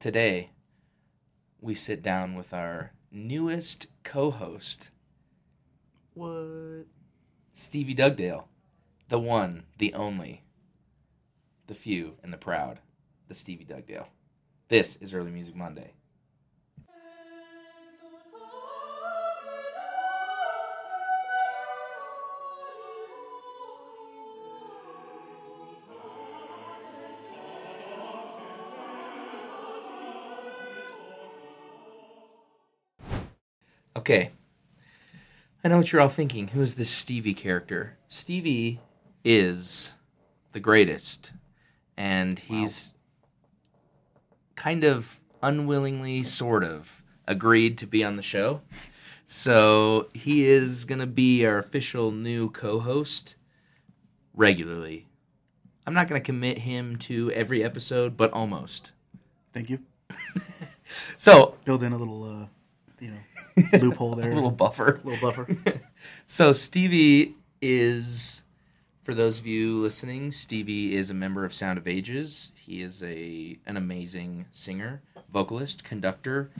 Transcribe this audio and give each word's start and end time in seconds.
today 0.00 0.48
we 1.60 1.74
sit 1.74 2.02
down 2.02 2.34
with 2.34 2.54
our 2.54 2.92
newest 3.12 3.86
co-host, 4.02 4.90
What? 6.14 6.86
Stevie 7.52 7.94
Dugdale, 7.94 8.48
the 9.08 9.18
one, 9.18 9.64
the 9.76 9.92
only, 9.92 10.42
the 11.66 11.74
few 11.74 12.14
and 12.22 12.32
the 12.32 12.38
proud, 12.38 12.80
the 13.28 13.34
Stevie 13.34 13.66
Dugdale. 13.66 14.08
This 14.68 14.96
is 14.96 15.12
Early 15.12 15.30
Music 15.30 15.54
Monday. 15.54 15.92
Okay. 34.00 34.30
I 35.62 35.68
know 35.68 35.76
what 35.76 35.92
you're 35.92 36.00
all 36.00 36.08
thinking. 36.08 36.48
Who 36.48 36.62
is 36.62 36.76
this 36.76 36.88
Stevie 36.88 37.34
character? 37.34 37.98
Stevie 38.08 38.80
is 39.26 39.92
the 40.52 40.60
greatest. 40.60 41.32
And 41.98 42.38
he's 42.38 42.94
kind 44.56 44.84
of 44.84 45.20
unwillingly, 45.42 46.22
sort 46.22 46.64
of, 46.64 47.02
agreed 47.28 47.76
to 47.76 47.86
be 47.86 48.02
on 48.02 48.16
the 48.16 48.22
show. 48.22 48.62
So 49.26 50.08
he 50.14 50.46
is 50.46 50.86
going 50.86 51.00
to 51.00 51.06
be 51.06 51.44
our 51.44 51.58
official 51.58 52.10
new 52.10 52.48
co 52.48 52.80
host 52.80 53.34
regularly. 54.32 55.08
I'm 55.86 55.92
not 55.92 56.08
going 56.08 56.18
to 56.18 56.24
commit 56.24 56.56
him 56.60 56.96
to 57.00 57.30
every 57.32 57.62
episode, 57.62 58.16
but 58.16 58.32
almost. 58.32 58.92
Thank 59.52 59.68
you. 59.68 59.80
So, 61.16 61.54
Build 61.64 61.84
in 61.84 61.92
a 61.92 61.96
little, 61.96 62.24
uh, 62.24 62.46
you 63.00 63.10
know, 63.12 63.78
loophole 63.78 64.14
there. 64.14 64.30
a 64.32 64.34
little 64.34 64.50
buffer. 64.50 65.00
little 65.04 65.20
buffer. 65.30 65.48
So 66.26 66.52
Stevie 66.52 67.34
is, 67.60 68.42
for 69.02 69.12
those 69.14 69.38
of 69.40 69.46
you 69.46 69.80
listening, 69.80 70.30
Stevie 70.30 70.94
is 70.94 71.10
a 71.10 71.14
member 71.14 71.44
of 71.44 71.52
Sound 71.52 71.76
of 71.78 71.86
Ages. 71.88 72.52
He 72.54 72.82
is 72.82 73.02
a 73.02 73.58
an 73.66 73.76
amazing 73.76 74.46
singer, 74.50 75.02
vocalist, 75.32 75.82
conductor, 75.84 76.50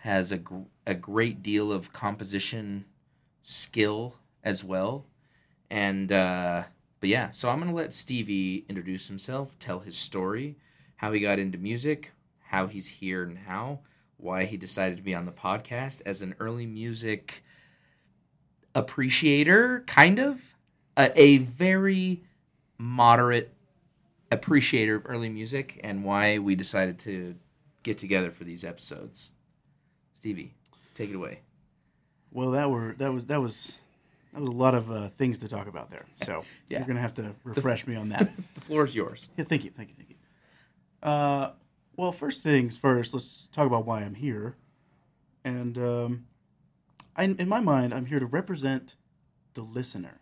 has 0.00 0.32
a 0.32 0.38
gr- 0.38 0.62
a 0.86 0.94
great 0.94 1.42
deal 1.42 1.70
of 1.72 1.92
composition 1.92 2.84
skill 3.42 4.16
as 4.44 4.64
well, 4.64 5.06
and 5.70 6.10
uh, 6.12 6.64
but 7.00 7.08
yeah. 7.08 7.30
So 7.30 7.48
I'm 7.48 7.60
gonna 7.60 7.72
let 7.72 7.94
Stevie 7.94 8.64
introduce 8.68 9.08
himself, 9.08 9.58
tell 9.58 9.80
his 9.80 9.96
story, 9.96 10.56
how 10.96 11.12
he 11.12 11.20
got 11.20 11.38
into 11.38 11.58
music, 11.58 12.12
how 12.48 12.66
he's 12.66 12.88
here 12.88 13.24
now, 13.46 13.80
why 14.22 14.44
he 14.44 14.56
decided 14.56 14.96
to 14.96 15.02
be 15.02 15.14
on 15.14 15.26
the 15.26 15.32
podcast 15.32 16.00
as 16.06 16.22
an 16.22 16.34
early 16.38 16.66
music 16.66 17.42
appreciator, 18.74 19.84
kind 19.86 20.18
of 20.18 20.40
a, 20.96 21.10
a 21.20 21.38
very 21.38 22.22
moderate 22.78 23.52
appreciator 24.30 24.96
of 24.96 25.02
early 25.06 25.28
music, 25.28 25.80
and 25.84 26.04
why 26.04 26.38
we 26.38 26.54
decided 26.54 26.98
to 27.00 27.34
get 27.82 27.98
together 27.98 28.30
for 28.30 28.44
these 28.44 28.64
episodes. 28.64 29.32
Stevie, 30.14 30.54
take 30.94 31.10
it 31.10 31.16
away. 31.16 31.40
well, 32.30 32.52
that 32.52 32.70
were 32.70 32.94
that 32.98 33.12
was 33.12 33.26
that 33.26 33.40
was 33.40 33.78
that 34.32 34.40
was 34.40 34.48
a 34.50 34.52
lot 34.52 34.74
of 34.74 34.90
uh, 34.90 35.08
things 35.10 35.38
to 35.38 35.48
talk 35.48 35.66
about 35.66 35.90
there. 35.90 36.06
So 36.24 36.44
Yeah. 36.68 36.78
you're 36.78 36.86
gonna 36.86 37.00
have 37.00 37.14
to 37.14 37.34
refresh 37.44 37.86
me 37.86 37.96
on 37.96 38.08
that. 38.10 38.30
The 38.54 38.60
floor 38.60 38.84
is 38.84 38.94
yours. 38.94 39.28
Yeah, 39.36 39.44
thank 39.44 39.64
you, 39.64 39.70
thank 39.70 39.88
you, 39.90 39.94
thank 39.96 40.10
you. 40.10 40.16
Uh, 41.02 41.50
well, 41.96 42.12
first 42.12 42.42
things 42.42 42.78
first, 42.78 43.12
let's 43.12 43.48
talk 43.52 43.66
about 43.66 43.86
why 43.86 44.00
I'm 44.00 44.14
here. 44.14 44.56
And 45.44 45.76
um, 45.78 46.26
I, 47.16 47.24
in 47.24 47.48
my 47.48 47.60
mind, 47.60 47.92
I'm 47.92 48.06
here 48.06 48.18
to 48.18 48.26
represent 48.26 48.96
the 49.54 49.62
listener. 49.62 50.20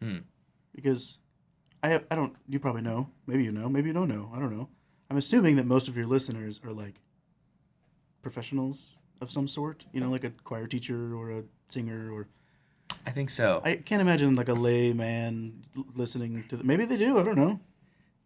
Hmm. 0.00 0.18
Because 0.74 1.18
I, 1.82 2.00
I 2.10 2.14
don't, 2.14 2.34
you 2.48 2.58
probably 2.58 2.82
know, 2.82 3.10
maybe 3.26 3.44
you 3.44 3.52
know, 3.52 3.68
maybe 3.68 3.88
you 3.88 3.92
don't 3.92 4.08
know, 4.08 4.30
I 4.34 4.38
don't 4.38 4.56
know. 4.56 4.68
I'm 5.10 5.16
assuming 5.16 5.56
that 5.56 5.66
most 5.66 5.88
of 5.88 5.96
your 5.96 6.06
listeners 6.06 6.60
are 6.64 6.72
like 6.72 7.00
professionals 8.22 8.96
of 9.20 9.30
some 9.30 9.46
sort, 9.46 9.84
you 9.92 10.00
know, 10.00 10.10
like 10.10 10.24
a 10.24 10.30
choir 10.30 10.66
teacher 10.66 11.14
or 11.14 11.30
a 11.30 11.42
singer 11.68 12.10
or 12.10 12.28
I 13.06 13.10
think 13.10 13.30
so. 13.30 13.60
I, 13.64 13.76
can't 13.76 14.00
imagine 14.00 14.34
like 14.36 14.48
a 14.48 14.54
layman 14.54 15.64
listening 15.94 16.42
to 16.44 16.56
the, 16.56 16.64
maybe 16.64 16.84
they 16.84 16.96
do, 16.96 17.18
I 17.18 17.24
don't 17.24 17.36
know. 17.36 17.60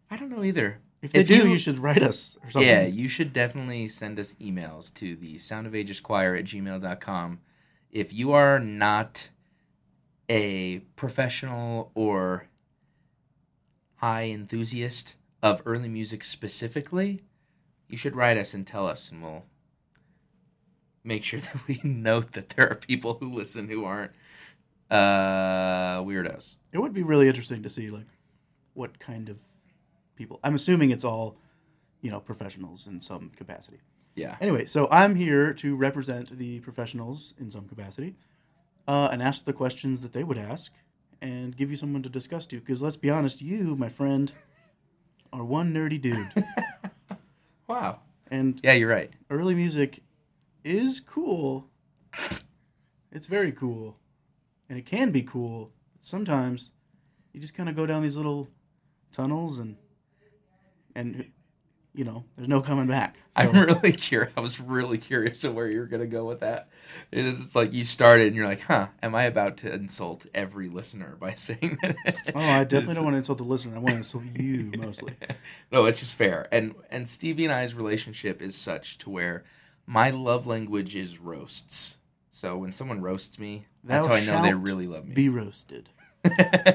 I 0.09 0.17
don't 0.17 0.29
know 0.29 0.43
either. 0.43 0.79
If 1.01 1.11
they 1.11 1.19
If 1.19 1.27
do, 1.27 1.35
you- 1.37 1.47
you, 1.51 1.57
should 1.57 1.79
write 1.79 2.01
us 2.01 2.37
or 2.43 2.49
something. 2.49 2.67
Yeah, 2.67 2.83
you 2.85 3.07
should 3.07 3.31
definitely 3.33 3.87
send 3.87 4.19
us 4.19 4.33
emails 4.35 4.93
to 4.95 5.15
the 5.15 5.37
sound 5.37 5.67
of 5.67 5.75
ages 5.75 5.99
choir 5.99 6.35
at 6.35 6.45
gmail.com. 6.45 7.39
If 7.91 8.13
you 8.13 8.31
are 8.31 8.59
not 8.59 9.29
a 10.29 10.79
professional 10.95 11.91
or 11.95 12.47
high 13.97 14.25
enthusiast 14.25 15.15
of 15.41 15.61
early 15.65 15.87
music 15.89 16.23
specifically, 16.23 17.21
you 17.87 17.97
should 17.97 18.15
write 18.15 18.37
us 18.37 18.53
and 18.53 18.65
tell 18.67 18.87
us, 18.87 19.11
and 19.11 19.21
we'll 19.23 19.45
make 21.03 21.23
sure 21.23 21.39
that 21.41 21.67
we 21.67 21.79
note 21.83 22.33
that 22.33 22.49
there 22.49 22.69
are 22.69 22.75
people 22.75 23.17
who 23.19 23.31
listen 23.31 23.67
who 23.69 23.85
aren't 23.85 24.11
uh, 24.89 26.01
weirdos. 26.03 26.55
It 26.71 26.79
would 26.79 26.93
be 26.93 27.03
really 27.03 27.27
interesting 27.27 27.63
to 27.63 27.69
see 27.69 27.89
like 27.89 28.07
what 28.73 28.99
kind 28.99 29.29
of 29.29 29.37
people. 30.17 30.39
I'm 30.43 30.55
assuming 30.55 30.89
it's 30.91 31.03
all, 31.03 31.37
you 32.01 32.11
know, 32.11 32.19
professionals 32.19 32.87
in 32.87 32.99
some 32.99 33.31
capacity. 33.37 33.79
Yeah. 34.15 34.35
Anyway, 34.41 34.65
so 34.65 34.87
I'm 34.91 35.15
here 35.15 35.53
to 35.55 35.75
represent 35.75 36.37
the 36.37 36.59
professionals 36.61 37.33
in 37.39 37.51
some 37.51 37.67
capacity, 37.67 38.15
uh, 38.87 39.09
and 39.11 39.21
ask 39.21 39.45
the 39.45 39.53
questions 39.53 40.01
that 40.01 40.11
they 40.13 40.23
would 40.23 40.37
ask, 40.37 40.71
and 41.21 41.55
give 41.55 41.69
you 41.71 41.77
someone 41.77 42.03
to 42.03 42.09
discuss 42.09 42.45
to. 42.47 42.59
Because 42.59 42.81
let's 42.81 42.95
be 42.97 43.09
honest, 43.09 43.41
you, 43.41 43.75
my 43.75 43.89
friend, 43.89 44.31
are 45.31 45.43
one 45.43 45.73
nerdy 45.73 46.01
dude, 46.01 46.33
Wow. 47.67 47.99
and 48.31 48.59
Yeah, 48.63 48.73
you're 48.73 48.89
right. 48.89 49.11
early 49.29 49.53
music 49.53 50.01
is 50.63 50.99
cool. 50.99 51.67
It's 53.11 53.27
very 53.27 53.51
cool. 53.51 53.97
And 54.69 54.77
it 54.77 54.85
can 54.85 55.11
be 55.11 55.21
cool. 55.21 55.71
But 55.93 56.03
sometimes 56.03 56.71
you 57.33 57.39
just 57.39 57.53
kind 57.53 57.69
of 57.69 57.75
go 57.75 57.85
down 57.85 58.01
these 58.03 58.17
little 58.17 58.47
tunnels 59.11 59.59
and 59.59 59.75
and 60.97 61.31
you 61.97 62.03
know, 62.03 62.25
there's 62.35 62.47
no 62.47 62.61
coming 62.61 62.85
back. 62.85 63.15
So, 63.15 63.49
I'm 63.49 63.59
really 63.59 63.91
curious. 63.93 64.31
I 64.37 64.39
was 64.39 64.59
really 64.61 64.99
curious 64.99 65.43
of 65.43 65.55
where 65.55 65.67
you're 65.67 65.87
going 65.87 66.01
to 66.01 66.07
go 66.07 66.25
with 66.25 66.41
that. 66.41 66.69
It's 67.11 67.55
like 67.55 67.73
you 67.73 67.83
started 67.83 68.27
and 68.27 68.35
you're 68.35 68.45
like, 68.45 68.61
huh, 68.61 68.89
am 69.01 69.15
I 69.15 69.23
about 69.23 69.57
to 69.57 69.73
insult 69.73 70.27
every 70.31 70.69
listener 70.69 71.17
by 71.19 71.33
saying 71.35 71.79
that? 71.81 71.95
oh, 72.35 72.39
I 72.39 72.63
definitely 72.65 72.95
don't 72.95 73.03
want 73.03 73.13
to 73.15 73.17
insult 73.17 73.39
the 73.39 73.45
listener. 73.45 73.75
I 73.75 73.79
want 73.79 73.89
to 73.89 73.97
insult 73.97 74.25
you 74.35 74.71
mostly. 74.77 75.15
no, 75.71 75.85
it's 75.85 75.99
just 75.99 76.13
fair. 76.13 76.47
And 76.51 76.75
and 76.91 77.09
Stevie 77.09 77.45
and 77.45 77.53
I's 77.53 77.73
relationship 77.73 78.43
is 78.43 78.55
such 78.55 78.99
to 78.99 79.09
where 79.09 79.43
my 79.87 80.11
love 80.11 80.45
language 80.45 80.95
is 80.95 81.17
roasts. 81.17 81.97
So 82.29 82.59
when 82.59 82.71
someone 82.71 83.01
roasts 83.01 83.39
me, 83.39 83.65
that's 83.83 84.05
Thou 84.05 84.13
how 84.13 84.19
I 84.19 84.25
know 84.25 84.43
they 84.43 84.53
really 84.53 84.85
love 84.85 85.07
me. 85.07 85.15
Be 85.15 85.29
roasted. 85.29 85.89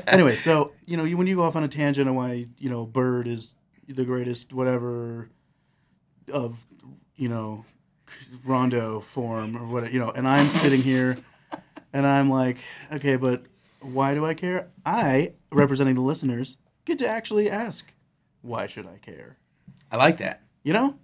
anyway, 0.09 0.35
so 0.35 0.73
you 0.85 0.97
know, 0.97 1.05
you, 1.05 1.17
when 1.17 1.29
you 1.29 1.37
go 1.37 1.45
off 1.45 1.55
on 1.55 1.63
a 1.63 1.69
tangent 1.69 2.09
on 2.09 2.17
why 2.17 2.47
you 2.59 2.71
know 2.71 2.85
Byrd 2.87 3.29
is 3.29 3.55
the 3.93 4.05
greatest, 4.05 4.53
whatever, 4.53 5.29
of 6.33 6.65
you 7.17 7.29
know, 7.29 7.65
rondo 8.45 9.01
form 9.01 9.57
or 9.57 9.67
what 9.67 9.93
you 9.93 9.99
know, 9.99 10.11
and 10.11 10.27
I'm 10.27 10.47
sitting 10.47 10.81
here, 10.83 11.17
and 11.93 12.07
I'm 12.07 12.31
like, 12.31 12.59
okay, 12.93 13.17
but 13.17 13.43
why 13.81 14.15
do 14.15 14.25
I 14.25 14.35
care? 14.35 14.69
I, 14.85 15.33
representing 15.51 15.95
the 15.95 16.01
listeners, 16.01 16.57
get 16.85 16.99
to 16.99 17.09
actually 17.09 17.51
ask, 17.51 17.93
why 18.41 18.67
should 18.67 18.87
I 18.87 18.99
care? 18.99 19.39
I 19.91 19.97
like 19.97 20.19
that. 20.19 20.43
You 20.63 20.73
know? 20.73 20.99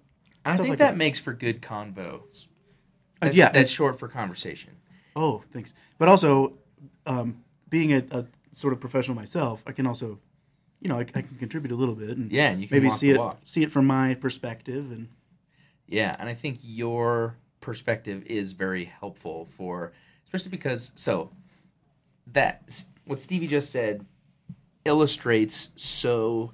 I 0.45 0.55
think 0.55 0.69
like 0.69 0.77
that, 0.79 0.91
that. 0.91 0.97
makes 0.97 1.19
for 1.19 1.33
good 1.33 1.61
convos. 1.61 2.47
Uh, 3.21 3.29
yeah, 3.33 3.51
that's 3.51 3.69
short 3.69 3.99
for 3.99 4.07
conversation. 4.07 4.77
Oh, 5.15 5.43
thanks. 5.51 5.73
But 5.97 6.07
also, 6.07 6.53
um, 7.05 7.43
being 7.69 7.93
a, 7.93 8.03
a 8.11 8.25
sort 8.53 8.73
of 8.73 8.79
professional 8.79 9.15
myself, 9.15 9.61
I 9.67 9.73
can 9.73 9.85
also, 9.85 10.19
you 10.81 10.87
know, 10.89 10.97
I, 10.97 11.01
I 11.01 11.21
can 11.21 11.37
contribute 11.37 11.71
a 11.71 11.75
little 11.75 11.95
bit 11.95 12.11
and 12.17 12.31
Yeah, 12.31 12.49
and 12.51 12.61
you 12.61 12.67
can 12.67 12.77
maybe 12.77 12.87
walk 12.87 12.99
see 12.99 13.07
the 13.09 13.15
it 13.15 13.19
walk. 13.19 13.39
see 13.43 13.63
it 13.63 13.71
from 13.71 13.85
my 13.87 14.13
perspective 14.15 14.91
and 14.91 15.09
Yeah, 15.87 16.15
and 16.19 16.29
I 16.29 16.33
think 16.33 16.59
your 16.61 17.37
perspective 17.61 18.23
is 18.25 18.53
very 18.53 18.85
helpful 18.85 19.45
for, 19.45 19.91
especially 20.25 20.51
because 20.51 20.91
so 20.95 21.31
that 22.27 22.83
what 23.05 23.19
Stevie 23.19 23.47
just 23.47 23.71
said 23.71 24.05
illustrates 24.85 25.71
so 25.75 26.53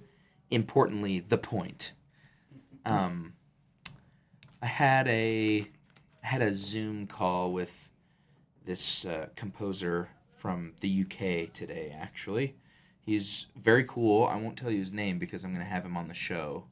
importantly 0.49 1.19
the 1.19 1.37
point. 1.37 1.91
Um, 2.85 3.33
I 4.61 4.67
had 4.67 5.07
a 5.07 5.67
I 6.23 6.27
had 6.27 6.41
a 6.41 6.53
Zoom 6.53 7.07
call 7.07 7.51
with 7.53 7.89
this 8.63 9.05
uh, 9.05 9.27
composer 9.35 10.09
from 10.35 10.73
the 10.79 11.01
UK 11.03 11.51
today. 11.53 11.95
Actually, 11.95 12.55
he's 13.05 13.47
very 13.55 13.83
cool. 13.83 14.25
I 14.25 14.35
won't 14.35 14.57
tell 14.57 14.71
you 14.71 14.79
his 14.79 14.93
name 14.93 15.19
because 15.19 15.43
I'm 15.43 15.53
going 15.53 15.63
to 15.63 15.71
have 15.71 15.85
him 15.85 15.95
on 15.95 16.07
the 16.07 16.13
show 16.13 16.65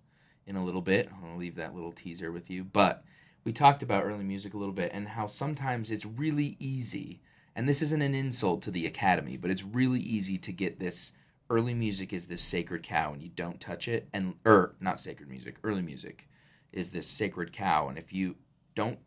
in 0.45 0.55
a 0.55 0.63
little 0.63 0.81
bit. 0.81 1.09
I'll 1.23 1.37
leave 1.37 1.55
that 1.55 1.75
little 1.75 1.91
teaser 1.91 2.31
with 2.31 2.49
you. 2.49 2.63
But 2.63 3.03
we 3.43 3.51
talked 3.51 3.83
about 3.83 4.03
early 4.03 4.23
music 4.23 4.53
a 4.53 4.57
little 4.57 4.73
bit 4.73 4.91
and 4.93 5.09
how 5.09 5.27
sometimes 5.27 5.91
it's 5.91 6.05
really 6.05 6.57
easy, 6.59 7.21
and 7.55 7.67
this 7.67 7.81
isn't 7.81 8.01
an 8.01 8.15
insult 8.15 8.61
to 8.63 8.71
the 8.71 8.85
academy, 8.85 9.37
but 9.37 9.51
it's 9.51 9.63
really 9.63 9.99
easy 9.99 10.37
to 10.39 10.51
get 10.51 10.79
this 10.79 11.11
early 11.49 11.73
music 11.73 12.13
is 12.13 12.27
this 12.27 12.41
sacred 12.41 12.81
cow 12.81 13.13
and 13.13 13.21
you 13.21 13.29
don't 13.29 13.59
touch 13.59 13.87
it 13.87 14.07
and 14.13 14.33
or 14.45 14.75
not 14.79 14.99
sacred 14.99 15.29
music, 15.29 15.57
early 15.63 15.81
music 15.81 16.27
is 16.71 16.89
this 16.89 17.05
sacred 17.05 17.51
cow 17.51 17.87
and 17.87 17.97
if 17.97 18.11
you 18.11 18.35
don't 18.73 18.97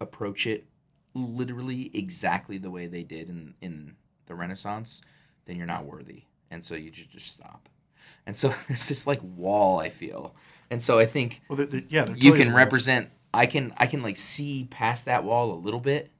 approach 0.00 0.46
it 0.46 0.66
literally 1.14 1.90
exactly 1.92 2.58
the 2.58 2.70
way 2.70 2.86
they 2.86 3.02
did 3.02 3.28
in 3.28 3.54
in 3.60 3.96
the 4.26 4.34
Renaissance, 4.34 5.02
then 5.44 5.56
you're 5.56 5.66
not 5.66 5.84
worthy. 5.84 6.24
And 6.50 6.62
so 6.62 6.74
you 6.74 6.90
just 6.90 7.10
just 7.10 7.28
stop. 7.28 7.68
And 8.26 8.34
so 8.34 8.48
there's 8.68 8.88
this 8.88 9.06
like 9.06 9.20
wall 9.22 9.78
I 9.78 9.90
feel. 9.90 10.34
And 10.70 10.82
so 10.82 10.98
I 10.98 11.06
think 11.06 11.42
Well, 11.48 11.56
they're, 11.56 11.66
they're, 11.66 11.82
yeah, 11.88 12.04
they're 12.04 12.16
you 12.16 12.32
can 12.32 12.54
represent 12.54 13.10
I 13.32 13.46
can 13.46 13.72
I 13.76 13.86
can 13.86 14.02
like 14.02 14.16
see 14.16 14.66
past 14.70 15.04
that 15.06 15.24
wall 15.24 15.52
a 15.52 15.54
little 15.54 15.80
bit 15.80 16.10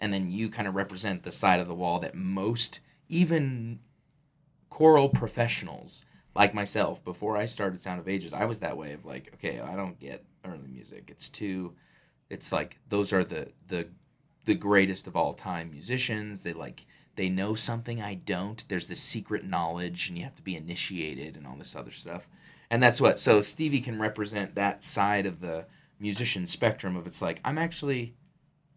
and 0.00 0.12
then 0.12 0.30
you 0.32 0.50
kind 0.50 0.66
of 0.66 0.74
represent 0.74 1.22
the 1.22 1.30
side 1.30 1.60
of 1.60 1.68
the 1.68 1.74
wall 1.74 2.00
that 2.00 2.14
most 2.14 2.80
even 3.08 3.78
choral 4.70 5.08
professionals 5.08 6.04
like 6.34 6.54
myself 6.54 7.04
before 7.04 7.36
I 7.36 7.44
started 7.44 7.80
Sound 7.80 8.00
of 8.00 8.08
Ages 8.08 8.32
I 8.32 8.46
was 8.46 8.60
that 8.60 8.76
way 8.76 8.94
of 8.94 9.04
like 9.04 9.30
okay 9.34 9.60
I 9.60 9.76
don't 9.76 9.98
get 10.00 10.24
early 10.44 10.66
music 10.68 11.08
it's 11.08 11.28
too 11.28 11.74
it's 12.30 12.52
like 12.52 12.78
those 12.88 13.12
are 13.12 13.22
the 13.22 13.52
the 13.68 13.88
the 14.44 14.54
greatest 14.54 15.06
of 15.06 15.14
all 15.14 15.32
time 15.32 15.70
musicians 15.70 16.42
they 16.42 16.52
like 16.52 16.86
they 17.16 17.28
know 17.28 17.54
something 17.54 18.00
I 18.00 18.14
don't 18.14 18.66
there's 18.68 18.88
this 18.88 19.00
secret 19.00 19.44
knowledge 19.44 20.08
and 20.08 20.16
you 20.16 20.24
have 20.24 20.34
to 20.36 20.42
be 20.42 20.56
initiated 20.56 21.36
and 21.36 21.46
all 21.46 21.56
this 21.56 21.76
other 21.76 21.90
stuff 21.90 22.28
and 22.70 22.82
that's 22.82 23.00
what 23.00 23.18
so 23.18 23.40
Stevie 23.40 23.80
can 23.80 24.00
represent 24.00 24.54
that 24.54 24.82
side 24.82 25.26
of 25.26 25.40
the 25.40 25.66
musician 25.98 26.46
spectrum 26.46 26.96
of 26.96 27.06
it's 27.06 27.22
like 27.22 27.40
I'm 27.44 27.58
actually 27.58 28.14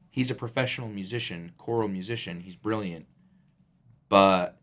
he's 0.09 0.31
a 0.31 0.35
professional 0.35 0.89
musician 0.89 1.53
choral 1.57 1.87
musician 1.87 2.41
he's 2.41 2.55
brilliant 2.55 3.05
but 4.09 4.57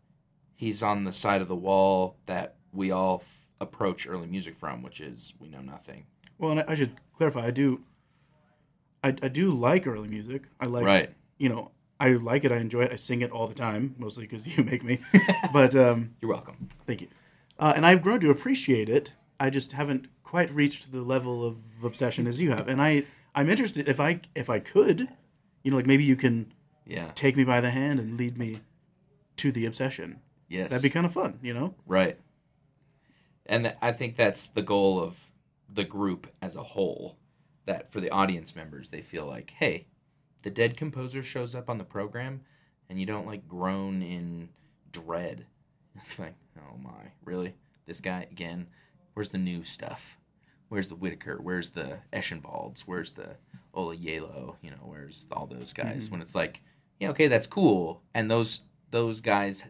he's 0.55 0.81
on 0.81 1.03
the 1.03 1.13
side 1.13 1.41
of 1.41 1.47
the 1.47 1.55
wall 1.55 2.17
that 2.25 2.55
we 2.71 2.91
all 2.91 3.21
f- 3.23 3.47
approach 3.59 4.07
early 4.07 4.27
music 4.27 4.55
from 4.55 4.81
which 4.81 5.01
is 5.01 5.33
we 5.39 5.47
know 5.49 5.61
nothing 5.61 6.05
Well, 6.37 6.51
and 6.51 6.59
I, 6.61 6.65
I 6.69 6.75
should 6.75 6.95
clarify. 7.17 7.45
I 7.45 7.51
do. 7.51 7.81
I, 9.03 9.09
I 9.09 9.27
do 9.27 9.51
like 9.51 9.85
early 9.85 10.07
music. 10.07 10.43
I 10.59 10.65
like. 10.65 10.83
right 10.83 11.09
You 11.37 11.49
know, 11.49 11.71
I 12.03 12.11
like 12.15 12.43
it. 12.43 12.51
I 12.51 12.57
enjoy 12.57 12.81
it. 12.81 12.91
I 12.91 12.97
sing 12.97 13.21
it 13.21 13.31
all 13.31 13.47
the 13.47 13.53
time, 13.53 13.95
mostly 13.97 14.27
because 14.27 14.45
you 14.57 14.63
make 14.63 14.83
me. 14.83 14.99
but 15.53 15.73
um, 15.73 16.15
you're 16.21 16.29
welcome 16.31 16.67
thank 16.85 17.01
you. 17.01 17.07
Uh, 17.57 17.71
and 17.75 17.85
I've 17.85 18.01
grown 18.01 18.19
to 18.19 18.29
appreciate 18.29 18.89
it. 18.89 19.13
I 19.39 19.49
just 19.49 19.71
haven't 19.71 20.07
quite 20.23 20.51
reached 20.51 20.91
the 20.91 21.01
level 21.01 21.45
of 21.45 21.57
obsession 21.81 22.27
as 22.27 22.41
you 22.41 22.51
have. 22.51 22.67
And 22.67 22.81
I, 22.81 23.03
I'm 23.33 23.49
interested 23.49 23.87
if 23.87 24.01
I 24.01 24.19
if 24.35 24.49
I 24.49 24.59
could, 24.59 25.07
you 25.63 25.71
know, 25.71 25.77
like 25.77 25.85
maybe 25.85 26.03
you 26.03 26.17
can 26.17 26.51
yeah 26.85 27.11
take 27.15 27.37
me 27.37 27.45
by 27.45 27.61
the 27.61 27.71
hand 27.71 27.99
and 27.99 28.17
lead 28.17 28.37
me 28.37 28.59
to 29.37 29.51
the 29.51 29.65
obsession. 29.65 30.19
yes 30.49 30.69
That'd 30.69 30.83
be 30.83 30.89
kind 30.89 31.05
of 31.05 31.13
fun, 31.13 31.39
you 31.41 31.53
know. 31.53 31.73
Right. 31.85 32.19
And 33.45 33.75
I 33.81 33.93
think 33.93 34.17
that's 34.17 34.47
the 34.47 34.61
goal 34.61 34.99
of 35.01 35.29
the 35.69 35.85
group 35.85 36.27
as 36.41 36.55
a 36.57 36.63
whole. 36.63 37.17
That 37.65 37.93
for 37.93 38.01
the 38.01 38.09
audience 38.09 38.57
members, 38.57 38.89
they 38.89 39.01
feel 39.01 39.25
like, 39.25 39.51
hey, 39.51 39.87
the 40.43 40.49
dead 40.49 40.77
composer 40.77 41.23
shows 41.23 41.55
up 41.55 41.69
on 41.69 41.77
the 41.77 41.83
program 41.83 42.41
and 42.89 42.99
you 42.99 43.05
don't 43.05 43.25
like 43.25 43.47
groan 43.47 44.01
in 44.01 44.49
dread. 44.91 45.45
It's 45.95 46.17
like, 46.17 46.33
oh 46.57 46.75
my, 46.81 47.11
really? 47.23 47.53
This 47.85 48.01
guy 48.01 48.25
again? 48.31 48.65
Where's 49.13 49.29
the 49.29 49.37
new 49.37 49.63
stuff? 49.63 50.17
Where's 50.69 50.87
the 50.87 50.95
Whitacre? 50.95 51.37
Where's 51.39 51.69
the 51.69 51.99
Ešenvalds? 52.11 52.81
Where's 52.81 53.11
the 53.11 53.35
Ola 53.75 53.95
Gjeilo? 53.95 54.55
You 54.63 54.71
know, 54.71 54.81
where's 54.81 55.27
all 55.31 55.45
those 55.45 55.71
guys? 55.71 56.05
Mm-hmm. 56.05 56.13
When 56.13 56.21
it's 56.21 56.33
like, 56.33 56.63
yeah, 56.99 57.09
okay, 57.09 57.27
that's 57.27 57.45
cool. 57.45 58.01
And 58.15 58.27
those 58.27 58.61
those 58.89 59.21
guys 59.21 59.65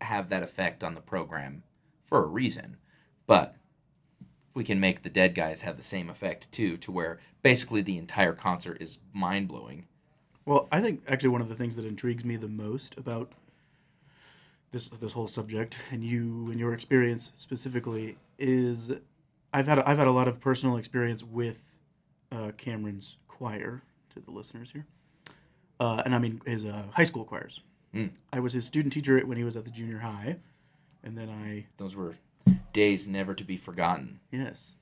have 0.00 0.28
that 0.30 0.42
effect 0.42 0.82
on 0.82 0.94
the 0.94 1.00
program 1.00 1.62
for 2.04 2.24
a 2.24 2.26
reason. 2.26 2.78
But 3.28 3.54
we 4.54 4.64
can 4.64 4.80
make 4.80 5.02
the 5.02 5.08
dead 5.08 5.36
guys 5.36 5.62
have 5.62 5.76
the 5.76 5.84
same 5.84 6.10
effect 6.10 6.50
too, 6.50 6.76
to 6.78 6.90
where 6.90 7.20
basically 7.42 7.82
the 7.82 7.98
entire 7.98 8.32
concert 8.32 8.78
is 8.80 8.98
mind 9.12 9.46
blowing. 9.46 9.86
Well, 10.50 10.66
I 10.72 10.80
think 10.80 11.04
actually 11.06 11.28
one 11.28 11.42
of 11.42 11.48
the 11.48 11.54
things 11.54 11.76
that 11.76 11.84
intrigues 11.84 12.24
me 12.24 12.34
the 12.34 12.48
most 12.48 12.98
about 12.98 13.30
this 14.72 14.88
this 14.88 15.12
whole 15.12 15.28
subject 15.28 15.78
and 15.92 16.02
you 16.02 16.48
and 16.50 16.58
your 16.58 16.74
experience 16.74 17.30
specifically 17.36 18.16
is 18.36 18.90
I've 19.54 19.68
had 19.68 19.78
I've 19.78 19.98
had 19.98 20.08
a 20.08 20.10
lot 20.10 20.26
of 20.26 20.40
personal 20.40 20.76
experience 20.76 21.22
with 21.22 21.70
uh, 22.32 22.50
Cameron's 22.56 23.16
choir 23.28 23.82
to 24.12 24.18
the 24.18 24.32
listeners 24.32 24.72
here, 24.72 24.86
uh, 25.78 26.02
and 26.04 26.16
I 26.16 26.18
mean 26.18 26.40
his 26.44 26.64
uh, 26.64 26.82
high 26.90 27.04
school 27.04 27.24
choirs. 27.24 27.60
Mm. 27.94 28.10
I 28.32 28.40
was 28.40 28.52
his 28.52 28.64
student 28.64 28.92
teacher 28.92 29.20
when 29.20 29.38
he 29.38 29.44
was 29.44 29.56
at 29.56 29.64
the 29.64 29.70
junior 29.70 29.98
high, 29.98 30.34
and 31.04 31.16
then 31.16 31.30
I 31.30 31.66
Those 31.76 31.94
were 31.94 32.16
days 32.72 33.06
never 33.06 33.34
to 33.34 33.44
be 33.44 33.56
forgotten. 33.56 34.18
Yes. 34.32 34.72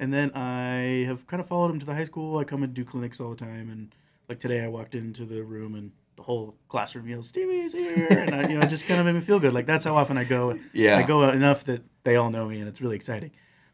And 0.00 0.10
then 0.10 0.30
I 0.34 1.04
have 1.04 1.26
kind 1.26 1.42
of 1.42 1.46
followed 1.46 1.70
him 1.70 1.78
to 1.80 1.84
the 1.84 1.94
high 1.94 2.04
school. 2.04 2.38
I 2.38 2.44
come 2.44 2.62
and 2.62 2.72
do 2.72 2.82
clinics 2.82 3.20
all 3.20 3.28
the 3.28 3.36
time. 3.36 3.68
And 3.68 3.94
like 4.28 4.38
today, 4.40 4.62
I 4.62 4.68
walked 4.68 4.94
into 4.94 5.24
the 5.24 5.42
room 5.42 5.74
and 5.74 5.92
the 6.16 6.22
whole 6.22 6.54
classroom 6.68 7.08
yells, 7.08 7.28
Stevie's 7.28 7.72
here. 7.72 8.06
And 8.10 8.34
I, 8.34 8.48
you 8.48 8.54
know, 8.58 8.60
it 8.62 8.68
just 8.70 8.86
kind 8.86 8.98
of 9.00 9.06
made 9.06 9.14
me 9.14 9.20
feel 9.20 9.38
good. 9.38 9.54
Like 9.54 9.66
that's 9.66 9.84
how 9.84 9.96
often 9.96 10.18
I 10.18 10.24
go. 10.24 10.58
Yeah. 10.72 10.98
I 10.98 11.02
go 11.02 11.28
enough 11.28 11.64
that 11.64 11.82
they 12.04 12.16
all 12.16 12.30
know 12.30 12.48
me 12.48 12.58
and 12.58 12.68
it's 12.68 12.80
really 12.80 12.96
exciting. 12.96 13.30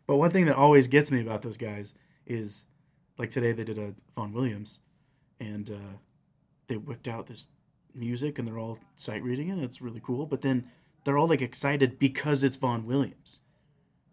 But 0.06 0.16
one 0.16 0.30
thing 0.30 0.44
that 0.46 0.56
always 0.56 0.86
gets 0.86 1.10
me 1.10 1.20
about 1.22 1.42
those 1.42 1.56
guys 1.56 1.94
is 2.26 2.66
like 3.18 3.30
today 3.30 3.52
they 3.52 3.64
did 3.64 3.78
a 3.78 3.94
Vaughan 4.14 4.32
Williams 4.32 4.80
and 5.40 5.70
uh, 5.70 5.96
they 6.66 6.76
whipped 6.76 7.08
out 7.08 7.26
this 7.26 7.48
music 7.94 8.38
and 8.38 8.46
they're 8.46 8.58
all 8.58 8.78
sight 8.96 9.22
reading 9.22 9.48
it. 9.48 9.52
And 9.52 9.64
it's 9.64 9.80
really 9.80 10.00
cool. 10.04 10.26
But 10.26 10.42
then 10.42 10.70
they're 11.04 11.16
all 11.18 11.28
like 11.28 11.40
excited 11.42 11.98
because 11.98 12.44
it's 12.44 12.56
Vaughan 12.56 12.84
Williams. 12.86 13.40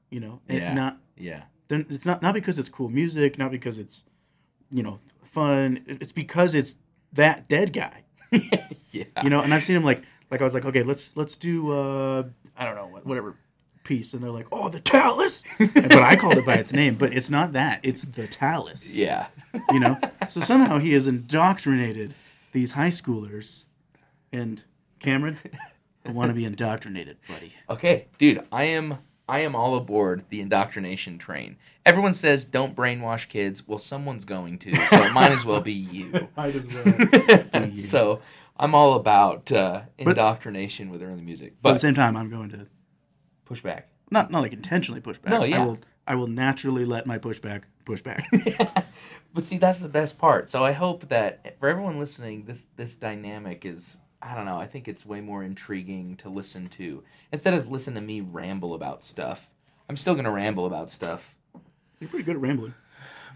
You 0.09 0.19
know, 0.21 0.39
and 0.47 0.57
Yeah. 0.57 0.73
not 0.73 0.97
Yeah. 1.17 1.43
then 1.67 1.85
it's 1.89 2.05
not 2.05 2.21
not 2.21 2.33
because 2.33 2.57
it's 2.59 2.69
cool 2.69 2.89
music, 2.89 3.38
not 3.38 3.51
because 3.51 3.77
it's 3.77 4.03
you 4.71 4.83
know 4.83 4.99
fun. 5.31 5.83
It's 5.88 6.12
because 6.12 6.54
it's 6.54 6.75
that 7.13 7.48
dead 7.48 7.74
guy. 7.74 8.04
yeah. 8.92 9.06
You 9.24 9.30
know, 9.30 9.42
and 9.42 9.54
I've 9.54 9.63
seen 9.63 9.75
him 9.75 9.83
like 9.83 10.04
like 10.30 10.42
I 10.42 10.44
was 10.44 10.54
like, 10.54 10.66
okay, 10.66 10.83
let's 10.83 11.16
let's 11.18 11.36
do 11.36 11.72
uh 11.72 12.24
I 12.56 12.66
don't 12.66 12.75
know 12.75 13.00
whatever 13.04 13.36
piece, 13.83 14.13
and 14.13 14.22
they're 14.22 14.31
like, 14.31 14.48
oh, 14.51 14.69
the 14.69 14.80
Tallis, 14.80 15.44
but 15.74 15.95
I 15.95 16.16
called 16.16 16.38
it 16.38 16.45
by 16.45 16.56
its 16.56 16.72
name, 16.72 16.95
but 16.95 17.13
it's 17.13 17.30
not 17.30 17.54
that. 17.54 17.80
It's 17.83 18.04
the 18.04 18.28
Tallis. 18.28 18.95
Yeah. 18.95 19.28
You 19.72 19.80
know, 19.80 20.00
so 20.30 20.39
somehow 20.42 20.78
he 20.78 20.94
has 20.94 21.07
indoctrinated 21.07 22.13
these 22.51 22.74
high 22.74 22.89
schoolers, 22.89 23.65
and 24.32 24.63
Cameron, 25.00 25.38
I 26.05 26.12
want 26.12 26.29
to 26.29 26.36
be 26.36 26.46
indoctrinated, 26.46 27.17
buddy. 27.27 27.53
Okay, 27.70 28.08
dude, 28.17 28.46
I 28.51 28.65
am 28.65 29.00
I 29.30 29.40
am 29.40 29.56
all 29.56 29.75
aboard 29.75 30.25
the 30.30 30.42
indoctrination 30.42 31.18
train. 31.18 31.58
Everyone 31.86 32.13
says 32.13 32.44
don't 32.46 32.75
brainwash 32.75 33.30
kids. 33.30 33.68
Well, 33.68 33.78
someone's 33.78 34.25
going 34.25 34.58
to, 34.60 34.75
so 34.75 35.04
it 35.04 35.13
might 35.13 35.32
as 35.32 35.46
well 35.46 35.62
be 35.62 35.74
you. 35.74 36.28
Might 36.36 36.56
as 36.56 36.84
well. 37.54 37.66
you. 37.68 37.75
so 37.75 38.20
I'm 38.58 38.75
all 38.75 38.96
about 38.96 39.51
uh, 39.51 39.84
indoctrination 39.98 40.90
with 40.90 41.01
early 41.01 41.22
music, 41.22 41.56
But 41.62 41.70
at 41.70 41.74
the 41.74 41.80
same 41.80 41.96
time, 41.96 42.18
I'm 42.18 42.30
going 42.30 42.50
to 42.50 42.68
push 43.46 43.62
back. 43.62 43.90
not 44.10 44.32
not 44.32 44.42
like 44.42 44.54
intentionally 44.54 45.01
push 45.01 45.18
back. 45.18 45.32
No, 45.32 45.44
yeah. 45.44 45.62
I 45.62 45.66
will 45.66 45.80
I 46.08 46.16
will 46.16 46.28
naturally 46.28 46.84
let 46.84 47.06
my 47.06 47.18
pushback 47.18 47.63
push 47.86 48.01
back. 48.01 48.24
But 49.34 49.46
see, 49.46 49.58
that's 49.60 49.80
the 49.80 49.88
best 49.88 50.20
part. 50.20 50.50
So 50.51 50.66
I 50.66 50.74
hope 50.74 51.08
that 51.08 51.58
for 51.58 51.70
everyone 51.70 52.00
listening, 52.00 52.44
this 52.44 52.66
this 52.75 52.96
dynamic 52.96 53.63
is 53.66 53.98
I 54.22 54.36
don't 54.36 54.46
know. 54.46 54.58
I 54.58 54.68
think 54.68 54.88
it's 54.88 55.06
way 55.06 55.22
more 55.22 55.44
intriguing 55.44 56.16
to 56.18 56.30
listen 56.30 56.68
to 56.70 57.04
instead 57.32 57.54
of 57.54 57.70
listen 57.72 57.96
to 57.96 58.01
me 58.01 58.22
ramble 58.22 58.74
about 58.75 59.04
stuff. 59.04 59.50
I'm 59.90 59.98
still 59.98 60.16
gonna 60.16 60.32
ramble 60.32 60.66
about 60.66 60.90
stuff, 60.90 61.36
You're 62.00 62.10
pretty 62.10 62.24
good 62.25 62.36
at 62.36 62.42
rambling. 62.42 62.74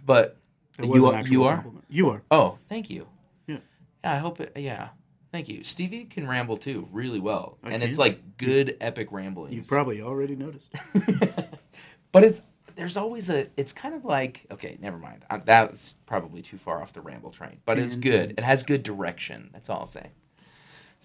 but 0.05 0.37
It 0.77 0.85
was 0.85 1.01
you 1.01 1.09
an 1.09 1.15
are, 1.15 1.17
actual 1.19 1.31
you 1.33 1.43
are. 1.45 1.55
compliment. 1.55 1.85
You 1.89 2.09
are. 2.11 2.21
Oh, 2.31 2.57
thank 2.69 2.89
you. 2.89 3.07
Yeah. 3.47 3.57
Yeah, 4.03 4.13
I 4.13 4.17
hope 4.17 4.39
it. 4.39 4.53
Yeah, 4.55 4.89
thank 5.31 5.49
you. 5.49 5.63
Stevie 5.63 6.05
can 6.05 6.27
ramble 6.27 6.55
too, 6.57 6.87
really 6.91 7.19
well, 7.19 7.57
I 7.63 7.71
and 7.71 7.83
it's 7.83 7.95
can. 7.95 8.05
like 8.05 8.37
good 8.37 8.77
epic 8.79 9.11
rambling. 9.11 9.53
You 9.53 9.63
probably 9.63 10.01
already 10.01 10.35
noticed. 10.35 10.71
but 12.11 12.23
it's 12.23 12.41
there's 12.75 12.97
always 12.97 13.29
a. 13.29 13.47
It's 13.57 13.73
kind 13.73 13.95
of 13.95 14.03
like 14.05 14.45
okay, 14.51 14.77
never 14.81 14.97
mind. 14.97 15.23
Uh, 15.29 15.39
That's 15.43 15.93
probably 16.05 16.41
too 16.41 16.57
far 16.57 16.81
off 16.81 16.93
the 16.93 17.01
ramble 17.01 17.31
train, 17.31 17.57
but 17.65 17.79
it's 17.79 17.95
good. 17.95 18.31
It 18.37 18.43
has 18.43 18.63
good 18.63 18.83
direction. 18.83 19.49
That's 19.53 19.69
all 19.69 19.79
I'll 19.79 19.85
say. 19.85 20.11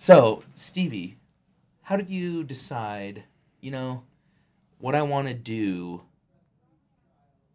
So 0.03 0.43
Stevie, 0.55 1.19
how 1.83 1.97
did 1.99 2.09
you 2.09 2.43
decide? 2.43 3.25
You 3.61 3.71
know, 3.71 4.03
what 4.79 4.95
I 4.95 5.03
want 5.03 5.29
to 5.29 5.35
do 5.35 6.05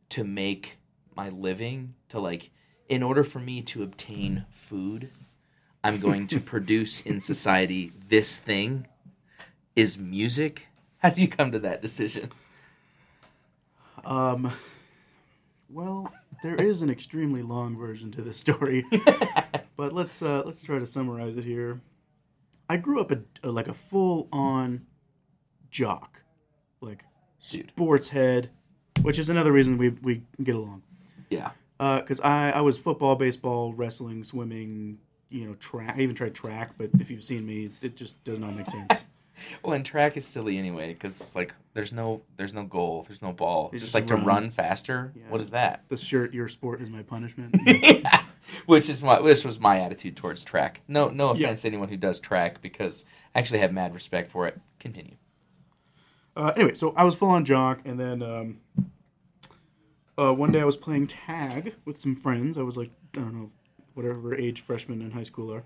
to 0.10 0.24
make 0.24 0.78
my 1.16 1.30
living 1.30 1.96
to 2.10 2.20
like 2.20 2.52
in 2.88 3.02
order 3.02 3.24
for 3.24 3.40
me 3.40 3.64
to 3.64 3.82
obtain 3.82 4.46
food 4.52 5.10
i'm 5.84 6.00
going 6.00 6.28
to 6.28 6.40
produce 6.54 7.02
in 7.02 7.20
society 7.20 7.92
this 8.10 8.38
thing 8.38 8.86
is 9.76 9.98
music 9.98 10.68
how 11.00 11.10
did 11.10 11.18
you 11.18 11.28
come 11.28 11.52
to 11.52 11.60
that 11.60 11.82
decision 11.82 12.30
Um, 14.06 14.52
Well, 15.70 16.14
there 16.44 16.56
is 16.56 16.84
an 16.84 16.92
extremely 16.92 17.42
long 17.42 17.76
version 17.76 18.12
to 18.12 18.22
this 18.22 18.38
story, 18.38 18.86
but 19.78 19.94
let's 19.94 20.22
uh, 20.22 20.44
let's 20.46 20.62
try 20.62 20.78
to 20.78 20.86
summarize 20.86 21.36
it 21.38 21.44
here. 21.44 21.82
I 22.70 22.78
grew 22.78 23.00
up 23.00 23.12
a, 23.12 23.20
a 23.44 23.50
like 23.50 23.68
a 23.68 23.74
full 23.74 24.28
on 24.32 24.86
jock, 25.70 26.22
like 26.82 27.04
Dude. 27.50 27.70
sports 27.70 28.10
head, 28.10 28.50
which 29.02 29.20
is 29.20 29.30
another 29.30 29.52
reason 29.52 29.78
we 29.78 29.90
we 29.90 30.24
get 30.44 30.56
along. 30.56 30.84
Yeah. 31.30 31.52
Uh, 31.80 32.00
because 32.00 32.20
I 32.22 32.52
I 32.52 32.62
was 32.62 32.78
football, 32.78 33.16
baseball, 33.16 33.74
wrestling, 33.74 34.24
swimming, 34.24 34.98
you 35.30 35.46
know, 35.48 35.54
track. 35.56 35.96
I 35.98 36.02
even 36.02 36.16
tried 36.16 36.34
track, 36.34 36.72
but 36.78 36.90
if 37.00 37.12
you've 37.12 37.24
seen 37.24 37.46
me, 37.46 37.72
it 37.82 37.96
just 37.96 38.22
does 38.24 38.40
not 38.40 38.56
make 38.56 38.68
sense. 38.68 39.06
Well, 39.64 39.74
and 39.74 39.86
track 39.86 40.16
is 40.16 40.26
silly 40.26 40.58
anyway 40.58 40.94
because 40.94 41.20
it's 41.20 41.36
like 41.36 41.54
there's 41.74 41.92
no 41.92 42.22
there's 42.38 42.54
no 42.54 42.64
goal, 42.64 43.04
there's 43.08 43.22
no 43.22 43.34
ball. 43.34 43.70
You 43.74 43.80
just, 43.80 43.92
just 43.92 43.94
like 43.94 44.08
to 44.08 44.16
run. 44.16 44.26
run 44.26 44.50
faster. 44.50 45.12
Yeah. 45.14 45.24
What 45.28 45.42
is 45.42 45.50
that? 45.50 45.84
the 45.90 45.98
shirt, 45.98 46.34
your 46.34 46.48
sport 46.48 46.82
is 46.82 46.90
my 46.90 47.04
punishment. 47.04 47.54
which 48.68 48.90
is 48.90 49.02
my 49.04 49.20
which 49.20 49.44
was 49.46 49.60
my 49.60 49.80
attitude 49.80 50.16
towards 50.16 50.44
track. 50.44 50.82
No 50.88 51.10
no 51.10 51.34
Yeah. 51.34 51.48
offense 51.48 51.62
to 51.64 51.68
anyone 51.68 51.90
who 51.90 51.98
does 51.98 52.20
track 52.20 52.62
because 52.62 53.06
I 53.34 53.40
actually 53.40 53.60
have 53.60 53.72
mad 53.74 53.94
respect 53.94 54.30
for 54.30 54.48
it. 54.48 54.60
Continue. 54.80 55.16
Uh, 56.38 56.52
anyway, 56.56 56.74
so 56.74 56.94
I 56.98 57.04
was 57.06 57.16
full 57.16 57.30
on 57.30 57.46
jock, 57.46 57.80
and 57.86 57.98
then 58.00 58.22
um, 58.22 58.60
uh, 60.18 60.34
one 60.34 60.52
day 60.52 60.62
I 60.62 60.66
was 60.66 60.78
playing 60.78 61.08
tag 61.08 61.76
with 61.86 61.98
some 61.98 62.16
friends. 62.16 62.58
I 62.58 62.62
was 62.62 62.78
like, 62.78 62.92
I 63.16 63.20
don't 63.20 63.34
know, 63.34 63.50
whatever 63.94 64.36
age 64.36 64.62
freshmen 64.62 65.02
in 65.02 65.12
high 65.12 65.24
school 65.24 65.54
are. 65.54 65.64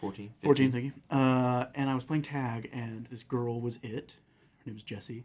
14. 0.00 0.30
14, 0.42 0.72
thank 0.72 0.84
you. 0.84 0.92
Uh, 1.16 1.66
and 1.74 1.88
I 1.88 1.94
was 1.94 2.04
playing 2.04 2.22
tag, 2.22 2.68
and 2.72 3.06
this 3.06 3.22
girl 3.22 3.60
was 3.60 3.78
it. 3.82 4.16
Her 4.58 4.62
name 4.66 4.74
was 4.74 4.82
Jessie, 4.82 5.24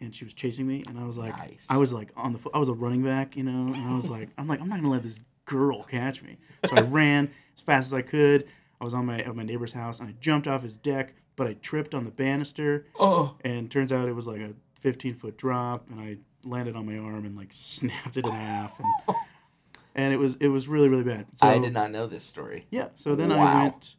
and 0.00 0.14
she 0.14 0.24
was 0.24 0.32
chasing 0.34 0.66
me, 0.66 0.82
and 0.88 0.98
I 0.98 1.04
was 1.04 1.16
like, 1.18 1.36
Nice. 1.36 1.66
I 1.70 1.76
was 1.76 1.92
like 1.92 2.10
on 2.16 2.32
the, 2.32 2.38
fo- 2.38 2.50
I 2.54 2.58
was 2.58 2.68
a 2.68 2.72
running 2.74 3.02
back, 3.04 3.36
you 3.36 3.42
know, 3.42 3.72
and 3.72 3.76
I 3.76 3.94
was 3.96 4.10
like, 4.10 4.30
I'm 4.38 4.48
like, 4.48 4.60
I'm 4.60 4.68
not 4.68 4.76
gonna 4.80 4.90
let 4.90 5.02
this 5.02 5.20
girl 5.46 5.82
catch 5.84 6.22
me. 6.22 6.36
So 6.68 6.76
I 6.76 6.80
ran 6.82 7.30
as 7.54 7.60
fast 7.62 7.86
as 7.86 7.94
I 7.94 8.02
could. 8.02 8.46
I 8.80 8.84
was 8.84 8.92
on 8.92 9.06
my 9.06 9.20
at 9.20 9.34
my 9.34 9.42
neighbor's 9.42 9.72
house, 9.72 9.98
and 10.00 10.08
I 10.08 10.14
jumped 10.20 10.46
off 10.46 10.62
his 10.62 10.76
deck, 10.76 11.14
but 11.34 11.46
I 11.46 11.54
tripped 11.54 11.94
on 11.94 12.04
the 12.04 12.10
banister, 12.10 12.86
Oh. 13.00 13.34
and 13.42 13.70
turns 13.70 13.90
out 13.90 14.08
it 14.08 14.12
was 14.14 14.26
like 14.26 14.40
a 14.40 14.52
15 14.80 15.14
foot 15.14 15.38
drop, 15.38 15.88
and 15.90 15.98
I 15.98 16.18
landed 16.44 16.76
on 16.76 16.84
my 16.86 16.98
arm 16.98 17.24
and 17.24 17.36
like 17.36 17.48
snapped 17.52 18.16
it 18.18 18.26
in 18.26 18.30
half, 18.32 18.78
and 18.78 19.16
and 19.94 20.12
it 20.12 20.18
was 20.18 20.36
it 20.36 20.48
was 20.48 20.68
really 20.68 20.88
really 20.88 21.04
bad. 21.04 21.26
So, 21.34 21.46
I 21.46 21.58
did 21.58 21.72
not 21.72 21.90
know 21.90 22.06
this 22.06 22.24
story. 22.24 22.66
Yeah. 22.70 22.88
So 22.96 23.14
then 23.14 23.32
I 23.32 23.62
went. 23.62 23.96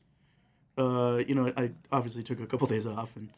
Uh, 0.77 1.24
you 1.27 1.34
know, 1.34 1.51
I 1.58 1.72
obviously 1.92 2.22
took 2.22 2.39
a 2.39 2.46
couple 2.46 2.68
days 2.68 2.86
off 2.86 3.16
and 3.16 3.30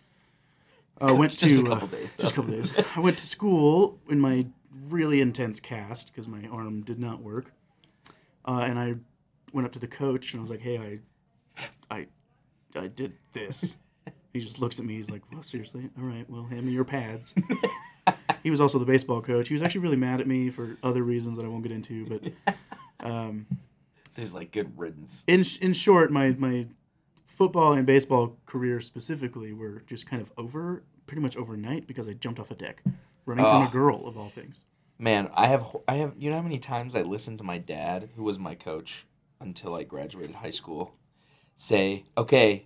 uh, 0.99 1.15
went 1.17 1.37
Just 1.37 1.59
to 1.59 1.63
a 1.63 1.69
couple 1.69 1.87
uh, 1.87 1.91
days, 1.91 2.13
Just 2.19 2.33
a 2.33 2.35
couple 2.35 2.51
days. 2.51 2.73
I 2.97 2.99
went 2.99 3.17
to 3.19 3.25
school 3.25 3.97
in 4.09 4.19
my 4.19 4.45
really 4.89 5.21
intense 5.21 5.61
cast 5.61 6.07
because 6.07 6.27
my 6.27 6.45
arm 6.51 6.81
did 6.81 6.99
not 6.99 7.21
work, 7.21 7.53
uh, 8.45 8.61
and 8.63 8.77
I 8.79 8.95
went 9.53 9.65
up 9.65 9.71
to 9.73 9.79
the 9.79 9.87
coach 9.87 10.33
and 10.33 10.39
I 10.39 10.41
was 10.41 10.49
like, 10.49 10.61
"Hey, 10.61 10.99
I, 11.59 11.65
I, 11.95 12.07
I 12.79 12.87
did 12.87 13.13
this." 13.33 13.77
he 14.33 14.39
just 14.39 14.59
looks 14.59 14.79
at 14.79 14.85
me. 14.85 14.95
He's 14.95 15.09
like, 15.09 15.21
"Well, 15.31 15.43
seriously? 15.43 15.89
All 15.97 16.05
right. 16.05 16.29
Well, 16.29 16.43
hand 16.45 16.65
me 16.65 16.71
your 16.71 16.85
pads." 16.85 17.33
he 18.43 18.49
was 18.51 18.61
also 18.61 18.79
the 18.79 18.85
baseball 18.85 19.21
coach. 19.21 19.47
He 19.47 19.53
was 19.53 19.61
actually 19.63 19.81
really 19.81 19.97
mad 19.97 20.19
at 20.21 20.27
me 20.27 20.49
for 20.49 20.77
other 20.83 21.03
reasons 21.03 21.37
that 21.37 21.45
I 21.45 21.47
won't 21.49 21.63
get 21.63 21.71
into, 21.71 22.05
but. 22.05 22.55
Um, 23.01 23.45
So 24.09 24.21
he's 24.21 24.33
like 24.33 24.51
good 24.51 24.77
riddance. 24.77 25.23
in 25.25 25.45
in 25.61 25.71
short, 25.71 26.11
my 26.11 26.35
my 26.37 26.67
football 27.27 27.71
and 27.71 27.85
baseball 27.85 28.35
career 28.45 28.81
specifically 28.81 29.53
were 29.53 29.83
just 29.87 30.05
kind 30.05 30.21
of 30.21 30.29
over 30.37 30.83
pretty 31.07 31.21
much 31.21 31.37
overnight 31.37 31.87
because 31.87 32.09
I 32.09 32.13
jumped 32.13 32.41
off 32.41 32.51
a 32.51 32.55
deck, 32.55 32.83
running 33.25 33.45
from 33.45 33.61
a 33.61 33.67
Oh. 33.67 33.69
girl 33.71 34.05
of 34.05 34.17
all 34.17 34.27
things. 34.31 34.65
Man, 35.01 35.31
I 35.33 35.47
have 35.47 35.77
I 35.87 35.93
have 35.95 36.13
you 36.19 36.29
know 36.29 36.35
how 36.35 36.41
many 36.41 36.59
times 36.59 36.93
I 36.93 37.03
listened 37.03 37.37
to 37.37 37.43
my 37.45 37.57
dad, 37.57 38.09
who 38.17 38.23
was 38.23 38.37
my 38.37 38.53
coach 38.53 39.05
until 39.39 39.73
I 39.73 39.83
graduated 39.83 40.35
high 40.35 40.49
school, 40.51 40.93
say, 41.55 42.03
"Okay, 42.17 42.65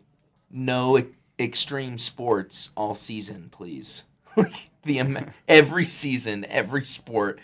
no 0.50 0.98
e- 0.98 1.06
extreme 1.40 2.00
sports 2.00 2.72
all 2.76 2.96
season, 2.96 3.50
please." 3.52 4.06
the 4.84 5.28
every 5.48 5.86
season, 5.86 6.44
every 6.50 6.86
sport. 6.86 7.40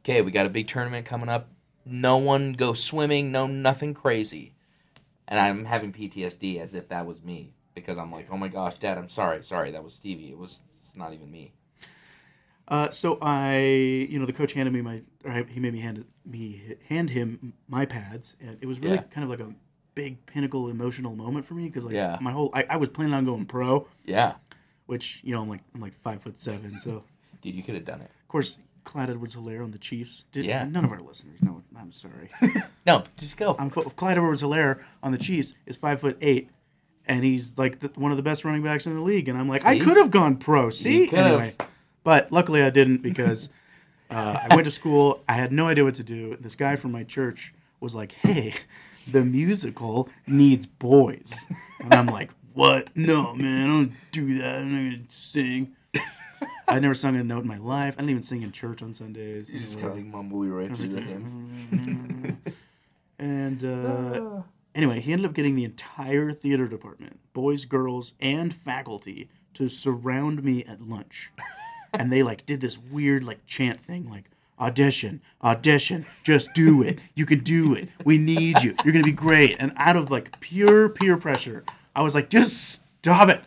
Okay, 0.00 0.20
we 0.20 0.30
got 0.30 0.44
a 0.44 0.50
big 0.50 0.68
tournament 0.68 1.06
coming 1.06 1.30
up. 1.30 1.48
No 1.86 2.18
one 2.18 2.52
go 2.52 2.74
swimming, 2.74 3.32
no 3.32 3.46
nothing 3.46 3.94
crazy. 3.94 4.52
And 5.26 5.40
I'm 5.40 5.64
having 5.64 5.90
PTSD 5.90 6.60
as 6.60 6.74
if 6.74 6.88
that 6.90 7.06
was 7.06 7.24
me 7.24 7.54
because 7.74 7.96
I'm 7.96 8.12
like, 8.12 8.28
"Oh 8.30 8.36
my 8.36 8.48
gosh, 8.48 8.78
dad, 8.78 8.98
I'm 8.98 9.08
sorry. 9.08 9.42
Sorry, 9.42 9.70
that 9.70 9.82
was 9.82 9.94
Stevie. 9.94 10.30
It 10.30 10.36
was 10.36 10.60
it's 10.68 10.94
not 10.94 11.14
even 11.14 11.30
me." 11.30 11.54
Uh, 12.66 12.90
so 12.90 13.18
I, 13.20 13.58
you 14.08 14.18
know, 14.18 14.24
the 14.26 14.32
coach 14.32 14.52
handed 14.54 14.72
me 14.72 14.80
my, 14.80 15.02
or 15.24 15.32
he 15.32 15.60
made 15.60 15.72
me 15.74 15.80
hand 15.80 16.04
me 16.24 16.76
hand 16.88 17.10
him 17.10 17.52
my 17.68 17.84
pads, 17.84 18.36
and 18.40 18.56
it 18.60 18.66
was 18.66 18.78
really 18.80 18.94
Yeah. 18.96 19.02
kind 19.02 19.22
of 19.24 19.30
like 19.30 19.40
a 19.40 19.52
big 19.94 20.24
pinnacle 20.26 20.68
emotional 20.68 21.14
moment 21.14 21.44
for 21.44 21.54
me 21.54 21.64
because 21.66 21.84
like 21.84 21.94
Yeah. 21.94 22.16
my 22.20 22.32
whole, 22.32 22.50
I, 22.54 22.64
I 22.70 22.76
was 22.78 22.88
planning 22.88 23.12
on 23.14 23.24
going 23.26 23.44
pro, 23.46 23.86
Yeah. 24.06 24.34
which 24.86 25.20
you 25.22 25.34
know 25.34 25.42
I'm 25.42 25.48
like 25.48 25.60
I'm 25.74 25.80
like 25.82 25.92
five 25.94 26.22
foot 26.22 26.38
seven, 26.38 26.80
so 26.80 27.04
Dude, 27.42 27.54
you 27.54 27.62
could 27.62 27.74
have 27.74 27.84
done 27.84 28.00
it. 28.00 28.10
of 28.22 28.28
course 28.28 28.56
Clyde 28.84 29.08
Edwards-Helaire 29.10 29.62
on 29.64 29.70
the 29.70 29.78
Chiefs. 29.78 30.24
Did, 30.32 30.44
Yeah. 30.44 30.64
None 30.64 30.84
of 30.84 30.92
our 30.92 31.00
listeners 31.00 31.42
know. 31.42 31.62
I'm 31.78 31.90
sorry. 31.92 32.30
No, 32.86 33.02
just 33.18 33.36
go. 33.38 33.56
I'm 33.58 33.70
Clyde 33.70 34.16
Edwards-Helaire 34.18 34.80
on 35.02 35.12
the 35.12 35.18
Chiefs 35.18 35.54
is 35.66 35.76
five 35.76 36.00
foot 36.00 36.16
eight, 36.20 36.50
and 37.06 37.24
he's 37.24 37.56
like 37.58 37.78
the, 37.80 37.88
one 37.94 38.10
of 38.10 38.16
the 38.18 38.22
best 38.22 38.44
running 38.44 38.62
backs 38.62 38.86
in 38.86 38.94
the 38.94 39.00
league. 39.00 39.28
And 39.28 39.38
I'm 39.38 39.48
like, 39.48 39.64
I 39.66 39.78
could 39.78 39.96
have 39.98 40.10
gone 40.10 40.36
pro. 40.36 40.68
See, 40.70 41.10
anyway, 41.14 41.54
but 42.04 42.30
luckily 42.30 42.62
I 42.62 42.70
didn't 42.70 42.98
because 42.98 43.48
uh, 44.10 44.38
I 44.48 44.54
went 44.54 44.66
to 44.66 44.70
school. 44.70 45.24
I 45.28 45.32
had 45.32 45.50
no 45.50 45.66
idea 45.66 45.82
what 45.82 45.94
to 45.96 46.04
do. 46.04 46.36
This 46.38 46.54
guy 46.54 46.76
from 46.76 46.92
my 46.92 47.02
church 47.02 47.52
was 47.80 47.94
like, 47.94 48.12
Hey, 48.12 48.54
the 49.10 49.24
musical 49.24 50.08
needs 50.26 50.66
boys, 50.66 51.46
and 51.80 51.92
I'm 51.92 52.06
like, 52.06 52.30
What? 52.54 52.96
No, 52.96 53.34
man, 53.34 53.64
I 53.64 53.66
don't 53.66 53.92
do 54.12 54.38
that. 54.38 54.60
I'm 54.60 54.72
not 54.72 54.96
gonna 54.96 55.02
sing. 55.08 55.74
I 56.68 56.78
never 56.78 56.94
sung 56.94 57.16
a 57.16 57.24
note 57.24 57.42
in 57.42 57.48
my 57.48 57.58
life. 57.58 57.94
I 57.94 58.00
didn't 58.00 58.10
even 58.10 58.22
sing 58.22 58.42
in 58.42 58.52
church 58.52 58.82
on 58.82 58.94
Sundays. 58.94 59.48
You 59.48 59.60
just 59.60 59.80
kind 59.80 59.92
of 59.92 59.96
like 59.96 60.06
mumble 60.06 60.44
your 60.44 60.58
way 60.58 60.68
through 60.68 60.88
the 60.88 61.00
hymn. 61.00 62.38
and 63.18 63.64
uh, 63.64 64.42
anyway, 64.74 65.00
he 65.00 65.12
ended 65.12 65.28
up 65.28 65.34
getting 65.34 65.56
the 65.56 65.64
entire 65.64 66.32
theater 66.32 66.66
department, 66.66 67.20
boys, 67.32 67.64
girls, 67.64 68.12
and 68.20 68.54
faculty, 68.54 69.28
to 69.54 69.68
surround 69.68 70.42
me 70.42 70.64
at 70.64 70.80
lunch. 70.80 71.30
And 71.98 72.12
they 72.12 72.22
like 72.22 72.46
did 72.46 72.60
this 72.60 72.78
weird 72.78 73.24
like 73.24 73.46
chant 73.46 73.82
thing, 73.82 74.08
like 74.10 74.24
audition, 74.58 75.20
audition, 75.42 76.06
just 76.22 76.52
do 76.54 76.82
it. 76.82 76.98
You 77.14 77.26
can 77.26 77.40
do 77.40 77.74
it. 77.74 77.88
We 78.04 78.18
need 78.18 78.62
you. 78.62 78.74
You're 78.84 78.92
gonna 78.92 79.04
be 79.04 79.12
great. 79.12 79.56
And 79.58 79.72
out 79.76 79.96
of 79.96 80.10
like 80.10 80.40
pure 80.40 80.88
peer 80.88 81.16
pressure, 81.16 81.64
I 81.94 82.02
was 82.02 82.14
like, 82.14 82.30
just 82.30 82.82
stop 83.00 83.28
it. 83.28 83.42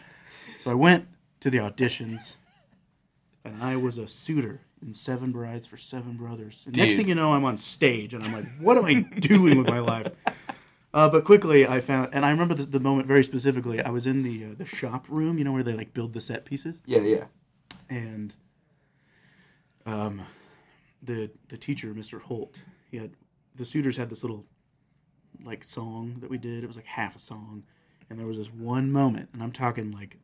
So 0.59 0.71
I 0.71 0.73
went 0.73 1.07
to 1.39 1.49
the 1.49 1.59
auditions, 1.59 2.35
and 3.45 3.61
I 3.61 3.75
was 3.75 3.97
a 3.97 4.07
suitor 4.07 4.61
in 4.81 4.93
Seven 4.93 5.31
Brides 5.31 5.65
for 5.67 5.77
Seven 5.77 6.13
Brothers. 6.17 6.63
And 6.65 6.75
next 6.77 6.95
thing 6.95 7.07
you 7.07 7.15
know, 7.15 7.33
I'm 7.33 7.45
on 7.45 7.57
stage, 7.57 8.13
and 8.13 8.23
I'm 8.23 8.33
like, 8.33 8.45
what 8.59 8.77
am 8.77 8.85
I 8.85 8.93
doing 9.19 9.57
with 9.57 9.67
my 9.67 9.79
life? 9.79 10.11
Uh, 10.93 11.09
but 11.09 11.25
quickly, 11.25 11.67
I 11.67 11.79
found, 11.79 12.09
and 12.13 12.25
I 12.25 12.31
remember 12.31 12.53
the, 12.55 12.63
the 12.63 12.79
moment 12.79 13.07
very 13.07 13.23
specifically. 13.23 13.81
I 13.81 13.89
was 13.89 14.07
in 14.07 14.23
the 14.23 14.45
uh, 14.45 14.47
the 14.57 14.65
shop 14.65 15.05
room, 15.09 15.37
you 15.37 15.43
know, 15.43 15.51
where 15.51 15.63
they 15.63 15.73
like 15.73 15.93
build 15.93 16.13
the 16.13 16.21
set 16.21 16.45
pieces, 16.45 16.81
Yeah, 16.85 16.99
yeah. 16.99 17.25
And 17.89 18.35
um, 19.85 20.21
the 21.01 21.29
the 21.49 21.57
teacher, 21.57 21.93
Mr. 21.93 22.21
Holt, 22.21 22.61
he 22.91 22.97
had 22.97 23.11
the 23.55 23.65
suitors 23.65 23.97
had 23.97 24.09
this 24.09 24.23
little 24.23 24.45
like 25.43 25.63
song 25.63 26.17
that 26.21 26.29
we 26.29 26.37
did. 26.37 26.63
It 26.63 26.67
was 26.67 26.75
like 26.75 26.85
half 26.85 27.15
a 27.15 27.19
song, 27.19 27.63
and 28.09 28.19
there 28.19 28.27
was 28.27 28.37
this 28.37 28.51
one 28.51 28.91
moment, 28.91 29.29
and 29.33 29.41
I'm 29.43 29.51
talking 29.51 29.91
like 29.91 30.17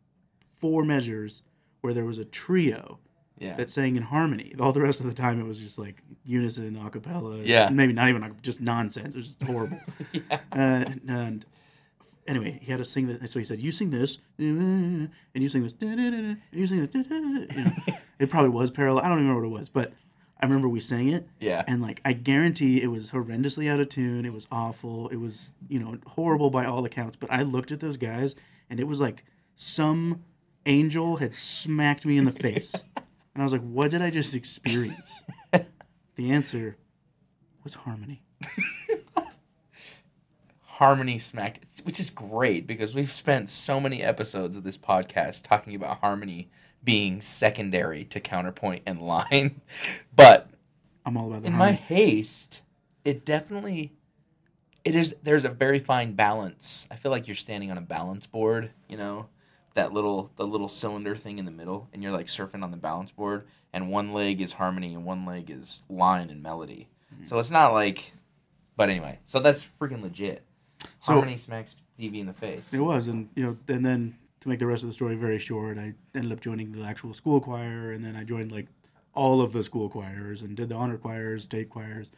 four 0.52 0.84
measures 0.84 1.42
where 1.82 1.94
there 1.94 2.06
was 2.06 2.18
a 2.18 2.26
trio 2.26 3.00
Yeah. 3.38 3.56
that 3.58 3.70
sang 3.70 3.98
in 3.98 4.04
harmony. 4.04 4.56
All 4.60 4.72
the 4.72 4.82
rest 4.82 5.02
of 5.02 5.06
the 5.06 5.14
time, 5.14 5.40
it 5.40 5.44
was 5.46 5.60
just 5.60 5.78
like 5.78 6.02
unison, 6.24 6.78
a 6.78 6.90
cappella. 6.90 7.40
Yeah. 7.40 7.70
maybe 7.70 7.92
not 7.92 8.08
even 8.10 8.36
just 8.42 8.62
nonsense. 8.62 9.16
It 9.16 9.18
was 9.18 9.28
just 9.36 9.44
horrible. 9.44 9.80
yeah. 10.14 10.40
uh, 10.54 10.86
and 11.08 11.46
anyway, 12.28 12.60
he 12.62 12.72
had 12.72 12.80
to 12.80 12.86
sing 12.86 13.08
this. 13.08 13.32
So 13.32 13.40
he 13.40 13.46
said, 13.46 13.60
"You 13.60 13.72
sing 13.72 13.90
this, 13.90 14.20
and 14.38 15.10
you 15.34 15.50
sing 15.50 15.64
this, 15.64 15.76
and 15.82 16.38
you 16.52 16.68
sing 16.68 16.82
this." 16.82 16.94
You 16.94 17.64
know, 17.64 17.72
it 18.20 18.30
probably 18.30 18.50
was 18.50 18.72
parallel. 18.72 19.04
I 19.04 19.10
don't 19.10 19.20
even 19.20 19.30
remember 19.30 19.48
what 19.48 19.56
it 19.56 19.60
was, 19.60 19.70
but 19.70 19.94
I 20.44 20.46
remember 20.46 20.68
we 20.68 20.82
sang 20.82 21.08
it. 21.08 21.28
Yeah. 21.40 21.64
And 21.68 21.82
like, 21.82 22.02
I 22.04 22.14
guarantee 22.14 22.82
it 22.82 22.88
was 22.88 23.12
horrendously 23.12 23.72
out 23.72 23.80
of 23.80 23.90
tune. 23.90 24.26
It 24.26 24.34
was 24.34 24.46
awful. 24.52 25.08
It 25.10 25.16
was, 25.16 25.54
you 25.70 25.80
know, 25.80 25.98
horrible 26.06 26.50
by 26.50 26.66
all 26.66 26.84
accounts. 26.84 27.16
But 27.16 27.32
I 27.32 27.44
looked 27.44 27.72
at 27.72 27.80
those 27.80 27.96
guys, 27.96 28.36
and 28.70 28.80
it 28.80 28.84
was 28.84 29.00
like 29.00 29.24
some 29.56 30.24
angel 30.66 31.18
had 31.18 31.34
smacked 31.34 32.06
me 32.06 32.18
in 32.18 32.26
the 32.26 32.32
face, 32.32 32.74
and 32.98 33.06
I 33.38 33.44
was 33.44 33.54
like, 33.54 33.62
"What 33.62 33.92
did 33.92 34.02
I 34.02 34.10
just 34.10 34.36
experience?" 34.36 35.24
the 35.52 36.32
answer 36.32 36.78
was 37.64 37.76
harmony. 37.76 38.24
Harmony 40.78 41.20
smacked, 41.20 41.82
which 41.84 42.00
is 42.00 42.10
great 42.10 42.66
because 42.66 42.96
we've 42.96 43.12
spent 43.12 43.50
so 43.50 43.80
many 43.80 44.02
episodes 44.02 44.56
of 44.56 44.64
this 44.64 44.78
podcast 44.78 45.44
talking 45.44 45.76
about 45.76 46.00
harmony 46.00 46.50
being 46.84 47.22
secondary 47.22 48.04
to 48.06 48.20
counterpoint 48.20 48.84
and 48.86 49.02
line. 49.02 49.62
But 50.16 50.50
I'm 51.06 51.18
all 51.18 51.28
about 51.28 51.42
the 51.42 51.48
in 51.48 51.54
my 51.54 51.72
haste, 51.72 52.62
it 53.04 53.26
definitely 53.26 53.94
it 54.84 54.96
is 54.96 55.16
there's 55.24 55.46
a 55.46 55.50
very 55.50 55.80
fine 55.80 56.14
balance. 56.14 56.88
I 56.92 56.96
feel 56.96 57.12
like 57.12 57.28
you're 57.28 57.36
standing 57.36 57.72
on 57.72 57.78
a 57.78 57.82
balance 57.82 58.28
board, 58.28 58.72
you 58.88 58.98
know, 58.98 59.28
that 59.74 59.94
little 59.94 60.32
the 60.36 60.46
little 60.46 60.68
cylinder 60.68 61.16
thing 61.16 61.40
in 61.40 61.46
the 61.46 61.52
middle 61.52 61.88
and 61.94 62.04
you're 62.04 62.12
like 62.12 62.28
surfing 62.28 62.64
on 62.64 62.72
the 62.72 62.78
balance 62.78 63.12
board 63.12 63.46
and 63.72 63.90
one 63.90 64.14
leg 64.14 64.40
is 64.40 64.54
harmony 64.54 64.94
and 64.94 65.06
one 65.06 65.26
leg 65.26 65.50
is 65.50 65.84
line 65.90 66.30
and 66.30 66.44
melody. 66.44 66.90
Mm-hmm. 67.14 67.26
So 67.26 67.40
it's 67.40 67.52
not 67.52 67.74
like 67.74 68.14
but 68.76 68.90
anyway, 68.90 69.20
so 69.24 69.40
that's 69.40 69.64
freaking 69.80 70.02
legit. 70.02 70.44
So- 71.00 71.14
harmony 71.14 71.38
smacks 71.38 71.76
Stevie 71.96 72.20
in 72.20 72.26
the 72.28 72.34
face. 72.34 72.74
It 72.74 72.80
was, 72.80 73.08
and 73.08 73.30
you 73.36 73.44
know, 73.44 73.58
and 73.68 73.86
then 73.86 74.16
to 74.42 74.50
make 74.50 74.60
the 74.60 74.68
rest 74.68 74.84
of 74.84 74.90
the 74.90 74.94
story 74.94 75.16
very 75.16 75.40
short, 75.40 75.78
I 75.78 75.94
ended 76.16 76.32
up 76.32 76.42
joining 76.42 76.72
the 76.72 76.84
actual 76.84 77.14
school 77.14 77.40
choir, 77.40 77.92
and 77.92 78.04
then 78.04 78.16
I 78.16 78.24
joined 78.24 78.52
like 78.52 78.68
all 79.14 79.42
of 79.42 79.54
the 79.54 79.64
school 79.64 79.90
choirs 79.90 80.42
and 80.42 80.56
did 80.58 80.70
the 80.70 80.76
honor 80.76 80.98
choirs, 80.98 81.44
state 81.46 81.70
choirs. 81.70 82.12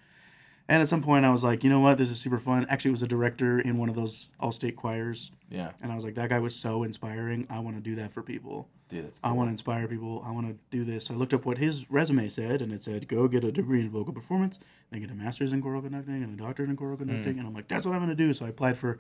And 0.68 0.82
at 0.82 0.88
some 0.88 1.04
point, 1.04 1.26
I 1.26 1.30
was 1.30 1.44
like, 1.44 1.64
you 1.64 1.70
know 1.70 1.80
what, 1.80 1.98
this 2.00 2.10
is 2.10 2.20
super 2.20 2.40
fun. 2.40 2.66
Actually, 2.70 2.90
it 2.90 2.94
was 2.94 3.04
a 3.04 3.08
director 3.08 3.60
in 3.60 3.76
one 3.76 3.88
of 3.88 3.94
those 3.96 4.32
all-state 4.40 4.76
choirs, 4.76 5.30
Yeah. 5.52 5.72
and 5.82 5.92
I 5.92 5.96
was 5.96 6.04
like, 6.04 6.16
that 6.16 6.30
guy 6.30 6.40
was 6.40 6.56
so 6.56 6.82
inspiring. 6.84 7.46
I 7.52 7.60
want 7.60 7.76
to 7.78 7.82
do 7.84 7.96
that 7.98 8.12
for 8.12 8.24
people. 8.24 8.68
Dude, 8.90 9.06
that's 9.06 9.20
I 9.24 9.32
want 9.32 9.48
to 9.48 9.52
inspire 9.52 9.88
people. 9.88 10.24
I 10.26 10.32
want 10.32 10.48
to 10.48 10.56
do 10.76 10.84
this. 10.84 11.06
So 11.06 11.14
I 11.14 11.18
looked 11.18 11.34
up 11.36 11.46
what 11.46 11.60
his 11.60 11.90
resume 11.92 12.28
said, 12.30 12.62
and 12.64 12.72
it 12.74 12.82
said, 12.82 13.08
go 13.08 13.28
get 13.28 13.44
a 13.44 13.52
degree 13.52 13.82
in 13.82 13.92
vocal 13.92 14.12
performance, 14.14 14.58
then 14.90 15.02
get 15.02 15.12
a 15.12 15.16
master's 15.16 15.54
in 15.54 15.62
choral 15.62 15.82
conducting 15.84 16.24
and 16.24 16.40
a 16.40 16.44
doctorate 16.44 16.70
in 16.70 16.76
choral 16.78 16.98
conducting. 16.98 17.38
And 17.38 17.48
I'm 17.48 17.54
like, 17.54 17.68
that's 17.68 17.86
what 17.86 17.94
I'm 17.94 18.00
going 18.04 18.10
to 18.10 18.16
do. 18.16 18.34
So 18.34 18.46
I 18.46 18.50
applied 18.50 18.78
for 18.78 18.98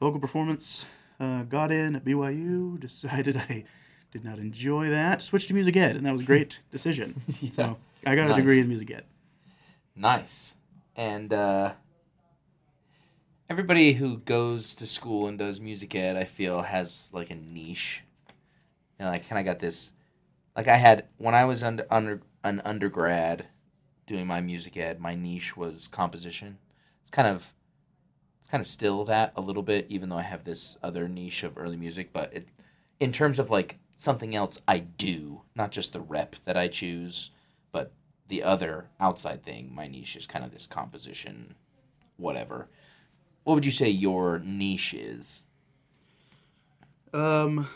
vocal 0.00 0.20
performance, 0.20 0.84
uh, 1.20 1.42
got 1.44 1.72
in 1.72 1.96
at 1.96 2.04
BYU, 2.04 2.78
decided 2.80 3.36
I 3.36 3.64
did 4.12 4.24
not 4.24 4.38
enjoy 4.38 4.90
that, 4.90 5.22
switched 5.22 5.48
to 5.48 5.54
music 5.54 5.76
ed, 5.76 5.96
and 5.96 6.04
that 6.04 6.12
was 6.12 6.20
a 6.20 6.24
great 6.24 6.58
decision. 6.70 7.20
Yeah. 7.40 7.50
So 7.50 7.78
I 8.06 8.14
got 8.14 8.30
a 8.30 8.34
degree 8.34 8.60
in 8.60 8.68
music 8.68 8.90
ed. 8.90 9.04
Nice. 9.96 10.54
And 10.98 11.32
uh, 11.32 11.74
everybody 13.48 13.92
who 13.92 14.18
goes 14.18 14.74
to 14.74 14.86
school 14.86 15.28
and 15.28 15.38
does 15.38 15.60
music 15.60 15.94
ed, 15.94 16.16
I 16.16 16.24
feel, 16.24 16.62
has 16.62 17.08
like 17.12 17.30
a 17.30 17.36
niche. 17.36 18.02
You 18.98 19.04
know, 19.04 19.12
I 19.12 19.18
kind 19.18 19.38
of 19.38 19.44
got 19.44 19.60
this. 19.60 19.92
Like 20.56 20.66
I 20.66 20.76
had 20.76 21.06
when 21.16 21.36
I 21.36 21.44
was 21.44 21.62
under, 21.62 21.86
under 21.88 22.20
an 22.42 22.60
undergrad 22.64 23.46
doing 24.06 24.26
my 24.26 24.40
music 24.40 24.76
ed, 24.76 24.98
my 24.98 25.14
niche 25.14 25.56
was 25.56 25.86
composition. 25.86 26.58
It's 27.02 27.10
kind 27.10 27.28
of 27.28 27.54
it's 28.40 28.48
kind 28.48 28.60
of 28.60 28.66
still 28.66 29.04
that 29.04 29.32
a 29.36 29.40
little 29.40 29.62
bit, 29.62 29.86
even 29.88 30.08
though 30.08 30.18
I 30.18 30.22
have 30.22 30.42
this 30.42 30.76
other 30.82 31.06
niche 31.06 31.44
of 31.44 31.56
early 31.56 31.76
music. 31.76 32.12
But 32.12 32.34
it, 32.34 32.46
in 32.98 33.12
terms 33.12 33.38
of 33.38 33.50
like 33.50 33.78
something 33.94 34.34
else 34.34 34.60
I 34.66 34.80
do, 34.80 35.42
not 35.54 35.70
just 35.70 35.92
the 35.92 36.00
rep 36.00 36.34
that 36.44 36.56
I 36.56 36.66
choose, 36.66 37.30
but 37.70 37.92
the 38.28 38.42
other 38.42 38.86
outside 39.00 39.42
thing, 39.44 39.74
my 39.74 39.86
niche 39.88 40.16
is 40.16 40.26
kind 40.26 40.44
of 40.44 40.50
this 40.52 40.66
composition, 40.66 41.54
whatever. 42.16 42.68
What 43.44 43.54
would 43.54 43.66
you 43.66 43.72
say 43.72 43.88
your 43.88 44.38
niche 44.38 44.94
is? 44.94 45.42
Um, 47.14 47.68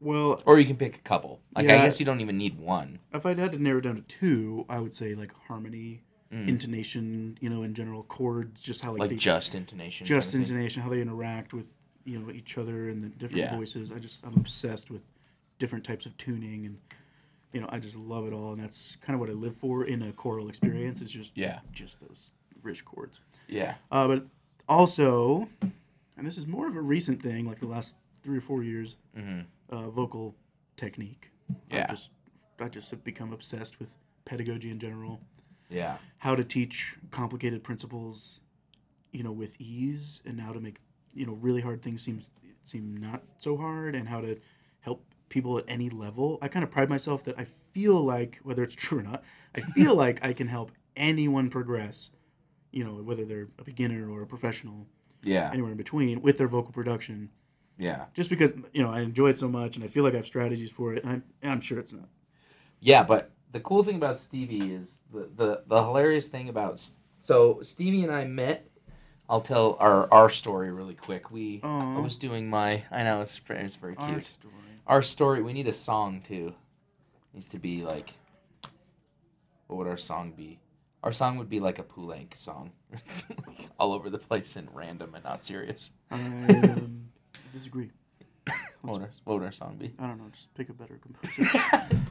well, 0.00 0.42
Or 0.44 0.58
you 0.58 0.64
can 0.66 0.76
pick 0.76 0.96
a 0.96 1.00
couple. 1.00 1.40
Like 1.54 1.68
I 1.68 1.76
guess 1.76 2.00
you 2.00 2.06
don't 2.06 2.20
even 2.20 2.36
need 2.36 2.58
one. 2.58 2.98
if 3.14 3.24
I 3.24 3.34
had 3.34 3.52
to 3.52 3.62
narrow 3.62 3.80
down 3.80 3.96
to 3.96 4.02
two, 4.02 4.66
I 4.68 4.78
would 4.80 4.94
say 4.94 5.14
like 5.14 5.32
harmony, 5.46 6.02
Mm. 6.32 6.48
intonation, 6.48 7.36
you 7.42 7.50
know, 7.50 7.62
in 7.62 7.74
general, 7.74 8.04
chords, 8.04 8.62
just 8.62 8.80
how 8.80 8.92
like, 8.92 9.00
Like 9.00 9.10
they 9.10 9.16
just 9.16 9.54
intonation. 9.54 10.06
just 10.06 10.30
kind 10.32 10.42
of 10.42 10.48
thing. 10.48 10.54
intonation, 10.56 10.82
how 10.82 10.88
they 10.88 11.02
interact 11.02 11.52
with 11.52 11.68
you 12.04 12.18
know 12.18 12.32
each 12.32 12.56
other 12.58 12.88
and 12.88 13.04
the 13.04 13.08
different 13.10 13.44
Yeah. 13.44 13.54
voices. 13.54 13.92
I 13.92 13.98
just 13.98 14.24
I'm 14.24 14.34
obsessed 14.34 14.90
with 14.90 15.02
different 15.58 15.84
types 15.84 16.06
of 16.06 16.16
tuning 16.16 16.64
and 16.64 16.78
you 17.52 17.60
know 17.60 17.68
I 17.70 17.78
just 17.78 17.96
love 17.96 18.26
it 18.26 18.32
all, 18.32 18.52
and 18.52 18.62
that's 18.62 18.96
kind 18.96 19.14
of 19.14 19.20
what 19.20 19.28
I 19.30 19.32
live 19.34 19.56
for 19.56 19.84
in 19.84 20.02
a 20.02 20.12
choral 20.12 20.48
experience. 20.48 21.00
Is 21.02 21.10
just 21.10 21.36
Yeah. 21.36 21.60
just 21.72 22.00
those 22.00 22.32
rich 22.62 22.84
chords. 22.84 23.20
Yeah. 23.48 23.74
Uh, 23.90 24.06
but 24.08 24.26
also, 24.68 25.48
and 26.16 26.26
this 26.26 26.38
is 26.38 26.46
more 26.46 26.66
of 26.68 26.76
a 26.76 26.80
recent 26.80 27.22
thing, 27.22 27.46
like 27.46 27.58
the 27.58 27.66
last 27.66 27.96
three 28.22 28.38
or 28.38 28.40
four 28.42 28.62
years, 28.62 28.96
hmm 29.16 29.40
uh, 29.70 29.90
vocal 29.90 30.34
technique. 30.76 31.30
Yeah. 31.70 31.86
I 31.88 31.92
just 31.92 32.10
I 32.60 32.68
just 32.68 32.90
have 32.90 33.02
become 33.04 33.32
obsessed 33.32 33.78
with 33.80 33.90
pedagogy 34.24 34.70
in 34.70 34.78
general 34.78 35.20
Yeah. 35.68 35.96
how 36.18 36.34
to 36.36 36.44
teach 36.44 36.96
complicated 37.10 37.64
principles, 37.64 38.40
you 39.12 39.22
know, 39.24 39.32
with 39.32 39.60
ease, 39.60 40.20
and 40.24 40.40
how 40.40 40.52
to 40.52 40.60
make 40.60 40.78
you 41.14 41.26
know 41.26 41.34
really 41.34 41.60
hard 41.60 41.82
things 41.82 42.02
seem 42.02 42.22
seem 42.64 42.96
not 42.96 43.22
so 43.38 43.56
hard, 43.56 43.94
and 43.96 44.08
how 44.08 44.20
to 44.20 44.38
people 45.32 45.58
at 45.58 45.64
any 45.66 45.90
level. 45.90 46.38
I 46.40 46.46
kind 46.48 46.62
of 46.62 46.70
pride 46.70 46.88
myself 46.88 47.24
that 47.24 47.36
I 47.38 47.46
feel 47.72 48.00
like 48.00 48.38
whether 48.44 48.62
it's 48.62 48.74
true 48.84 49.00
or 49.00 49.02
not, 49.02 49.24
I 49.56 49.60
feel 49.62 49.94
like 49.96 50.24
I 50.24 50.32
can 50.32 50.46
help 50.46 50.70
anyone 50.96 51.50
progress. 51.50 52.10
You 52.70 52.84
know, 52.84 52.92
whether 53.02 53.24
they're 53.24 53.48
a 53.58 53.64
beginner 53.64 54.08
or 54.10 54.22
a 54.22 54.26
professional, 54.26 54.86
Yeah. 55.24 55.50
anywhere 55.52 55.72
in 55.72 55.76
between, 55.76 56.22
with 56.22 56.38
their 56.38 56.48
vocal 56.48 56.72
production. 56.72 57.30
Yeah. 57.78 58.04
Just 58.14 58.30
because 58.30 58.52
you 58.72 58.82
know 58.82 58.90
I 58.90 59.00
enjoy 59.00 59.28
it 59.30 59.38
so 59.38 59.48
much, 59.48 59.76
and 59.76 59.84
I 59.84 59.88
feel 59.88 60.04
like 60.04 60.14
I 60.14 60.18
have 60.18 60.26
strategies 60.26 60.70
for 60.70 60.94
it, 60.94 61.02
and 61.02 61.12
I'm, 61.12 61.22
and 61.42 61.52
I'm 61.52 61.60
sure 61.60 61.78
it's 61.78 61.92
not. 61.92 62.08
Yeah, 62.80 63.02
but 63.02 63.30
the 63.52 63.60
cool 63.60 63.82
thing 63.82 63.96
about 63.96 64.18
Stevie 64.18 64.72
is 64.74 65.00
the 65.12 65.30
the, 65.36 65.62
the 65.66 65.82
hilarious 65.82 66.28
thing 66.28 66.48
about 66.48 66.80
so 67.18 67.60
Stevie 67.62 68.04
and 68.04 68.12
I 68.12 68.24
met. 68.24 68.68
I'll 69.32 69.40
tell 69.40 69.78
our 69.80 70.12
our 70.12 70.28
story 70.28 70.70
really 70.70 70.92
quick. 70.94 71.30
We 71.30 71.62
I 71.62 71.98
was 71.98 72.16
doing 72.16 72.50
my 72.50 72.82
I 72.90 73.02
know 73.02 73.22
it's 73.22 73.38
very- 73.38 73.64
it's 73.64 73.76
very 73.76 73.96
cute. 73.96 74.10
Our 74.10 74.20
story. 74.20 74.52
Our 74.86 75.02
story. 75.02 75.42
We 75.42 75.54
need 75.54 75.66
a 75.66 75.72
song 75.72 76.20
too. 76.20 76.54
Needs 77.32 77.48
to 77.48 77.58
be 77.58 77.82
like. 77.82 78.12
What 79.68 79.78
would 79.78 79.88
our 79.88 79.96
song 79.96 80.32
be? 80.32 80.60
Our 81.02 81.12
song 81.12 81.38
would 81.38 81.48
be 81.48 81.60
like 81.60 81.78
a 81.78 81.82
Poulenc 81.82 82.36
song, 82.36 82.72
It's 82.92 83.24
like 83.48 83.70
all 83.78 83.94
over 83.94 84.10
the 84.10 84.18
place 84.18 84.54
and 84.56 84.68
random 84.74 85.14
and 85.14 85.24
not 85.24 85.40
serious. 85.40 85.92
I 86.10 86.16
um, 86.16 87.06
disagree. 87.54 87.90
What 88.82 88.92
would, 88.92 89.02
our, 89.02 89.10
what 89.24 89.34
would 89.38 89.46
our 89.46 89.52
song 89.52 89.76
be? 89.78 89.94
I 89.98 90.08
don't 90.08 90.18
know. 90.18 90.28
Just 90.30 90.52
pick 90.54 90.68
a 90.68 90.74
better 90.74 90.98
composer. 91.00 91.42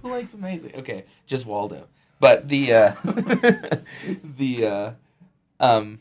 Poulenc's 0.02 0.34
amazing. 0.34 0.72
Okay, 0.76 1.06
just 1.28 1.46
Waldo. 1.46 1.88
But 2.20 2.50
the 2.50 2.74
uh, 2.74 2.94
the 4.38 4.66
uh, 4.66 4.92
um, 5.60 6.00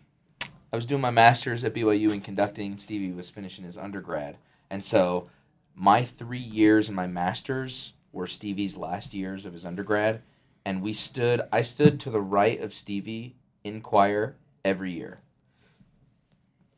I 0.73 0.77
was 0.77 0.87
doing 0.87 1.01
my 1.01 1.11
master's 1.11 1.65
at 1.65 1.75
BYU 1.75 2.13
in 2.13 2.21
conducting. 2.21 2.77
Stevie 2.77 3.13
was 3.13 3.31
finishing 3.31 3.65
his 3.65 3.77
undergrad, 3.77 4.37
and 4.71 4.83
so 4.85 5.29
my 5.75 6.05
three 6.05 6.39
years 6.39 6.89
in 6.89 6.95
my 6.95 7.07
master's 7.07 7.95
were 8.13 8.27
Stevie's 8.27 8.77
last 8.77 9.13
years 9.15 9.47
of 9.47 9.53
his 9.53 9.65
undergrad, 9.65 10.23
and 10.65 10.83
we 10.83 10.93
stood. 10.93 11.43
I 11.53 11.63
stood 11.63 11.99
to 12.01 12.11
the 12.11 12.21
right 12.21 12.61
of 12.61 12.73
Stevie 12.73 13.35
in 13.65 13.81
choir 13.81 14.37
every 14.65 14.93
year, 14.93 15.21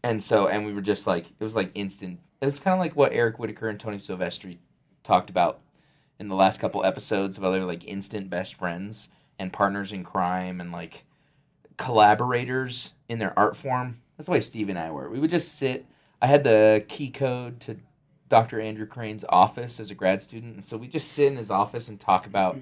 and 0.03 0.23
so 0.23 0.49
and 0.49 0.65
we 0.65 0.73
were 0.73 0.81
just 0.81 1.07
like 1.07 1.27
it 1.27 1.45
was 1.45 1.55
like 1.55 1.71
instant. 1.75 2.21
It's 2.41 2.59
kind 2.59 2.75
of 2.75 2.81
like 2.81 2.97
what 2.97 3.13
Eric 3.13 3.39
Whitacre 3.39 3.69
and 3.69 3.79
Tony 3.79 3.99
Silvestri 3.99 4.59
talked 5.03 5.31
about 5.31 5.61
in 6.19 6.29
the 6.29 6.35
last 6.35 6.61
couple 6.61 6.85
episodes 6.85 7.37
about 7.37 7.51
they're 7.51 7.65
like 7.65 7.85
instant 7.87 8.31
best 8.31 8.55
friends 8.55 9.09
and 9.39 9.53
partners 9.53 9.93
in 9.93 10.05
crime 10.05 10.61
and 10.61 10.73
like 10.73 11.05
collaborators 11.77 12.95
in 13.09 13.19
their 13.19 13.39
art 13.39 13.57
form. 13.57 13.99
That's 14.17 14.27
the 14.27 14.33
way 14.33 14.41
Steve 14.41 14.69
and 14.69 14.79
I 14.79 14.91
were. 14.91 15.09
We 15.11 15.19
would 15.21 15.31
just 15.31 15.57
sit. 15.57 15.87
I 16.21 16.27
had 16.27 16.45
the 16.45 16.85
key 16.89 17.11
code 17.11 17.61
to 17.61 17.77
Dr. 18.29 18.61
Andrew 18.61 18.87
Crane's 18.87 19.25
office 19.29 19.81
as 19.81 19.91
a 19.91 19.95
grad 19.95 20.21
student, 20.21 20.55
and 20.55 20.65
so 20.65 20.77
we 20.77 20.89
just 20.89 21.13
sit 21.13 21.27
in 21.27 21.37
his 21.37 21.51
office 21.51 21.89
and 21.89 21.99
talk 21.99 22.27
about. 22.27 22.59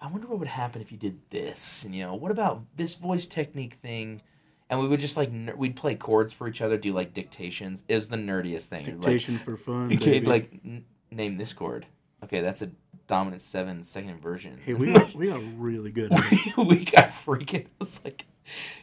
I 0.00 0.08
wonder 0.08 0.26
what 0.26 0.38
would 0.38 0.48
happen 0.48 0.82
if 0.82 0.92
you 0.92 0.98
did 0.98 1.18
this, 1.30 1.84
and 1.84 1.94
you 1.94 2.04
know, 2.04 2.14
what 2.14 2.30
about 2.30 2.62
this 2.76 2.94
voice 2.94 3.26
technique 3.26 3.74
thing? 3.74 4.20
And 4.68 4.80
we 4.80 4.88
would 4.88 5.00
just 5.00 5.16
like 5.16 5.30
ner- 5.30 5.54
we'd 5.56 5.76
play 5.76 5.94
chords 5.94 6.32
for 6.32 6.48
each 6.48 6.60
other, 6.60 6.76
do 6.76 6.92
like 6.92 7.14
dictations. 7.14 7.84
Is 7.88 8.08
the 8.08 8.16
nerdiest 8.16 8.64
thing. 8.66 8.84
Like, 8.84 9.00
Dictation 9.00 9.38
for 9.38 9.56
fun. 9.56 9.88
Baby. 9.88 10.20
like 10.26 10.50
n- 10.64 10.84
name 11.10 11.36
this 11.36 11.52
chord. 11.52 11.86
Okay, 12.24 12.40
that's 12.40 12.62
a 12.62 12.70
dominant 13.06 13.40
seven 13.42 13.82
second 13.82 14.10
inversion. 14.10 14.58
hey, 14.64 14.74
we 14.74 14.92
got 14.92 15.14
we 15.14 15.28
got 15.28 15.40
really 15.56 15.90
good. 15.92 16.12
At 16.12 16.20
it. 16.32 16.56
we 16.58 16.84
got 16.84 17.08
freaking. 17.10 17.54
It 17.66 17.70
was 17.78 18.04
like 18.04 18.26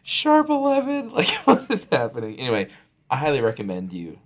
sharp 0.04 0.50
eleven. 0.50 1.12
Like 1.12 1.30
what 1.46 1.70
is 1.72 1.88
happening? 1.92 2.40
Anyway, 2.40 2.68
I 3.10 3.18
highly 3.18 3.42
recommend 3.42 3.94
you 3.94 4.20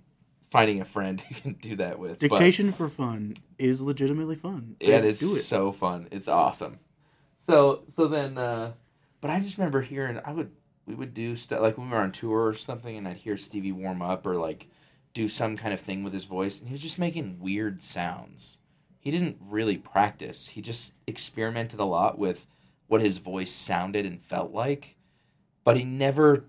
finding 0.50 0.80
a 0.80 0.84
friend 0.84 1.22
you 1.30 1.36
can 1.36 1.52
do 1.54 1.76
that 1.76 1.98
with. 1.98 2.18
but- 2.20 2.30
Dictation 2.30 2.72
for 2.72 2.88
fun 2.88 3.34
is 3.58 3.80
legitimately 3.82 4.36
fun. 4.36 4.76
yeah, 4.80 4.96
it 4.96 5.04
is 5.04 5.20
do 5.20 5.26
it. 5.26 5.40
so 5.40 5.72
fun. 5.72 6.08
It's 6.10 6.28
awesome. 6.28 6.78
So 7.38 7.82
so 7.88 8.08
then, 8.08 8.36
uh, 8.38 8.72
but 9.20 9.30
I 9.30 9.40
just 9.40 9.58
remember 9.58 9.80
hearing 9.80 10.20
I 10.24 10.32
would 10.32 10.50
we 10.86 10.94
would 10.94 11.12
do 11.14 11.36
stuff 11.36 11.60
like 11.60 11.76
when 11.76 11.88
we 11.90 11.94
were 11.96 12.02
on 12.02 12.12
tour 12.12 12.46
or 12.46 12.54
something, 12.54 12.96
and 12.96 13.06
I'd 13.06 13.16
hear 13.16 13.36
Stevie 13.36 13.72
warm 13.72 14.00
up 14.02 14.26
or 14.26 14.36
like 14.36 14.68
do 15.14 15.28
some 15.28 15.56
kind 15.56 15.72
of 15.74 15.80
thing 15.80 16.04
with 16.04 16.12
his 16.12 16.24
voice, 16.24 16.60
and 16.60 16.68
he 16.68 16.72
was 16.72 16.80
just 16.80 16.98
making 16.98 17.38
weird 17.40 17.82
sounds. 17.82 18.58
He 19.00 19.10
didn't 19.10 19.38
really 19.40 19.78
practice. 19.78 20.48
He 20.48 20.60
just 20.60 20.92
experimented 21.06 21.80
a 21.80 21.84
lot 21.84 22.18
with 22.18 22.46
what 22.88 23.00
his 23.00 23.18
voice 23.18 23.50
sounded 23.50 24.04
and 24.06 24.20
felt 24.20 24.52
like, 24.52 24.96
but 25.68 25.76
he 25.76 25.84
never 25.84 26.46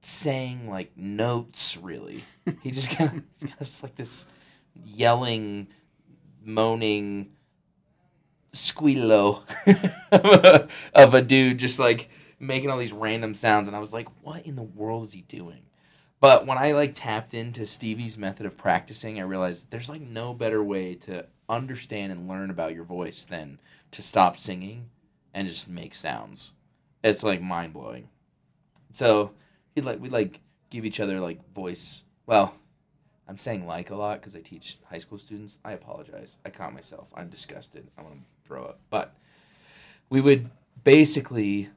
sang 0.00 0.68
like 0.68 0.90
notes 0.96 1.76
really. 1.76 2.24
He 2.64 2.72
just 2.72 2.90
kind 2.90 3.22
of 3.40 3.58
just 3.60 3.84
like 3.84 3.94
this 3.94 4.26
yelling, 4.84 5.68
moaning 6.44 7.30
squealo 8.52 9.42
of, 10.10 10.24
a, 10.24 10.68
of 10.94 11.14
a 11.14 11.22
dude 11.22 11.58
just 11.58 11.78
like 11.78 12.10
making 12.40 12.68
all 12.68 12.78
these 12.78 12.92
random 12.92 13.34
sounds, 13.34 13.68
and 13.68 13.76
I 13.76 13.78
was 13.78 13.92
like, 13.92 14.08
what 14.24 14.44
in 14.44 14.56
the 14.56 14.64
world 14.64 15.04
is 15.04 15.12
he 15.12 15.20
doing? 15.20 15.62
But 16.18 16.44
when 16.44 16.58
I 16.58 16.72
like 16.72 16.96
tapped 16.96 17.34
into 17.34 17.66
Stevie's 17.66 18.18
method 18.18 18.46
of 18.46 18.56
practicing, 18.56 19.20
I 19.20 19.22
realized 19.22 19.70
there's 19.70 19.88
like 19.88 20.02
no 20.02 20.34
better 20.34 20.60
way 20.60 20.96
to 20.96 21.26
understand 21.48 22.10
and 22.10 22.28
learn 22.28 22.50
about 22.50 22.74
your 22.74 22.82
voice 22.82 23.26
than 23.26 23.60
to 23.92 24.02
stop 24.02 24.36
singing 24.36 24.90
and 25.32 25.46
just 25.46 25.68
make 25.68 25.94
sounds. 25.94 26.54
It's 27.04 27.22
like 27.22 27.40
mind 27.40 27.72
blowing. 27.72 28.08
So 28.96 29.32
he'd 29.74 29.84
like 29.84 30.00
we 30.00 30.08
like 30.08 30.40
give 30.70 30.86
each 30.86 31.00
other 31.00 31.20
like 31.20 31.52
voice. 31.52 32.02
Well, 32.24 32.54
I'm 33.28 33.36
saying 33.36 33.66
like 33.66 33.90
a 33.90 33.94
lot 33.94 34.20
because 34.20 34.34
I 34.34 34.40
teach 34.40 34.78
high 34.88 34.96
school 34.96 35.18
students. 35.18 35.58
I 35.62 35.72
apologize. 35.72 36.38
I 36.46 36.48
caught 36.48 36.72
myself. 36.72 37.08
I'm 37.14 37.28
disgusted. 37.28 37.88
I 37.98 38.02
want 38.02 38.14
to 38.14 38.20
throw 38.46 38.64
up. 38.64 38.80
But 38.88 39.14
we 40.08 40.22
would 40.22 40.48
basically 40.82 41.68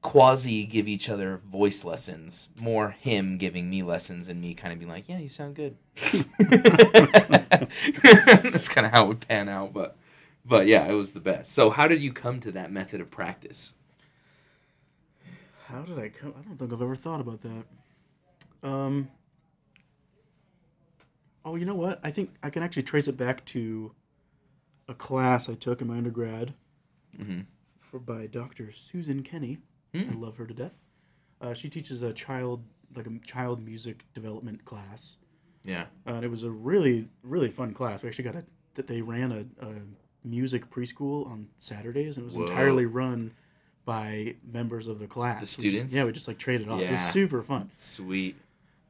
quasi 0.00 0.64
give 0.64 0.88
each 0.88 1.10
other 1.10 1.36
voice 1.36 1.84
lessons. 1.84 2.48
More 2.56 2.96
him 3.00 3.36
giving 3.36 3.68
me 3.68 3.82
lessons 3.82 4.26
and 4.26 4.40
me 4.40 4.54
kind 4.54 4.72
of 4.72 4.78
being 4.78 4.90
like, 4.90 5.10
"Yeah, 5.10 5.18
you 5.18 5.28
sound 5.28 5.56
good." 5.56 5.76
That's 8.50 8.68
kind 8.70 8.86
of 8.86 8.94
how 8.94 9.04
it 9.04 9.08
would 9.08 9.28
pan 9.28 9.50
out, 9.50 9.74
but 9.74 9.98
but 10.42 10.66
yeah, 10.66 10.86
it 10.86 10.94
was 10.94 11.12
the 11.12 11.20
best. 11.20 11.52
So, 11.52 11.68
how 11.68 11.86
did 11.86 12.00
you 12.00 12.14
come 12.14 12.40
to 12.40 12.52
that 12.52 12.72
method 12.72 13.02
of 13.02 13.10
practice? 13.10 13.74
How 15.66 15.82
did 15.82 15.98
I 15.98 16.08
come? 16.08 16.34
I 16.38 16.42
don't 16.42 16.56
think 16.56 16.72
I've 16.72 16.82
ever 16.82 16.96
thought 16.96 17.20
about 17.20 17.40
that. 17.42 17.64
Um. 18.68 19.08
Oh, 21.44 21.54
you 21.56 21.64
know 21.64 21.74
what? 21.74 22.00
I 22.02 22.10
think 22.10 22.34
I 22.42 22.50
can 22.50 22.62
actually 22.62 22.82
trace 22.82 23.06
it 23.08 23.16
back 23.16 23.44
to 23.46 23.92
a 24.88 24.94
class 24.94 25.48
I 25.48 25.54
took 25.54 25.80
in 25.80 25.88
my 25.88 25.96
undergrad 25.96 26.54
Mm-hmm. 27.18 27.40
for 27.78 27.98
by 27.98 28.26
Dr. 28.26 28.70
Susan 28.72 29.22
Kenny. 29.22 29.58
I 29.94 30.12
love 30.14 30.36
her 30.36 30.46
to 30.46 30.52
death. 30.52 30.74
Uh, 31.40 31.54
she 31.54 31.70
teaches 31.70 32.02
a 32.02 32.12
child 32.12 32.62
like 32.94 33.06
a 33.06 33.18
child 33.24 33.64
music 33.64 34.04
development 34.12 34.62
class. 34.66 35.16
Yeah. 35.64 35.86
Uh, 36.06 36.14
and 36.14 36.24
it 36.24 36.28
was 36.30 36.42
a 36.44 36.50
really 36.50 37.08
really 37.22 37.50
fun 37.50 37.72
class. 37.72 38.02
We 38.02 38.08
actually 38.08 38.24
got 38.24 38.36
a 38.36 38.44
that 38.74 38.86
they 38.86 39.00
ran 39.00 39.32
a, 39.32 39.66
a 39.66 39.70
music 40.24 40.68
preschool 40.70 41.26
on 41.26 41.46
Saturdays, 41.58 42.18
and 42.18 42.24
it 42.24 42.26
was 42.26 42.36
Whoa. 42.36 42.42
entirely 42.46 42.84
run 42.84 43.32
by 43.86 44.34
members 44.52 44.88
of 44.88 44.98
the 44.98 45.06
class. 45.06 45.36
The 45.36 45.40
We 45.40 45.46
just- 45.46 45.52
students? 45.60 45.94
yeah, 45.94 46.04
we 46.04 46.12
just 46.12 46.28
like 46.28 46.36
traded 46.38 46.68
off. 46.68 46.80
It 46.80 46.90
Yeah. 46.90 47.02
was 47.06 47.12
super 47.14 47.42
fun. 47.42 47.70
Sweet. 47.74 48.36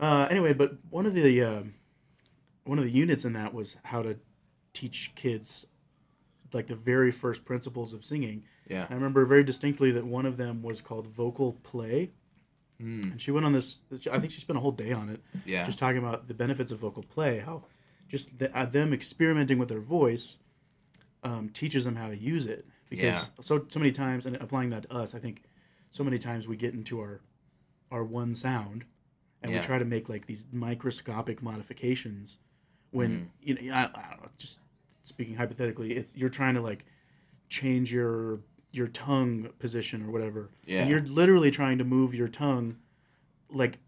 Uh, 0.01 0.27
anyway, 0.29 0.53
but 0.55 0.77
one 0.91 1.07
of 1.07 1.15
the 1.15 1.43
um 1.43 1.75
one 2.65 2.79
of 2.79 2.85
the 2.85 2.91
units 2.91 3.25
in 3.25 3.35
that 3.35 3.55
was 3.55 3.77
how 3.85 4.03
to 4.03 4.19
teach 4.73 5.13
kids 5.15 5.67
like 6.53 6.67
the 6.67 6.75
very 6.75 7.13
first 7.13 7.45
principles 7.45 7.93
of 7.93 8.05
singing. 8.05 8.43
Yeah. 8.69 8.87
I 8.91 8.95
remember 8.95 9.25
very 9.25 9.45
distinctly 9.45 9.93
that 9.93 10.05
one 10.05 10.27
of 10.27 10.37
them 10.37 10.63
was 10.63 10.81
called 10.83 11.07
vocal 11.07 11.53
play, 11.63 12.11
Mm. 12.83 13.13
and 13.13 13.21
she 13.21 13.31
went 13.31 13.47
on 13.47 13.53
this. 13.53 13.79
I 14.11 14.19
think 14.19 14.33
she 14.33 14.41
spent 14.41 14.57
a 14.57 14.61
whole 14.61 14.73
day 14.73 14.93
on 14.93 15.09
it, 15.11 15.23
Yeah. 15.45 15.65
just 15.65 15.79
talking 15.79 15.99
about 15.99 16.27
the 16.27 16.35
benefits 16.35 16.73
of 16.73 16.79
vocal 16.81 17.03
play. 17.05 17.39
How 17.39 17.65
just 18.09 18.39
the, 18.39 18.55
uh, 18.57 18.65
them 18.67 18.93
experimenting 18.93 19.59
with 19.59 19.69
their 19.69 19.81
voice 19.81 20.39
um, 21.23 21.49
teaches 21.51 21.85
them 21.85 21.97
how 21.97 22.09
to 22.09 22.17
use 22.17 22.47
it. 22.47 22.67
Because 22.88 23.05
Yeah. 23.05 23.25
so 23.40 23.64
so 23.68 23.79
many 23.81 23.92
times, 23.92 24.27
and 24.27 24.37
applying 24.37 24.70
that 24.70 24.85
to 24.85 24.92
us, 24.94 25.14
I 25.14 25.18
think 25.18 25.42
so 25.90 26.05
many 26.05 26.18
times 26.18 26.46
we 26.49 26.57
get 26.57 26.75
into 26.75 27.01
our 27.01 27.20
our 27.90 28.05
one 28.05 28.35
sound, 28.35 28.85
and 29.42 29.53
Yeah. 29.53 29.61
we 29.61 29.66
try 29.66 29.79
to 29.79 29.85
make 29.85 30.09
like 30.09 30.27
these 30.27 30.46
microscopic 30.53 31.42
modifications. 31.42 32.38
When 32.90 33.11
Mm. 33.11 33.29
you 33.40 33.55
know, 33.68 33.75
I, 33.75 33.83
I 33.85 34.11
don't 34.11 34.22
know, 34.22 34.31
just 34.38 34.61
speaking 35.05 35.37
hypothetically, 35.37 35.96
it's 35.96 36.16
you're 36.16 36.29
trying 36.31 36.55
to 36.55 36.61
like 36.61 36.85
change 37.49 37.92
your 37.92 38.40
your 38.72 38.88
tongue 38.88 39.49
position 39.59 40.03
or 40.03 40.11
whatever, 40.11 40.51
Yeah. 40.66 40.81
and 40.83 40.90
you're 40.90 41.01
literally 41.01 41.51
trying 41.51 41.79
to 41.79 41.85
move 41.85 42.14
your 42.14 42.29
tongue 42.29 42.77
like 43.49 43.79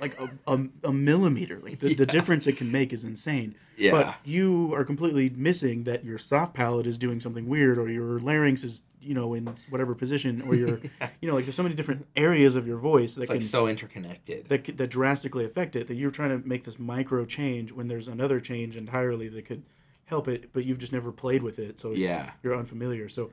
like 0.00 0.18
a, 0.20 0.30
a, 0.46 0.64
a 0.84 0.92
millimeter. 0.92 1.60
Like 1.60 1.78
the, 1.78 1.94
the 1.94 2.06
difference 2.06 2.46
it 2.46 2.56
can 2.56 2.70
make 2.72 2.92
is 2.92 3.04
insane. 3.04 3.54
Yeah. 3.76 3.90
But 3.92 4.14
you 4.24 4.72
are 4.74 4.84
completely 4.84 5.30
missing 5.30 5.84
that 5.84 6.04
your 6.04 6.18
soft 6.18 6.54
palate 6.54 6.86
is 6.86 6.98
doing 6.98 7.20
something 7.20 7.48
weird, 7.48 7.78
or 7.78 7.88
your 7.88 8.18
larynx 8.20 8.64
is 8.64 8.82
you 9.00 9.12
know 9.14 9.34
in 9.34 9.46
whatever 9.68 9.94
position, 9.94 10.42
or 10.42 10.54
your 10.54 10.80
you 11.20 11.28
know 11.28 11.34
like 11.34 11.44
there's 11.44 11.54
so 11.56 11.62
many 11.62 11.74
different 11.74 12.06
areas 12.16 12.56
of 12.56 12.66
your 12.66 12.78
voice 12.78 13.14
that 13.14 13.22
It's 13.22 13.28
can 13.28 13.36
like 13.36 13.42
so 13.42 13.66
interconnected. 13.66 14.48
that 14.48 14.76
that 14.76 14.88
drastically 14.90 15.44
affect 15.44 15.76
it. 15.76 15.88
That 15.88 15.94
you're 15.94 16.10
trying 16.10 16.40
to 16.40 16.48
make 16.48 16.64
this 16.64 16.78
micro 16.78 17.24
change 17.24 17.72
when 17.72 17.88
there's 17.88 18.08
another 18.08 18.40
change 18.40 18.76
entirely 18.76 19.28
that 19.28 19.44
could 19.46 19.62
help 20.06 20.28
it, 20.28 20.52
but 20.52 20.64
you've 20.66 20.78
just 20.78 20.92
never 20.92 21.10
played 21.10 21.42
with 21.42 21.58
it, 21.58 21.78
so 21.78 21.92
Yeah. 21.92 22.30
you're 22.42 22.54
unfamiliar. 22.56 23.08
So 23.08 23.30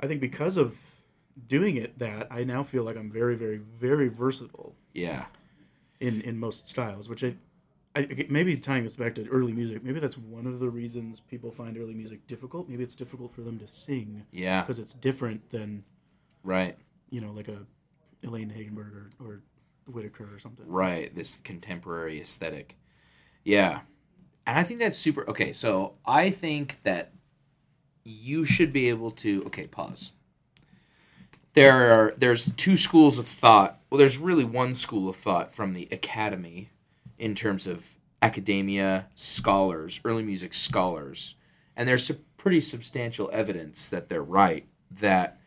I 0.00 0.06
think 0.06 0.20
because 0.20 0.56
of 0.58 0.78
doing 1.48 1.76
it 1.76 1.98
that 1.98 2.26
I 2.30 2.44
now 2.44 2.62
feel 2.62 2.84
like 2.84 2.96
I'm 2.96 3.10
very 3.10 3.34
very 3.34 3.56
very 3.56 4.08
versatile 4.08 4.74
Yeah. 4.92 5.24
In 6.00 6.20
in 6.22 6.38
most 6.38 6.68
styles, 6.68 7.08
which 7.08 7.22
I, 7.22 7.36
I 7.94 8.08
maybe 8.30 8.56
tying 8.56 8.84
this 8.84 8.96
back 8.96 9.14
to 9.16 9.28
early 9.28 9.52
music. 9.52 9.84
Maybe 9.84 10.00
that's 10.00 10.16
one 10.16 10.46
of 10.46 10.58
the 10.58 10.70
reasons 10.70 11.20
people 11.20 11.50
find 11.50 11.76
early 11.76 11.92
music 11.94 12.26
difficult. 12.26 12.68
Maybe 12.68 12.82
it's 12.82 12.94
difficult 12.94 13.34
for 13.34 13.42
them 13.42 13.58
to 13.58 13.68
sing 13.68 14.24
Yeah. 14.32 14.62
because 14.62 14.78
it's 14.78 14.94
different 14.94 15.50
than 15.50 15.84
Right. 16.42 16.76
you 17.10 17.20
know 17.20 17.32
like 17.32 17.48
a 17.48 17.66
Elaine 18.22 18.50
Hagenberg 18.50 18.92
or, 18.94 19.10
or 19.18 19.42
Whitacre 19.86 20.28
or 20.34 20.38
something. 20.38 20.66
Right. 20.66 21.14
This 21.14 21.38
contemporary 21.40 22.20
aesthetic. 22.20 22.76
Yeah. 23.44 23.80
And 24.46 24.58
I 24.58 24.62
think 24.62 24.80
that's 24.80 24.96
super. 24.98 25.28
Okay. 25.28 25.52
So 25.52 25.94
I 26.06 26.30
think 26.30 26.78
that 26.84 27.12
you 28.04 28.44
should 28.44 28.72
be 28.72 28.88
able 28.88 29.10
to. 29.10 29.42
Okay. 29.46 29.66
Pause. 29.66 30.12
There 31.54 31.92
are 31.92 32.14
there's 32.16 32.52
two 32.52 32.76
schools 32.76 33.18
of 33.18 33.26
thought. 33.26 33.80
Well, 33.90 33.98
there's 33.98 34.18
really 34.18 34.44
one 34.44 34.74
school 34.74 35.08
of 35.08 35.16
thought 35.16 35.52
from 35.52 35.72
the 35.72 35.88
academy 35.90 36.70
in 37.18 37.34
terms 37.34 37.66
of 37.66 37.96
academia 38.22 39.06
scholars, 39.14 40.00
early 40.04 40.22
music 40.22 40.54
scholars, 40.54 41.34
and 41.76 41.88
there's 41.88 42.06
some 42.06 42.18
pretty 42.36 42.60
substantial 42.60 43.28
evidence 43.32 43.88
that 43.88 44.08
they're 44.08 44.22
right 44.22 44.66
that 44.90 45.40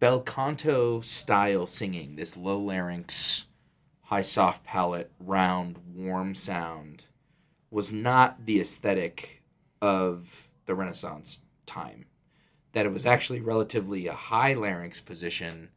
bel 0.00 0.20
canto 0.20 1.00
style 1.00 1.66
singing, 1.66 2.16
this 2.16 2.36
low 2.36 2.58
larynx, 2.58 3.46
high 4.02 4.22
soft 4.22 4.64
palate, 4.64 5.10
round, 5.20 5.78
warm 5.94 6.34
sound, 6.34 7.06
was 7.70 7.92
not 7.92 8.46
the 8.46 8.60
aesthetic 8.60 9.42
of 9.80 10.48
the 10.66 10.74
Renaissance 10.74 11.40
time. 11.66 12.06
That 12.72 12.86
it 12.86 12.92
was 12.92 13.06
actually 13.06 13.40
relatively 13.40 14.06
a 14.06 14.12
high 14.12 14.54
larynx 14.54 15.00
position, 15.00 15.70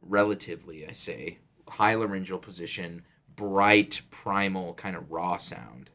relatively, 0.00 0.86
I 0.86 0.92
say, 0.92 1.38
high 1.68 1.94
laryngeal 1.94 2.38
position, 2.38 3.04
bright, 3.34 4.02
primal, 4.10 4.74
kind 4.74 4.96
of 4.96 5.10
raw 5.10 5.36
sound. 5.36 5.90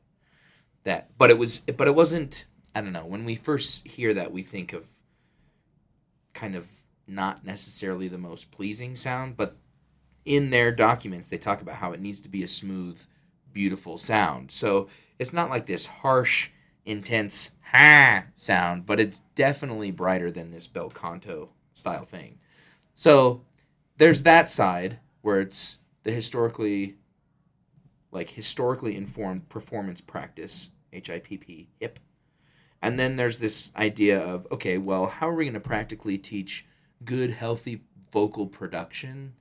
That, 0.83 1.17
but 1.17 1.29
it 1.29 1.38
was, 1.38 1.60
but 1.60 1.88
it 1.88 1.95
wasn't. 1.95 2.45
I 2.73 2.81
don't 2.81 2.93
know. 2.93 3.05
When 3.05 3.25
we 3.25 3.36
first 3.36 3.88
hear 3.88 4.13
that, 4.13 4.31
we 4.31 4.43
think 4.43 4.71
of 4.71 4.86
kind 6.33 6.55
of 6.55 6.69
not 7.07 7.43
necessarily 7.43 8.07
the 8.07 8.17
most 8.17 8.51
pleasing 8.51 8.95
sound, 8.95 9.36
but 9.36 9.57
in 10.25 10.49
their 10.49 10.71
documents 10.71 11.29
they 11.29 11.38
talk 11.38 11.62
about 11.62 11.75
how 11.75 11.93
it 11.93 12.01
needs 12.01 12.21
to 12.21 12.29
be 12.29 12.43
a 12.43 12.47
smooth, 12.47 13.01
beautiful 13.51 13.97
sound. 13.97 14.51
So 14.51 14.89
it's 15.17 15.33
not 15.33 15.49
like 15.49 15.65
this 15.65 15.86
harsh, 15.86 16.49
intense 16.88 17.52
ha 17.71 18.23
sound, 18.34 18.86
but 18.86 19.00
it's 19.00 19.21
definitely 19.36 19.91
brighter 19.91 20.32
than 20.32 20.52
this 20.52 20.67
bel 20.67 20.89
canto 20.89 21.50
style 21.73 22.06
thing. 22.06 22.39
So 22.95 23.43
there's 23.97 24.23
that 24.23 24.50
side 24.50 25.00
where 25.21 25.41
it's 25.41 25.80
the 26.04 26.12
historically 26.12 26.95
like 28.12 28.30
historically 28.30 28.95
informed 28.95 29.50
performance 29.50 30.02
practice, 30.02 30.71
HIPP, 30.93 31.67
hip. 31.80 32.00
And 32.82 33.00
then 33.00 33.17
there's 33.17 33.39
this 33.39 33.71
idea 33.76 34.19
of 34.19 34.47
okay, 34.52 34.78
well, 34.78 35.08
how 35.08 35.30
are 35.30 35.36
we 35.36 35.45
going 35.45 35.54
to 35.54 35.60
practically 35.60 36.17
teach 36.17 36.65
good, 37.04 37.32
healthy 37.32 37.82
vocal 38.12 38.47
production 38.47 39.34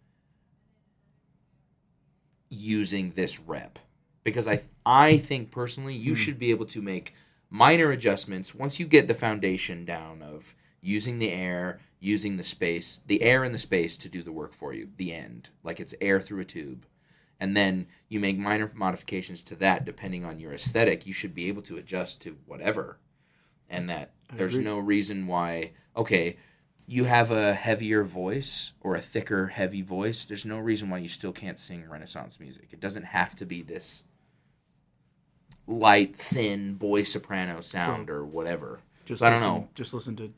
using 2.48 3.12
this 3.12 3.38
rep? 3.38 3.78
Because 4.24 4.48
I 4.48 4.62
I 4.84 5.18
think 5.18 5.52
personally, 5.52 5.94
you 5.94 6.12
hmm. 6.12 6.18
should 6.18 6.38
be 6.38 6.50
able 6.50 6.66
to 6.66 6.82
make 6.82 7.14
minor 7.56 7.90
adjustments 7.90 8.54
once 8.54 8.78
you 8.78 8.86
get 8.86 9.06
the 9.06 9.14
foundation 9.14 9.84
down 9.84 10.22
of 10.22 10.54
using 10.80 11.18
the 11.18 11.32
air, 11.32 11.80
using 11.98 12.36
the 12.36 12.42
space, 12.44 13.00
the 13.06 13.22
air 13.22 13.44
and 13.44 13.54
the 13.54 13.58
space 13.58 13.96
to 13.96 14.08
do 14.08 14.22
the 14.22 14.32
work 14.32 14.52
for 14.52 14.74
you. 14.74 14.88
The 14.96 15.12
end, 15.12 15.48
like 15.62 15.80
it's 15.80 15.94
air 16.00 16.20
through 16.20 16.40
a 16.40 16.44
tube 16.44 16.86
and 17.38 17.56
then 17.56 17.86
you 18.08 18.20
make 18.20 18.38
minor 18.38 18.70
modifications 18.74 19.42
to 19.44 19.56
that 19.56 19.84
depending 19.84 20.24
on 20.24 20.40
your 20.40 20.52
aesthetic 20.52 21.06
you 21.06 21.12
should 21.12 21.34
be 21.34 21.48
able 21.48 21.62
to 21.62 21.76
adjust 21.76 22.20
to 22.22 22.36
whatever 22.46 22.98
and 23.68 23.88
that 23.90 24.12
I 24.30 24.36
there's 24.36 24.54
agree. 24.54 24.64
no 24.64 24.78
reason 24.78 25.26
why 25.26 25.72
okay 25.96 26.36
you 26.86 27.04
have 27.04 27.30
a 27.30 27.54
heavier 27.54 28.04
voice 28.04 28.72
or 28.80 28.94
a 28.94 29.00
thicker 29.00 29.48
heavy 29.48 29.82
voice 29.82 30.24
there's 30.24 30.46
no 30.46 30.58
reason 30.58 30.88
why 30.88 30.98
you 30.98 31.08
still 31.08 31.32
can't 31.32 31.58
sing 31.58 31.88
renaissance 31.88 32.40
music 32.40 32.68
it 32.72 32.80
doesn't 32.80 33.04
have 33.04 33.34
to 33.36 33.46
be 33.46 33.62
this 33.62 34.04
light 35.66 36.16
thin 36.16 36.74
boy 36.74 37.02
soprano 37.02 37.60
sound 37.60 38.08
or 38.08 38.24
whatever 38.24 38.80
Just 39.04 39.20
So 39.20 39.26
I 39.26 39.30
don't 39.30 39.40
know. 39.40 39.68
Just 39.74 39.92
listen 39.92 40.16
to 40.16 40.32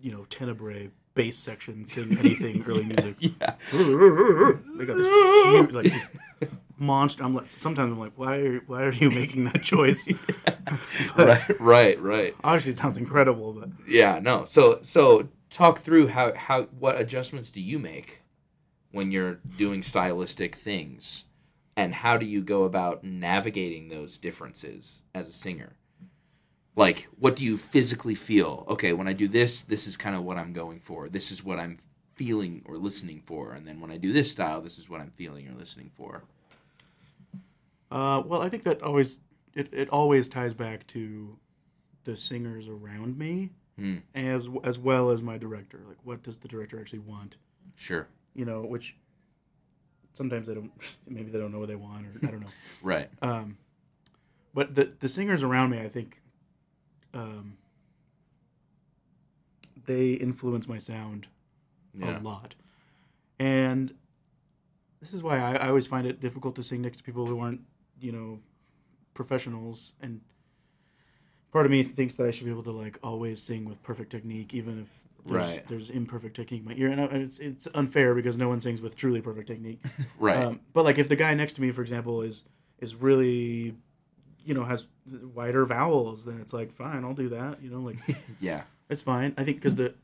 you 0.00 0.12
know 0.12 0.26
tenebrae 0.30 0.90
bass 1.14 1.36
section 1.36 1.84
sing 1.84 2.16
anything 2.18 2.62
early 2.66 2.84
music. 2.84 3.16
Yeah. 3.18 3.54
they 3.72 4.84
got 4.84 4.96
this 4.96 5.44
huge, 5.46 5.72
like 5.72 5.84
this 5.84 6.10
monster. 6.78 7.22
I'm 7.24 7.34
like 7.34 7.50
sometimes 7.50 7.92
I'm 7.92 7.98
like, 7.98 8.12
why 8.16 8.38
are 8.38 8.58
why 8.60 8.82
are 8.82 8.92
you 8.92 9.10
making 9.10 9.44
that 9.44 9.62
choice? 9.62 10.08
right, 11.16 11.60
right, 11.60 12.00
right. 12.00 12.34
Obviously, 12.42 12.72
it 12.72 12.78
sounds 12.78 12.96
incredible, 12.96 13.52
but 13.52 13.68
Yeah, 13.86 14.18
no. 14.20 14.44
So 14.44 14.78
so 14.82 15.28
talk 15.50 15.78
through 15.78 16.08
how 16.08 16.34
how 16.34 16.62
what 16.78 16.98
adjustments 16.98 17.50
do 17.50 17.60
you 17.60 17.78
make 17.78 18.22
when 18.92 19.10
you're 19.12 19.40
doing 19.56 19.82
stylistic 19.82 20.54
things 20.54 21.24
and 21.80 21.94
how 21.94 22.16
do 22.16 22.26
you 22.26 22.42
go 22.42 22.64
about 22.64 23.02
navigating 23.04 23.88
those 23.88 24.18
differences 24.18 25.02
as 25.14 25.28
a 25.28 25.32
singer? 25.32 25.76
Like 26.76 27.08
what 27.18 27.36
do 27.36 27.44
you 27.44 27.56
physically 27.56 28.14
feel? 28.14 28.64
Okay, 28.68 28.92
when 28.92 29.08
I 29.08 29.12
do 29.12 29.28
this, 29.28 29.62
this 29.62 29.86
is 29.86 29.96
kind 29.96 30.14
of 30.16 30.22
what 30.24 30.36
I'm 30.38 30.52
going 30.52 30.80
for. 30.80 31.08
This 31.08 31.30
is 31.30 31.44
what 31.44 31.58
I'm 31.58 31.78
feeling 32.14 32.62
or 32.66 32.76
listening 32.76 33.22
for. 33.24 33.52
And 33.52 33.66
then 33.66 33.80
when 33.80 33.90
I 33.90 33.96
do 33.96 34.12
this 34.12 34.30
style, 34.30 34.60
this 34.60 34.78
is 34.78 34.88
what 34.90 35.00
I'm 35.00 35.10
feeling 35.10 35.48
or 35.48 35.54
listening 35.54 35.90
for. 35.94 36.22
uh, 37.90 38.22
well, 38.24 38.40
I 38.42 38.48
think 38.48 38.62
that 38.64 38.82
always 38.82 39.20
it, 39.54 39.68
it 39.72 39.88
always 39.90 40.28
ties 40.28 40.54
back 40.54 40.86
to 40.88 41.36
the 42.04 42.16
singers 42.16 42.68
around 42.68 43.18
me 43.18 43.50
Hmm. 43.76 43.98
as 44.14 44.46
as 44.62 44.78
well 44.78 45.10
as 45.10 45.22
my 45.22 45.38
director. 45.38 45.80
Like, 45.88 45.96
what 46.04 46.22
does 46.22 46.36
the 46.38 46.48
director 46.48 46.78
actually 46.78 46.98
want? 47.00 47.36
Sure. 47.76 48.06
You 48.34 48.44
know, 48.44 48.60
which 48.62 48.96
sometimes 50.20 50.46
they 50.46 50.52
don't. 50.52 50.70
Maybe 51.08 51.30
they 51.30 51.38
don't 51.38 51.50
know 51.50 51.58
what 51.58 51.68
they 51.68 51.76
want, 51.76 52.06
or 52.06 52.12
I 52.28 52.30
don't 52.30 52.40
know. 52.40 52.46
Right. 52.82 53.08
Um, 53.22 53.56
but 54.52 54.74
the 54.74 54.92
the 55.00 55.08
singers 55.08 55.42
around 55.42 55.70
me, 55.70 55.80
I 55.80 55.88
think, 55.88 56.20
um, 57.14 57.56
they 59.86 60.12
influence 60.12 60.68
my 60.68 60.76
sound 60.78 61.28
Yeah. 61.98 62.18
a 62.18 62.20
lot, 62.20 62.54
and 63.38 63.94
this 65.00 65.14
is 65.14 65.22
why 65.22 65.38
I, 65.38 65.54
I 65.54 65.68
always 65.68 65.86
find 65.86 66.06
it 66.06 66.20
difficult 66.20 66.54
to 66.56 66.62
sing 66.62 66.82
next 66.82 66.98
to 66.98 67.02
people 67.02 67.26
who 67.26 67.40
aren't, 67.40 67.62
you 68.00 68.12
know, 68.12 68.40
professionals. 69.14 69.94
And 70.02 70.20
part 71.52 71.64
of 71.64 71.72
me 71.72 71.82
thinks 71.82 72.14
that 72.16 72.26
I 72.26 72.30
should 72.30 72.44
be 72.44 72.50
able 72.50 72.64
to 72.64 72.72
like 72.72 72.98
always 73.02 73.42
sing 73.42 73.64
with 73.64 73.82
perfect 73.82 74.10
technique, 74.10 74.52
even 74.52 74.80
if 74.80 74.88
there's, 75.26 75.44
Right. 75.48 75.68
there's 75.68 75.90
imperfect 75.90 76.36
technique 76.36 76.60
in 76.62 76.66
my 76.68 76.74
ear. 76.74 76.88
And 76.90 77.00
it's 77.22 77.38
it's 77.38 77.68
unfair 77.74 78.14
because 78.14 78.36
no 78.36 78.48
one 78.48 78.60
sings 78.60 78.80
with 78.80 78.96
truly 78.96 79.20
perfect 79.20 79.48
technique. 79.48 79.80
Right. 80.18 80.36
Um, 80.44 80.60
but 80.72 80.84
like 80.84 80.98
if 80.98 81.08
the 81.08 81.16
guy 81.16 81.34
next 81.34 81.54
to 81.54 81.62
me, 81.62 81.70
for 81.70 81.82
example, 81.82 82.22
is 82.22 82.44
is 82.78 82.94
really, 82.94 83.74
you 84.44 84.54
know, 84.54 84.64
has 84.64 84.86
wider 85.34 85.64
vowels, 85.66 86.24
then 86.24 86.40
it's 86.40 86.52
like 86.52 86.72
fine, 86.72 87.04
I'll 87.04 87.14
do 87.14 87.28
that. 87.30 87.62
You 87.62 87.70
know, 87.70 87.80
like 87.80 87.98
yeah. 88.40 88.62
it's 88.88 89.02
fine. 89.02 89.34
I 89.36 89.44
think 89.44 89.58
because 89.58 89.76
the 89.76 89.94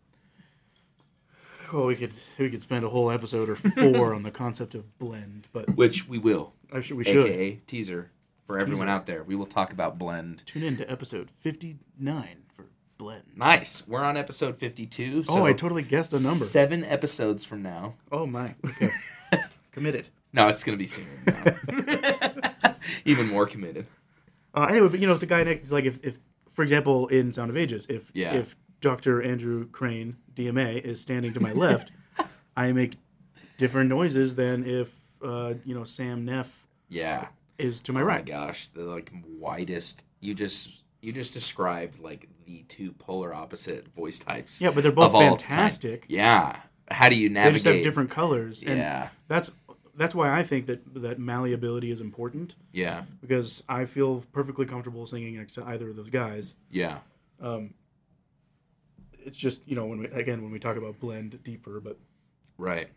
well, 1.72 1.87
we 1.87 1.96
could 1.96 2.12
we 2.38 2.48
could 2.50 2.62
spend 2.62 2.85
a 2.85 2.88
whole 2.88 3.11
episode 3.11 3.48
or 3.48 3.57
four 3.57 4.14
on 4.14 4.22
the 4.22 4.31
concept 4.31 4.74
of 4.74 4.96
blend, 4.98 5.48
but 5.52 5.74
Which 5.76 6.07
we 6.09 6.18
will. 6.18 6.52
I 6.72 6.81
should 6.81 6.96
we 6.96 7.05
should 7.05 7.24
AKA 7.24 7.61
teaser 7.66 8.11
for 8.46 8.59
everyone 8.59 8.88
out 8.88 9.07
there. 9.07 9.24
We 9.24 9.35
will 9.35 9.46
talk 9.46 9.72
about 9.72 9.98
blend. 9.98 10.46
tune 10.46 10.62
in 10.62 10.76
to 10.76 10.90
episode 10.90 11.31
fifty 11.33 11.76
nine 11.98 12.44
blend. 12.99 13.23
Nice. 13.37 13.87
We're 13.87 14.03
on 14.05 14.17
episode 14.17 14.59
52. 14.59 15.25
So 15.25 15.41
oh, 15.41 15.47
I 15.47 15.53
totally 15.53 15.83
guessed 15.83 16.11
the 16.11 16.19
number. 16.21 16.45
Seven 16.45 16.85
episodes 16.85 17.45
from 17.45 17.63
now. 17.63 17.95
Oh 18.11 18.27
my, 18.27 18.55
okay. 18.67 18.89
committed. 19.73 20.09
No, 20.33 20.49
it's 20.49 20.65
going 20.65 20.77
to 20.77 20.83
be 20.83 20.87
sooner 20.87 21.09
than 21.25 21.45
that. 21.87 22.77
Even 23.05 23.29
more 23.29 23.47
committed. 23.47 23.87
Uh, 24.55 24.67
anyway, 24.71 24.89
but 24.89 25.01
you 25.01 25.07
know, 25.07 25.15
if 25.15 25.21
the 25.21 25.27
guy 25.27 25.43
next, 25.45 25.71
like, 25.73 25.85
if, 25.85 26.05
if 26.05 26.19
for 26.53 26.63
example, 26.63 27.09
in 27.09 27.33
Sound 27.33 27.51
of 27.51 27.57
Ages, 27.57 27.87
if 27.89 28.11
Yeah. 28.15 28.35
if 28.35 28.57
Doctor 28.81 29.23
Andrew 29.23 29.67
Crane, 29.69 30.17
DMA, 30.35 30.79
is 30.81 31.01
standing 31.01 31.33
to 31.35 31.41
my 31.41 31.53
left, 31.53 31.93
I 32.57 32.73
make 32.73 32.97
different 33.59 33.89
noises 33.89 34.35
than 34.35 34.65
if 34.65 34.93
uh, 35.23 35.55
you 35.65 35.75
know 35.75 35.85
Sam 35.85 36.25
Neff 36.25 36.67
Yeah. 36.89 37.29
is 37.59 37.81
to 37.83 37.93
my 37.93 38.01
Oh 38.01 38.05
my 38.05 38.09
right. 38.17 38.27
gosh. 38.27 38.69
The 38.69 38.83
like 38.85 39.11
widest. 39.39 40.05
You 40.21 40.35
just 40.35 40.85
you 41.03 41.13
just 41.13 41.35
described 41.35 42.01
like 42.01 42.29
the 42.47 42.63
two 42.69 42.93
polar 42.93 43.35
opposite 43.35 43.89
voice 43.95 44.19
types. 44.19 44.61
Yeah, 44.61 44.71
but 44.71 44.83
they're 44.83 44.93
both 44.93 45.13
fantastic. 45.13 46.07
Yeah. 46.09 46.61
How 46.91 47.09
do 47.09 47.17
you 47.17 47.29
navigate? 47.29 47.53
They 47.53 47.71
just 47.71 47.75
have 47.77 47.83
different 47.85 48.11
colors, 48.11 48.63
and 48.63 48.79
Yeah. 48.79 49.09
that's 49.29 49.51
that's 49.97 50.15
why 50.15 50.31
I 50.31 50.43
think 50.43 50.67
that 50.67 50.95
that 51.03 51.19
malleability 51.19 51.91
is 51.91 52.01
important 52.01 52.55
Yeah. 52.73 53.05
because 53.21 53.63
I 53.69 53.87
feel 53.87 54.23
perfectly 54.33 54.67
comfortable 54.67 55.05
singing 55.07 55.37
next 55.37 55.55
to 55.55 55.65
either 55.65 55.89
of 55.91 55.97
those 55.97 56.11
guys. 56.11 56.55
Yeah. 56.71 56.99
Um, 57.41 57.75
it's 59.19 59.37
just 59.39 59.67
you 59.67 59.75
know 59.75 59.87
when 59.87 59.99
we 59.99 60.07
again 60.09 60.43
when 60.43 60.53
we 60.53 60.59
talk 60.59 60.77
about 60.77 61.01
blend 61.01 61.43
deeper, 61.43 61.81
but 61.81 61.99
Right. 62.59 62.89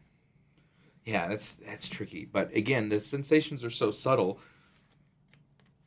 Yeah, 1.06 1.28
that's 1.28 1.54
that's 1.54 1.88
tricky. 1.90 2.26
But 2.32 2.54
again, 2.56 2.90
the 2.90 3.00
sensations 3.00 3.64
are 3.64 3.70
so 3.70 3.90
subtle 3.92 4.40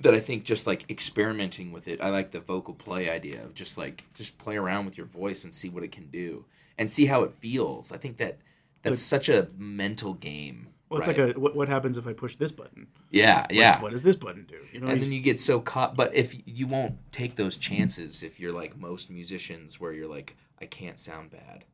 that 0.03 0.15
I 0.15 0.21
think 0.21 0.45
just 0.45 0.67
like 0.67 0.89
experimenting 0.91 1.73
with 1.73 1.89
it, 1.89 2.01
I 2.01 2.11
like 2.11 2.31
the 2.31 2.41
vocal 2.41 2.75
play 2.75 3.09
idea 3.11 3.43
of 3.45 3.55
just 3.55 3.77
like 3.79 4.05
just 4.15 4.39
play 4.39 4.57
around 4.57 4.85
with 4.87 4.97
your 4.97 5.07
voice 5.07 5.45
and 5.45 5.53
see 5.53 5.69
what 5.69 5.83
it 5.83 5.93
can 5.93 6.07
do 6.09 6.45
and 6.79 6.91
see 6.91 7.07
how 7.07 7.23
it 7.23 7.33
feels. 7.41 7.93
I 7.93 7.97
think 7.99 8.17
that 8.19 8.39
that's 8.83 9.01
such 9.01 9.29
a 9.29 9.49
mental 9.57 10.15
game. 10.15 10.69
well, 10.89 10.99
it's 10.99 11.09
right? 11.09 11.19
like 11.19 11.37
a 11.37 11.41
what, 11.41 11.55
what 11.55 11.69
happens 11.69 11.97
if 11.97 12.07
I 12.07 12.13
push 12.13 12.37
this 12.37 12.53
button? 12.53 12.89
yeah, 13.11 13.43
What- 13.43 13.55
yeah. 13.55 13.81
What 13.83 13.93
does 13.93 14.03
this 14.03 14.17
button 14.17 14.45
do? 14.49 14.59
You 14.73 14.81
know, 14.81 14.89
and 14.89 14.99
you 14.99 15.05
then 15.07 15.13
you 15.15 15.21
get 15.21 15.39
so 15.39 15.61
caught 15.61 15.97
but 15.97 16.15
if 16.15 16.35
you 16.47 16.67
won't 16.67 16.95
take 17.13 17.37
those 17.37 17.57
chances 17.57 18.23
if 18.23 18.41
you're 18.41 18.53
like 18.53 18.77
most 18.77 19.11
musicians 19.11 19.79
where 19.81 19.93
you're 19.93 20.09
like 20.09 20.37
I 20.61 20.67
can't 20.67 20.99
sound 20.99 21.31
bad. 21.31 21.65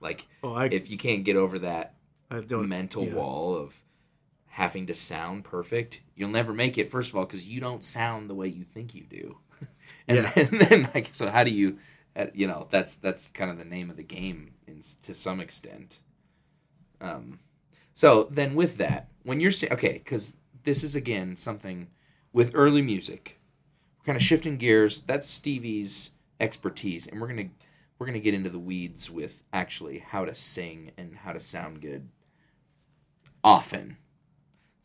Like 0.00 0.26
Oh, 0.42 0.54
I, 0.54 0.66
if 0.66 0.90
you 0.90 0.96
can't 0.96 1.22
get 1.24 1.36
over 1.36 1.58
that 1.60 1.94
mental 2.50 3.04
yeah. 3.04 3.14
wall 3.14 3.54
of 3.56 3.80
having 4.56 4.86
to 4.86 4.94
sound 4.94 5.44
perfect, 5.44 6.02
you'll 6.14 6.28
never 6.28 6.52
make 6.52 6.76
it. 6.78 6.90
First 6.90 7.10
of 7.10 7.16
all, 7.16 7.24
because 7.24 7.48
you 7.48 7.60
don't 7.60 7.82
sound 7.82 8.28
the 8.28 8.34
way 8.34 8.48
you 8.48 8.64
think 8.64 8.94
you 8.94 9.04
do, 9.04 9.38
and, 10.08 10.18
Yeah. 10.18 10.32
and 10.36 10.48
then 10.60 10.90
like 10.94 11.10
so, 11.12 11.28
how 11.30 11.42
do 11.44 11.50
you, 11.50 11.78
uh, 12.16 12.26
you 12.34 12.46
know, 12.46 12.66
that's 12.70 12.96
that's 12.96 13.28
kind 13.28 13.50
of 13.50 13.58
the 13.58 13.64
name 13.64 13.90
of 13.90 13.96
the 13.96 14.02
game 14.02 14.52
in, 14.66 14.82
to 15.02 15.14
some 15.14 15.40
extent. 15.40 16.00
Um, 17.00 17.40
so 17.94 18.28
then 18.30 18.54
with 18.54 18.76
that, 18.76 19.08
when 19.22 19.40
you're 19.40 19.52
okay, 19.72 19.94
because 19.94 20.36
this 20.64 20.84
is 20.84 20.94
again 20.94 21.34
something 21.36 21.88
with 22.32 22.52
early 22.54 22.82
music, 22.82 23.40
we're 23.98 24.04
kind 24.06 24.16
of 24.16 24.22
shifting 24.22 24.58
gears. 24.58 25.00
That's 25.00 25.26
Stevie's 25.28 26.10
expertise, 26.40 27.06
and 27.06 27.20
we're 27.20 27.28
gonna 27.28 27.48
we're 27.98 28.06
gonna 28.06 28.18
get 28.20 28.34
into 28.34 28.50
the 28.50 28.58
weeds 28.58 29.10
with 29.10 29.42
actually 29.52 29.98
how 30.00 30.26
to 30.26 30.34
sing 30.34 30.92
and 30.98 31.16
how 31.16 31.32
to 31.32 31.40
sound 31.40 31.80
good. 31.80 32.08
Often, 33.44 33.96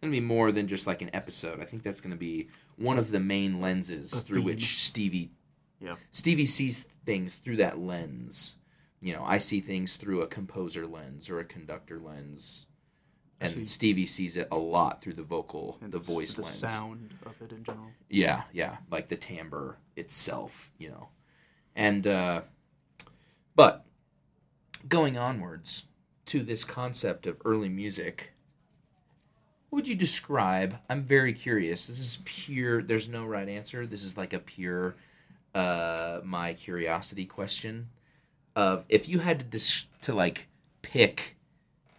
it's 0.08 0.14
gonna 0.16 0.22
be 0.22 0.26
more 0.36 0.52
than 0.52 0.68
just 0.68 0.88
like 0.88 1.02
an 1.02 1.10
episode. 1.14 1.60
I 1.60 1.66
think 1.66 1.84
that's 1.84 2.02
gonna 2.02 2.16
be 2.16 2.50
one 2.78 2.98
of 2.98 3.12
the 3.12 3.20
main 3.20 3.60
lenses 3.62 4.14
A 4.14 4.18
through 4.18 4.38
theme. 4.40 4.46
which 4.46 4.84
Stevie 4.84 5.32
Yeah. 5.80 5.96
Stevie 6.12 6.46
sees 6.46 6.86
things 7.06 7.38
through 7.38 7.58
that 7.58 7.78
lens. 7.80 8.56
You 9.02 9.14
know, 9.14 9.24
I 9.24 9.38
see 9.38 9.60
things 9.60 9.96
through 9.96 10.22
a 10.22 10.28
composer 10.28 10.88
lens 10.88 11.30
or 11.30 11.40
a 11.40 11.46
conductor 11.46 12.00
lens. 12.00 12.66
I 13.40 13.48
see. 13.48 13.60
And 13.60 13.68
Stevie 13.68 14.08
sees 14.08 14.36
it 14.38 14.48
a 14.52 14.58
lot 14.58 15.02
through 15.02 15.14
the 15.14 15.24
vocal, 15.24 15.78
And 15.82 15.92
the 15.92 16.00
voice 16.00 16.34
the 16.34 16.42
lens. 16.42 16.58
sound 16.58 17.14
of 17.26 17.40
it 17.42 17.52
in 17.52 17.64
general. 17.64 17.92
Yeah, 18.10 18.44
yeah, 18.52 18.78
like 18.90 19.08
the 19.10 19.16
timbre 19.16 19.78
itself, 19.96 20.72
you 20.80 20.90
know. 20.90 21.10
And 21.76 22.08
uh 22.08 22.42
but 23.56 23.86
going 24.88 25.18
onwards 25.18 25.86
to 26.28 26.44
this 26.44 26.64
concept 26.64 27.26
of 27.28 27.38
early 27.46 27.70
music, 27.70 28.34
what 29.70 29.78
would 29.78 29.88
you 29.88 29.96
describe? 29.96 30.78
I'm 30.90 31.04
very 31.04 31.34
curious. 31.34 31.88
This 31.88 32.00
is 32.00 32.20
pure 32.26 32.82
there's 32.82 33.10
no 33.10 33.26
right 33.26 33.48
answer. 33.48 33.86
This 33.86 34.04
is 34.04 34.18
like 34.18 34.34
a 34.34 34.40
pure 34.40 34.96
uh 35.56 36.20
my 36.24 36.54
curiosity 36.54 37.26
question 37.26 37.90
of 38.56 38.86
if 38.90 39.08
you 39.08 39.20
had 39.20 39.40
to 39.40 39.46
dis- 39.46 39.86
to 40.02 40.14
like 40.14 40.48
pick 40.82 41.38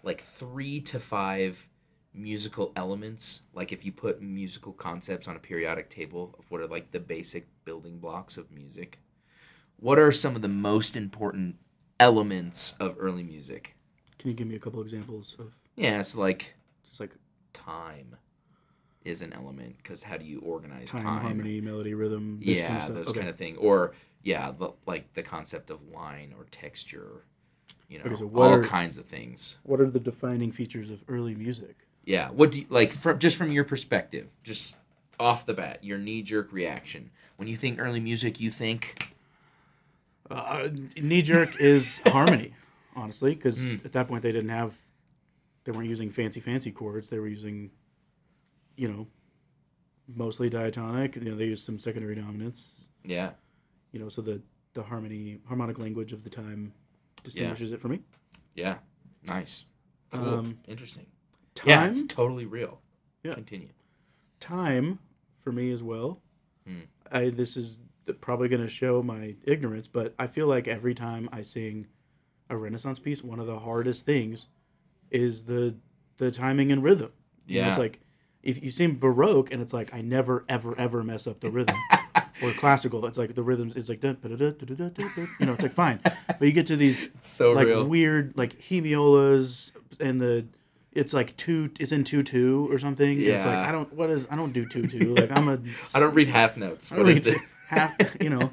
like 0.03 0.21
3 0.21 0.81
to 0.81 1.01
5 1.01 1.69
musical 2.15 2.73
elements 2.77 3.43
like 3.55 3.73
if 3.73 3.85
you 3.85 3.93
put 3.93 4.21
musical 4.21 4.73
concepts 4.73 5.29
on 5.29 5.37
a 5.37 5.39
periodic 5.39 5.89
table 5.89 6.35
of 6.39 6.51
what 6.51 6.61
are 6.61 6.67
like 6.67 6.91
the 6.91 7.01
basic 7.01 7.47
building 7.65 7.99
blocks 7.99 8.37
of 8.37 8.51
music 8.51 8.99
what 9.79 9.99
are 9.99 10.11
some 10.11 10.35
of 10.35 10.43
the 10.43 10.49
most 10.49 10.97
important 10.97 11.57
elements 12.01 12.75
of 12.81 12.97
early 12.99 13.23
music 13.23 13.77
Can 14.19 14.31
you 14.31 14.37
give 14.37 14.47
me 14.47 14.57
a 14.57 14.59
couple 14.59 14.83
examples 14.83 15.37
of 15.39 15.53
yeah 15.77 16.01
it's 16.01 16.17
like 16.17 16.55
just 16.87 16.99
like 16.99 17.11
time 17.53 18.17
is 19.05 19.23
an 19.23 19.33
element 19.33 19.77
because 19.79 20.03
how 20.03 20.17
do 20.17 20.25
you 20.25 20.41
organize 20.41 20.91
time, 20.91 21.03
time, 21.03 21.21
harmony, 21.23 21.61
melody, 21.61 21.95
rhythm? 21.95 22.41
This 22.45 22.59
yeah 22.59 22.79
kind 22.79 22.91
of 22.91 22.95
those 22.97 23.09
Okay. 23.09 23.21
kind 23.21 23.31
of 23.31 23.37
thing 23.37 23.57
or 23.57 23.93
yeah 24.23 24.51
the, 24.51 24.71
like 24.87 25.13
the 25.15 25.23
concept 25.23 25.71
of 25.71 25.83
line 25.89 26.35
or 26.37 26.45
texture 26.51 27.25
you 27.89 27.99
know 27.99 28.05
Okay, 28.07 28.17
so 28.17 28.31
all 28.35 28.53
are- 28.55 28.63
kinds 28.63 28.99
of 28.99 29.05
things 29.07 29.59
What 29.63 29.81
are 29.81 29.89
the 29.91 30.01
defining 30.01 30.53
features 30.53 30.91
of 30.91 31.03
early 31.09 31.35
music? 31.35 31.77
Yeah. 32.05 32.31
What 32.31 32.51
do 32.53 32.61
you 32.61 32.67
like 32.71 32.91
from 32.91 33.19
just 33.19 33.37
from 33.37 33.51
your 33.51 33.65
perspective, 33.65 34.31
just 34.43 34.77
off 35.21 35.45
the 35.47 35.55
bat, 35.55 35.85
your 35.85 35.99
knee 35.99 36.23
jerk 36.23 36.53
reaction 36.53 37.11
when 37.37 37.49
you 37.49 37.57
think 37.57 37.81
early 37.81 38.01
music? 38.01 38.41
You 38.41 38.51
think 38.51 39.15
Uh, 40.31 40.69
knee 41.01 41.23
jerk 41.23 41.59
is 41.59 41.99
harmony, 42.07 42.53
honestly, 42.95 43.35
because 43.35 43.57
Mm. 43.59 43.83
at 43.85 43.93
that 43.93 44.09
point 44.09 44.23
they 44.23 44.33
didn't 44.33 44.51
have, 44.51 44.75
they 45.69 45.77
weren't 45.77 45.89
using 45.91 46.11
fancy 46.11 46.41
fancy 46.41 46.71
chords. 46.71 47.11
They 47.11 47.19
were 47.19 47.29
using, 47.29 47.71
you 48.77 48.89
know, 48.89 49.07
mostly 50.07 50.49
diatonic. 50.49 51.15
You 51.17 51.23
know, 51.23 51.37
they 51.37 51.45
used 51.45 51.67
some 51.67 51.77
secondary 51.77 52.15
dominants. 52.15 52.89
Yeah. 53.05 53.33
You 53.93 54.01
know, 54.01 54.09
so 54.09 54.23
the 54.23 54.41
the 54.73 54.83
harmony 54.83 55.41
harmonic 55.47 55.79
language 55.79 56.15
of 56.15 56.25
the 56.25 56.31
time 56.31 56.73
distinguishes 57.23 57.73
it 57.73 57.83
for 57.83 57.89
me. 57.89 58.01
Yeah. 58.55 58.79
Nice. 59.27 59.67
Cool. 60.11 60.27
Um, 60.27 60.59
Interesting. 60.69 61.05
Time, 61.55 61.69
Yeah, 61.69 61.85
it's 61.87 62.03
totally 62.05 62.47
real. 62.47 62.81
Yeah. 63.23 63.35
Continue. 63.35 63.69
time 64.41 64.99
for 65.37 65.53
me 65.53 65.71
as 65.71 65.83
well. 65.83 66.23
Hmm. 66.67 66.81
I 67.13 67.29
this 67.29 67.59
is 67.59 67.79
probably 68.23 68.49
going 68.49 68.63
to 68.63 68.71
show 68.71 69.03
my 69.03 69.35
ignorance, 69.45 69.87
but 69.87 70.15
I 70.19 70.29
feel 70.29 70.47
like 70.47 70.67
every 70.67 70.95
time 70.95 71.29
I 71.31 71.43
sing 71.43 71.89
a 72.49 72.57
Renaissance 72.57 72.99
piece, 72.99 73.23
one 73.23 73.39
of 73.39 73.47
the 73.47 73.59
hardest 73.59 74.07
things 74.07 74.47
is 75.11 75.45
the 75.45 75.75
the 76.19 76.31
timing 76.31 76.73
and 76.73 76.83
rhythm. 76.83 77.11
You 77.47 77.61
know, 77.61 77.67
Yeah. 77.67 77.69
it's 77.71 77.79
like 77.79 78.01
if 78.43 78.63
you 78.63 78.71
sing 78.71 78.97
Baroque 78.99 79.53
and 79.53 79.61
it's 79.63 79.73
like 79.73 79.93
I 79.95 80.01
never 80.01 80.45
ever 80.49 80.79
ever 80.79 81.03
mess 81.03 81.27
up 81.27 81.41
the 81.41 81.51
rhythm. 81.51 81.77
or 82.43 82.53
classical, 82.53 83.05
it's 83.07 83.19
like 83.19 83.35
the 83.35 83.43
rhythms. 83.43 83.75
It's 83.77 83.89
like 83.89 84.03
you 84.03 85.47
know, 85.47 85.53
it's 85.55 85.63
like 85.63 85.73
fine, 85.73 86.01
but 86.03 86.41
you 86.43 86.53
get 86.53 86.67
to 86.69 86.77
these 86.77 87.09
so 87.21 87.53
like 87.53 87.67
real. 87.67 87.85
weird 87.85 88.35
like 88.37 88.59
hemiolas 88.61 89.71
and 90.01 90.21
the 90.21 90.47
it's 90.93 91.13
like 91.13 91.37
two 91.37 91.71
it's 91.79 91.93
in 91.93 92.05
two 92.05 92.23
two 92.23 92.69
or 92.71 92.79
something. 92.79 93.11
and 93.13 93.21
It's 93.23 93.45
like 93.45 93.55
Yeah. 93.55 93.69
I 93.69 93.73
don't 93.73 93.93
what 93.93 94.11
is 94.11 94.27
I 94.31 94.37
don't 94.37 94.53
do 94.53 94.67
two 94.67 94.87
two. 94.87 95.15
Like 95.15 95.31
I'm 95.37 95.49
a 95.49 95.59
I 95.95 96.01
don't 96.01 96.15
read 96.15 96.29
half 96.29 96.57
notes. 96.57 96.91
What 96.91 97.01
is 97.01 97.01
What 97.01 97.07
don't 97.07 97.11
is 97.11 97.27
read 97.27 97.35
this? 97.35 97.43
half 97.69 98.23
you 98.23 98.31
know. 98.31 98.51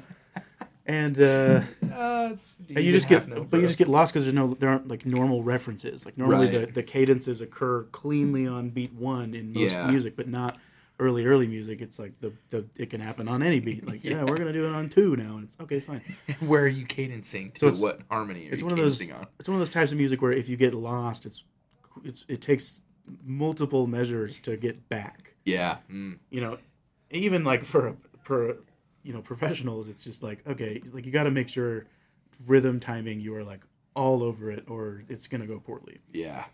And 0.86 1.18
uh 1.20 1.62
Uh, 1.92 2.28
it's, 2.32 2.56
and 2.74 2.84
you 2.84 2.92
just 2.92 3.08
get 3.08 3.28
but 3.50 3.56
you 3.60 3.66
just 3.66 3.78
get 3.78 3.88
lost 3.88 4.12
because 4.12 4.24
there's 4.24 4.34
no 4.34 4.54
there 4.54 4.68
aren't 4.70 4.88
like 4.88 5.04
normal 5.06 5.42
references. 5.42 6.04
Like 6.04 6.16
normally 6.18 6.46
Right. 6.56 6.66
the, 6.66 6.72
the 6.72 6.82
cadences 6.82 7.40
occur 7.40 7.84
cleanly 7.92 8.46
on 8.46 8.70
beat 8.70 8.92
one 8.92 9.34
in 9.34 9.52
most 9.52 9.72
Yeah. 9.74 9.90
music, 9.90 10.14
but 10.16 10.28
not 10.28 10.58
early 10.98 11.26
early 11.26 11.46
music. 11.48 11.80
It's 11.80 11.98
like 11.98 12.12
the, 12.20 12.32
the 12.50 12.64
it 12.76 12.90
can 12.90 13.00
happen 13.00 13.28
on 13.28 13.42
any 13.42 13.58
beat. 13.60 13.86
Like 13.86 14.04
yeah, 14.04 14.22
we're 14.24 14.36
gonna 14.36 14.52
do 14.52 14.66
it 14.66 14.74
on 14.74 14.88
two 14.88 15.16
now, 15.16 15.36
and 15.36 15.44
it's 15.44 15.56
okay, 15.60 15.80
fine. 15.80 16.02
Where 16.40 16.62
are 16.62 16.68
you 16.68 16.86
cadencing 16.86 17.52
to? 17.54 17.60
So 17.60 17.66
it's- 17.66 17.80
what 17.82 18.00
harmony 18.10 18.48
are 18.48 18.52
It's 18.52 18.60
you 18.60 18.66
one 18.66 18.78
of 18.78 18.78
those. 18.84 19.00
on? 19.10 19.26
It's 19.40 19.48
one 19.48 19.56
of 19.56 19.60
those 19.60 19.70
types 19.70 19.90
of 19.92 19.98
music 19.98 20.22
where 20.22 20.32
if 20.32 20.48
you 20.48 20.56
get 20.56 20.72
lost, 20.74 21.26
it's 21.26 21.44
it's 22.04 22.24
it 22.28 22.40
takes 22.40 22.82
multiple 23.24 23.86
measures 23.86 24.40
to 24.40 24.56
get 24.56 24.88
back. 24.88 25.34
Yeah. 25.44 25.78
Mm. 25.90 26.18
You 26.30 26.40
know, 26.40 26.58
even 27.10 27.44
like 27.44 27.64
for 27.64 27.96
for 28.22 28.56
you 29.06 29.12
know 29.12 29.22
professionals, 29.22 29.88
it's 29.88 30.04
just 30.04 30.22
like 30.22 30.46
okay, 30.46 30.82
like 30.92 31.06
you 31.06 31.12
got 31.12 31.24
to 31.24 31.30
make 31.30 31.48
sure 31.48 31.86
rhythm 32.46 32.80
timing 32.80 33.20
you 33.20 33.34
are 33.34 33.44
like 33.44 33.60
all 33.94 34.22
over 34.22 34.50
it, 34.50 34.64
or 34.68 35.04
it's 35.08 35.26
gonna 35.26 35.46
go 35.46 35.58
poorly. 35.58 36.00
Yeah. 36.12 36.44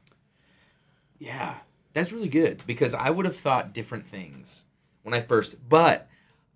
Yeah. 1.18 1.56
That's 1.92 2.12
really 2.12 2.28
good 2.28 2.62
because 2.66 2.94
I 2.94 3.10
would 3.10 3.26
have 3.26 3.36
thought 3.36 3.74
different 3.74 4.08
things 4.08 4.64
when 5.02 5.14
I 5.14 5.20
first, 5.20 5.68
but 5.68 6.08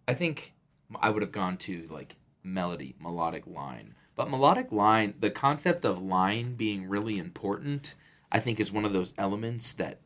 I 0.08 0.14
think 0.14 0.54
I 1.00 1.10
would 1.10 1.22
have 1.22 1.32
gone 1.32 1.56
to 1.58 1.84
like 1.90 2.16
melody, 2.42 2.94
melodic 3.00 3.46
line. 3.46 3.94
But 4.14 4.30
melodic 4.30 4.72
line, 4.72 5.14
the 5.20 5.30
concept 5.30 5.84
of 5.84 6.00
line 6.00 6.54
being 6.54 6.88
really 6.88 7.18
important, 7.18 7.94
I 8.32 8.38
think 8.38 8.58
is 8.58 8.72
one 8.72 8.86
of 8.86 8.94
those 8.94 9.12
elements 9.18 9.72
that 9.72 10.00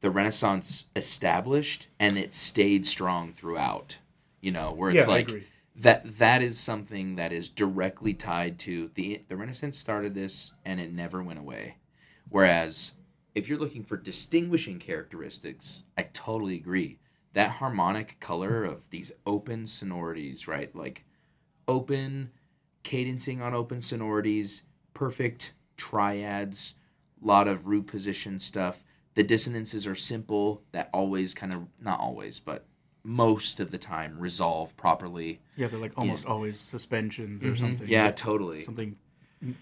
the 0.00 0.10
Renaissance 0.10 0.86
established 0.96 1.88
and 2.00 2.16
it 2.16 2.32
stayed 2.32 2.86
strong 2.86 3.32
throughout. 3.32 3.98
You 4.42 4.52
know, 4.52 4.72
where 4.72 4.90
it's 4.90 5.06
Yeah, 5.06 5.06
like 5.08 5.38
that 5.76 6.18
that 6.18 6.42
is 6.42 6.58
something 6.58 7.16
that 7.16 7.32
is 7.32 7.48
directly 7.48 8.14
tied 8.14 8.58
to 8.60 8.90
the 8.94 9.24
the 9.28 9.36
Renaissance 9.38 9.78
started 9.78 10.14
this 10.14 10.52
and 10.66 10.80
it 10.80 10.92
never 10.92 11.22
went 11.22 11.40
away. 11.40 11.78
Whereas 12.28 12.94
if 13.34 13.48
you're 13.48 13.58
looking 13.58 13.84
for 13.84 13.96
distinguishing 13.96 14.78
characteristics, 14.78 15.84
I 15.98 16.04
totally 16.12 16.56
agree. 16.56 16.98
That 17.34 17.52
harmonic 17.52 18.20
color 18.20 18.64
of 18.64 18.90
these 18.90 19.12
open 19.26 19.66
sonorities, 19.66 20.48
right? 20.48 20.74
Like 20.76 21.06
open 21.68 22.32
cadencing 22.84 23.40
on 23.42 23.54
open 23.54 23.80
sonorities, 23.80 24.64
perfect 24.94 25.54
triads, 25.76 26.74
a 27.22 27.26
lot 27.26 27.48
of 27.48 27.66
root 27.66 27.86
position 27.86 28.38
stuff. 28.38 28.84
The 29.14 29.22
dissonances 29.22 29.86
are 29.86 29.94
simple 29.94 30.62
that 30.72 30.90
always 30.92 31.34
kind 31.34 31.52
of 31.52 31.68
not 31.80 32.00
always, 32.00 32.40
but 32.40 32.66
most 33.04 33.60
of 33.60 33.70
the 33.70 33.78
time 33.78 34.16
resolve 34.18 34.76
properly. 34.76 35.40
Yeah, 35.56 35.68
they're 35.68 35.78
like 35.78 35.92
almost 35.96 36.26
always 36.26 36.58
suspensions 36.58 37.44
or 37.44 37.56
something. 37.56 37.84
Mm-hmm. 37.84 37.92
Yeah, 37.92 38.10
totally. 38.10 38.64
something 38.64 38.96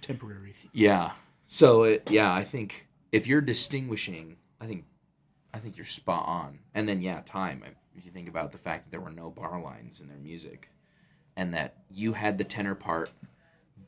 temporary. 0.00 0.54
Yeah. 0.72 1.12
So 1.46 1.84
it, 1.84 2.08
yeah, 2.10 2.32
I 2.32 2.44
think 2.44 2.86
if 3.12 3.26
you're 3.26 3.40
distinguishing, 3.40 4.36
I 4.60 4.66
think 4.66 4.84
I 5.52 5.58
think 5.58 5.76
you're 5.76 5.86
spot 5.86 6.26
on. 6.26 6.60
And 6.74 6.88
then 6.88 7.02
yeah, 7.02 7.22
time. 7.24 7.64
If 7.96 8.04
you 8.04 8.12
think 8.12 8.28
about 8.28 8.52
the 8.52 8.58
fact 8.58 8.84
that 8.84 8.90
there 8.92 9.00
were 9.00 9.10
no 9.10 9.30
bar 9.30 9.60
lines 9.60 10.00
in 10.00 10.08
their 10.08 10.16
music, 10.16 10.70
and 11.36 11.52
that 11.54 11.74
you 11.90 12.12
had 12.14 12.38
the 12.38 12.44
tenor 12.44 12.74
part 12.74 13.10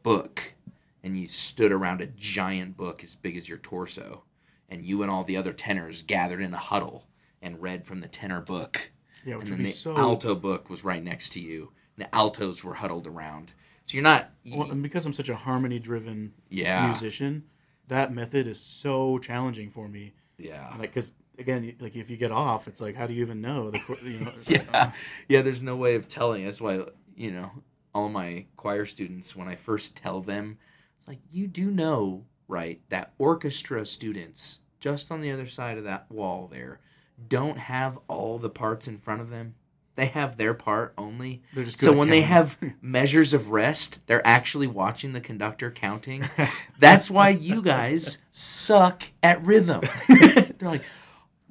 book, 0.02 0.54
and 1.02 1.16
you 1.16 1.26
stood 1.26 1.72
around 1.72 2.00
a 2.00 2.06
giant 2.06 2.76
book 2.76 3.04
as 3.04 3.14
big 3.14 3.36
as 3.36 3.48
your 3.48 3.58
torso, 3.58 4.24
and 4.68 4.84
you 4.84 5.02
and 5.02 5.10
all 5.10 5.24
the 5.24 5.36
other 5.36 5.52
tenors 5.52 6.02
gathered 6.02 6.40
in 6.40 6.52
a 6.52 6.58
huddle 6.58 7.06
and 7.40 7.62
read 7.62 7.84
from 7.84 8.00
the 8.00 8.08
tenor 8.08 8.40
book. 8.40 8.90
Yeah, 9.24 9.36
which 9.36 9.50
and 9.50 9.52
then 9.52 9.58
be 9.58 9.64
the 9.64 9.70
so. 9.70 9.96
alto 9.96 10.34
book 10.34 10.68
was 10.68 10.84
right 10.84 11.02
next 11.02 11.30
to 11.30 11.40
you. 11.40 11.72
The 11.96 12.12
altos 12.14 12.64
were 12.64 12.74
huddled 12.74 13.06
around. 13.06 13.54
So 13.84 13.96
you're 13.96 14.02
not. 14.02 14.30
Well, 14.46 14.70
and 14.70 14.82
because 14.82 15.06
I'm 15.06 15.12
such 15.12 15.28
a 15.28 15.36
harmony-driven 15.36 16.32
yeah. 16.48 16.86
musician, 16.88 17.44
that 17.88 18.12
method 18.12 18.46
is 18.46 18.60
so 18.60 19.18
challenging 19.18 19.70
for 19.70 19.88
me. 19.88 20.14
Yeah. 20.38 20.74
Like, 20.78 20.94
because 20.94 21.12
again, 21.38 21.74
like 21.80 21.96
if 21.96 22.10
you 22.10 22.16
get 22.16 22.30
off, 22.30 22.68
it's 22.68 22.80
like, 22.80 22.96
how 22.96 23.06
do 23.06 23.14
you 23.14 23.22
even 23.22 23.40
know? 23.40 23.70
The, 23.70 23.98
you 24.04 24.20
know, 24.20 24.32
like, 24.36 24.48
yeah 24.48 24.62
uh-huh. 24.72 24.90
yeah 25.28 25.42
there's 25.42 25.62
no 25.62 25.76
way 25.76 25.94
of 25.94 26.08
telling 26.08 26.44
that's 26.44 26.60
why 26.60 26.84
you 27.16 27.30
know 27.30 27.50
all 27.94 28.08
my 28.08 28.44
choir 28.56 28.86
students 28.86 29.36
when 29.36 29.48
i 29.48 29.54
first 29.54 29.96
tell 29.96 30.20
them 30.20 30.58
it's 30.98 31.08
like 31.08 31.18
you 31.30 31.46
do 31.46 31.70
know 31.70 32.24
right 32.48 32.80
that 32.88 33.12
orchestra 33.18 33.84
students 33.84 34.60
just 34.80 35.10
on 35.10 35.20
the 35.20 35.30
other 35.30 35.46
side 35.46 35.78
of 35.78 35.84
that 35.84 36.10
wall 36.10 36.48
there 36.52 36.80
don't 37.28 37.58
have 37.58 37.98
all 38.08 38.38
the 38.38 38.50
parts 38.50 38.88
in 38.88 38.98
front 38.98 39.20
of 39.20 39.30
them 39.30 39.54
they 39.94 40.06
have 40.06 40.38
their 40.38 40.54
part 40.54 40.94
only 40.96 41.42
They're 41.52 41.64
just 41.64 41.78
good 41.78 41.86
so 41.86 41.92
when 41.92 42.08
they 42.08 42.22
have 42.22 42.56
measures 42.80 43.34
of 43.34 43.50
rest 43.50 44.06
they're 44.06 44.26
actually 44.26 44.66
watching 44.66 45.12
the 45.12 45.20
conductor 45.20 45.70
counting 45.70 46.28
that's 46.78 47.10
why 47.10 47.28
you 47.30 47.62
guys 47.62 48.18
suck 48.30 49.04
at 49.22 49.44
rhythm 49.44 49.82
they're 50.08 50.68
like 50.68 50.84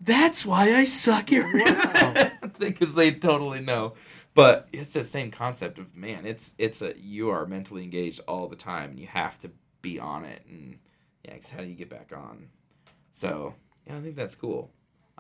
that's 0.04 0.46
why 0.46 0.74
I 0.74 0.86
suck 0.86 1.32
at 1.32 1.54
rhythm 1.54 2.32
because 2.58 2.96
they 2.96 3.12
totally 3.12 3.62
know. 3.62 3.94
But 4.34 4.68
it's 4.74 4.94
the 4.94 5.04
same 5.04 5.30
concept 5.30 5.78
of 5.78 5.96
man. 5.96 6.26
It's 6.26 6.54
it's 6.58 6.82
a 6.82 6.98
you 6.98 7.30
are 7.30 7.46
mentally 7.46 7.84
engaged 7.84 8.22
all 8.28 8.48
the 8.48 8.56
time, 8.56 8.92
and 8.92 9.00
you 9.00 9.06
have 9.08 9.38
to 9.40 9.52
be 9.82 10.00
on 10.00 10.26
it. 10.26 10.42
And 10.50 10.80
yeah, 11.24 11.36
'cause 11.36 11.52
how 11.52 11.60
do 11.60 11.66
you 11.68 11.76
get 11.76 11.90
back 11.90 12.12
on? 12.16 12.48
So 13.12 13.54
yeah, 13.86 13.98
I 13.98 14.02
think 14.02 14.16
that's 14.16 14.34
cool. 14.34 14.72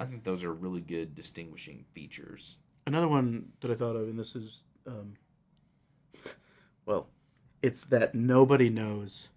I 0.01 0.05
think 0.05 0.23
those 0.23 0.43
are 0.43 0.51
really 0.53 0.81
good 0.81 1.13
distinguishing 1.13 1.85
features. 1.93 2.57
Another 2.87 3.07
one 3.07 3.49
that 3.61 3.69
I 3.69 3.75
thought 3.75 3.95
of, 3.95 4.07
and 4.09 4.17
this 4.17 4.35
is, 4.35 4.63
um, 4.87 5.13
well, 6.85 7.07
it's 7.61 7.83
that 7.85 8.15
nobody 8.15 8.69
knows 8.69 9.29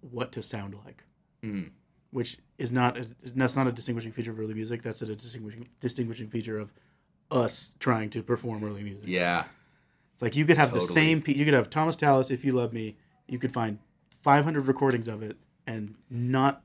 what 0.00 0.32
to 0.32 0.42
sound 0.42 0.74
like, 0.84 1.04
Mm. 1.44 1.70
which 2.10 2.38
is 2.58 2.72
not 2.72 2.96
a, 2.98 3.06
that's 3.34 3.54
not 3.54 3.66
a 3.68 3.72
distinguishing 3.72 4.10
feature 4.10 4.32
of 4.32 4.40
early 4.40 4.54
music. 4.54 4.82
That's 4.82 5.02
a 5.02 5.06
distinguishing 5.14 5.68
distinguishing 5.78 6.26
feature 6.26 6.58
of 6.58 6.72
us 7.30 7.72
trying 7.78 8.10
to 8.10 8.22
perform 8.22 8.64
early 8.64 8.82
music. 8.82 9.04
Yeah, 9.06 9.44
It's 10.14 10.22
like 10.22 10.34
you 10.34 10.44
could 10.44 10.56
have 10.56 10.72
the 10.72 10.80
same. 10.80 11.22
You 11.26 11.44
could 11.44 11.54
have 11.54 11.70
Thomas 11.70 11.94
Tallis, 11.94 12.30
"If 12.30 12.44
You 12.44 12.52
Love 12.52 12.72
Me." 12.72 12.96
You 13.28 13.38
could 13.38 13.52
find 13.52 13.78
500 14.10 14.66
recordings 14.66 15.06
of 15.08 15.22
it, 15.22 15.36
and 15.66 15.96
not 16.10 16.62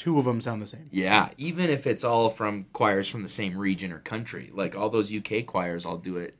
two 0.00 0.18
of 0.18 0.24
them 0.24 0.40
sound 0.40 0.62
the 0.62 0.66
same. 0.66 0.88
yeah. 0.90 1.28
Even 1.36 1.68
if 1.68 1.86
it's 1.86 2.04
all 2.04 2.30
from 2.30 2.64
choirs 2.72 3.08
from 3.08 3.22
the 3.22 3.28
same 3.28 3.56
region 3.58 3.92
or 3.92 3.98
country, 3.98 4.50
like 4.54 4.74
all 4.74 4.88
those 4.88 5.12
UK 5.14 5.44
choirs, 5.46 5.84
all 5.84 5.98
do 5.98 6.16
it, 6.16 6.36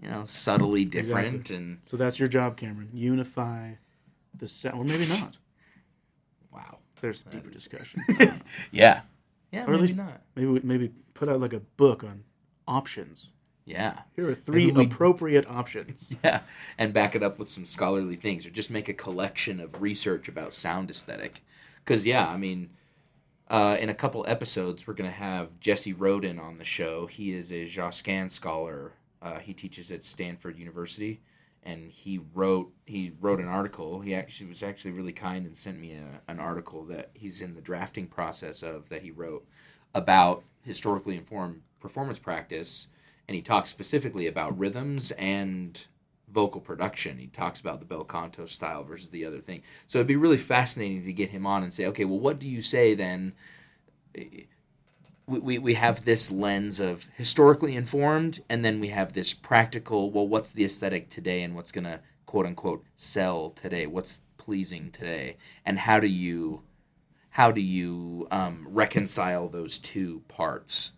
you 0.00 0.08
know, 0.08 0.24
subtly 0.24 0.84
different 0.86 1.50
and 1.50 1.78
So 1.86 1.96
that's 1.98 2.18
your 2.18 2.28
job, 2.28 2.56
Cameron. 2.56 2.88
Unify 2.94 3.72
the 4.34 4.48
sound, 4.48 4.78
or 4.80 4.84
maybe 4.84 5.06
not. 5.08 5.36
wow. 6.52 6.78
There's 7.00 7.22
deeper 7.24 7.50
is- 7.50 7.54
discussion. 7.64 8.02
Yeah, 8.72 9.02
yeah, 9.52 9.64
Or 9.64 9.66
maybe 9.72 9.74
at 9.74 9.80
least- 9.82 9.96
not. 9.96 10.22
maybe 10.34 10.46
we- 10.48 10.60
maybe 10.64 10.92
put 11.14 11.28
out 11.28 11.40
like 11.40 11.52
a 11.52 11.60
book 11.60 12.02
on 12.02 12.24
options. 12.66 13.32
Yeah. 13.66 14.00
Here 14.14 14.28
are 14.30 14.34
three 14.34 14.70
we- 14.70 14.84
appropriate 14.86 15.46
options. 15.50 16.14
Yeah, 16.24 16.40
and 16.78 16.94
back 16.94 17.14
it 17.14 17.22
up 17.22 17.38
with 17.38 17.48
some 17.50 17.64
scholarly 17.66 18.16
things, 18.16 18.46
or 18.46 18.50
just 18.50 18.70
make 18.70 18.88
a 18.88 18.94
collection 18.94 19.60
of 19.60 19.82
research 19.82 20.28
about 20.28 20.52
sound 20.54 20.88
aesthetic. 20.90 21.42
Because 21.84 22.06
yeah, 22.06 22.26
I 22.28 22.36
mean, 22.36 22.70
uh, 23.48 23.76
in 23.78 23.88
a 23.88 23.94
couple 23.94 24.24
episodes, 24.26 24.86
we're 24.86 24.94
gonna 24.94 25.10
have 25.10 25.58
Jesse 25.60 25.92
Rodin 25.92 26.38
on 26.38 26.56
the 26.56 26.64
show. 26.64 27.06
He 27.06 27.32
is 27.32 27.52
a 27.52 27.64
Josquin 27.64 28.28
scholar. 28.28 28.92
Uh, 29.22 29.38
he 29.38 29.54
teaches 29.54 29.90
at 29.90 30.02
Stanford 30.02 30.58
University, 30.58 31.20
and 31.62 31.90
he 31.90 32.20
wrote 32.34 32.72
he 32.86 33.12
wrote 33.20 33.40
an 33.40 33.48
article. 33.48 34.00
He 34.00 34.14
actually 34.14 34.48
was 34.48 34.62
actually 34.62 34.92
really 34.92 35.12
kind 35.12 35.46
and 35.46 35.56
sent 35.56 35.78
me 35.78 35.94
a, 35.94 36.30
an 36.30 36.40
article 36.40 36.84
that 36.86 37.10
he's 37.14 37.40
in 37.40 37.54
the 37.54 37.60
drafting 37.60 38.06
process 38.06 38.62
of 38.62 38.88
that 38.88 39.02
he 39.02 39.10
wrote 39.10 39.46
about 39.94 40.42
historically 40.62 41.16
informed 41.16 41.62
performance 41.80 42.18
practice, 42.18 42.88
and 43.28 43.34
he 43.34 43.42
talks 43.42 43.70
specifically 43.70 44.26
about 44.26 44.58
rhythms 44.58 45.12
and 45.12 45.86
vocal 46.30 46.60
production. 46.60 47.18
He 47.18 47.28
talks 47.28 47.60
about 47.60 47.80
the 47.80 47.86
bel 47.86 48.04
canto 48.04 48.46
style 48.46 48.84
versus 48.84 49.10
the 49.10 49.24
other 49.24 49.40
thing. 49.40 49.62
So 49.86 49.98
it'd 49.98 50.06
be 50.06 50.16
really 50.16 50.36
fascinating 50.36 51.04
to 51.04 51.12
get 51.12 51.30
him 51.30 51.46
on 51.46 51.62
and 51.62 51.72
say, 51.72 51.86
okay, 51.86 52.04
well, 52.04 52.18
what 52.18 52.38
do 52.38 52.48
you 52.48 52.62
say 52.62 52.94
then? 52.94 53.32
We, 54.14 54.46
we, 55.26 55.58
we 55.58 55.74
have 55.74 56.04
this 56.04 56.30
lens 56.30 56.80
of 56.80 57.08
historically 57.16 57.74
informed, 57.74 58.40
and 58.48 58.64
then 58.64 58.80
we 58.80 58.88
have 58.88 59.12
this 59.12 59.34
practical, 59.34 60.10
well, 60.10 60.26
what's 60.26 60.50
the 60.50 60.64
aesthetic 60.64 61.10
today 61.10 61.42
and 61.42 61.54
what's 61.54 61.72
going 61.72 61.84
to 61.84 62.00
quote 62.26 62.46
unquote 62.46 62.84
sell 62.94 63.50
today? 63.50 63.86
What's 63.86 64.20
pleasing 64.36 64.90
today? 64.90 65.36
And 65.64 65.80
how 65.80 66.00
do 66.00 66.06
you 66.06 66.62
how 67.30 67.52
do 67.52 67.60
you 67.60 68.26
um, 68.30 68.66
reconcile 68.70 69.48
those 69.48 69.76
two 69.76 70.22
parts? 70.26 70.92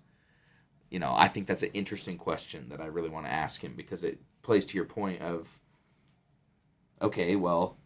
You 0.88 1.00
know, 1.00 1.12
I 1.16 1.26
think 1.26 1.48
that's 1.48 1.64
an 1.64 1.70
interesting 1.74 2.16
question 2.16 2.68
that 2.68 2.80
I 2.80 2.86
really 2.86 3.08
want 3.08 3.26
to 3.26 3.32
ask 3.32 3.64
him 3.64 3.74
because 3.76 4.04
it 4.04 4.20
plays 4.48 4.64
to 4.64 4.76
your 4.76 4.86
point 4.86 5.20
of 5.20 5.60
okay, 7.02 7.36
well, 7.36 7.76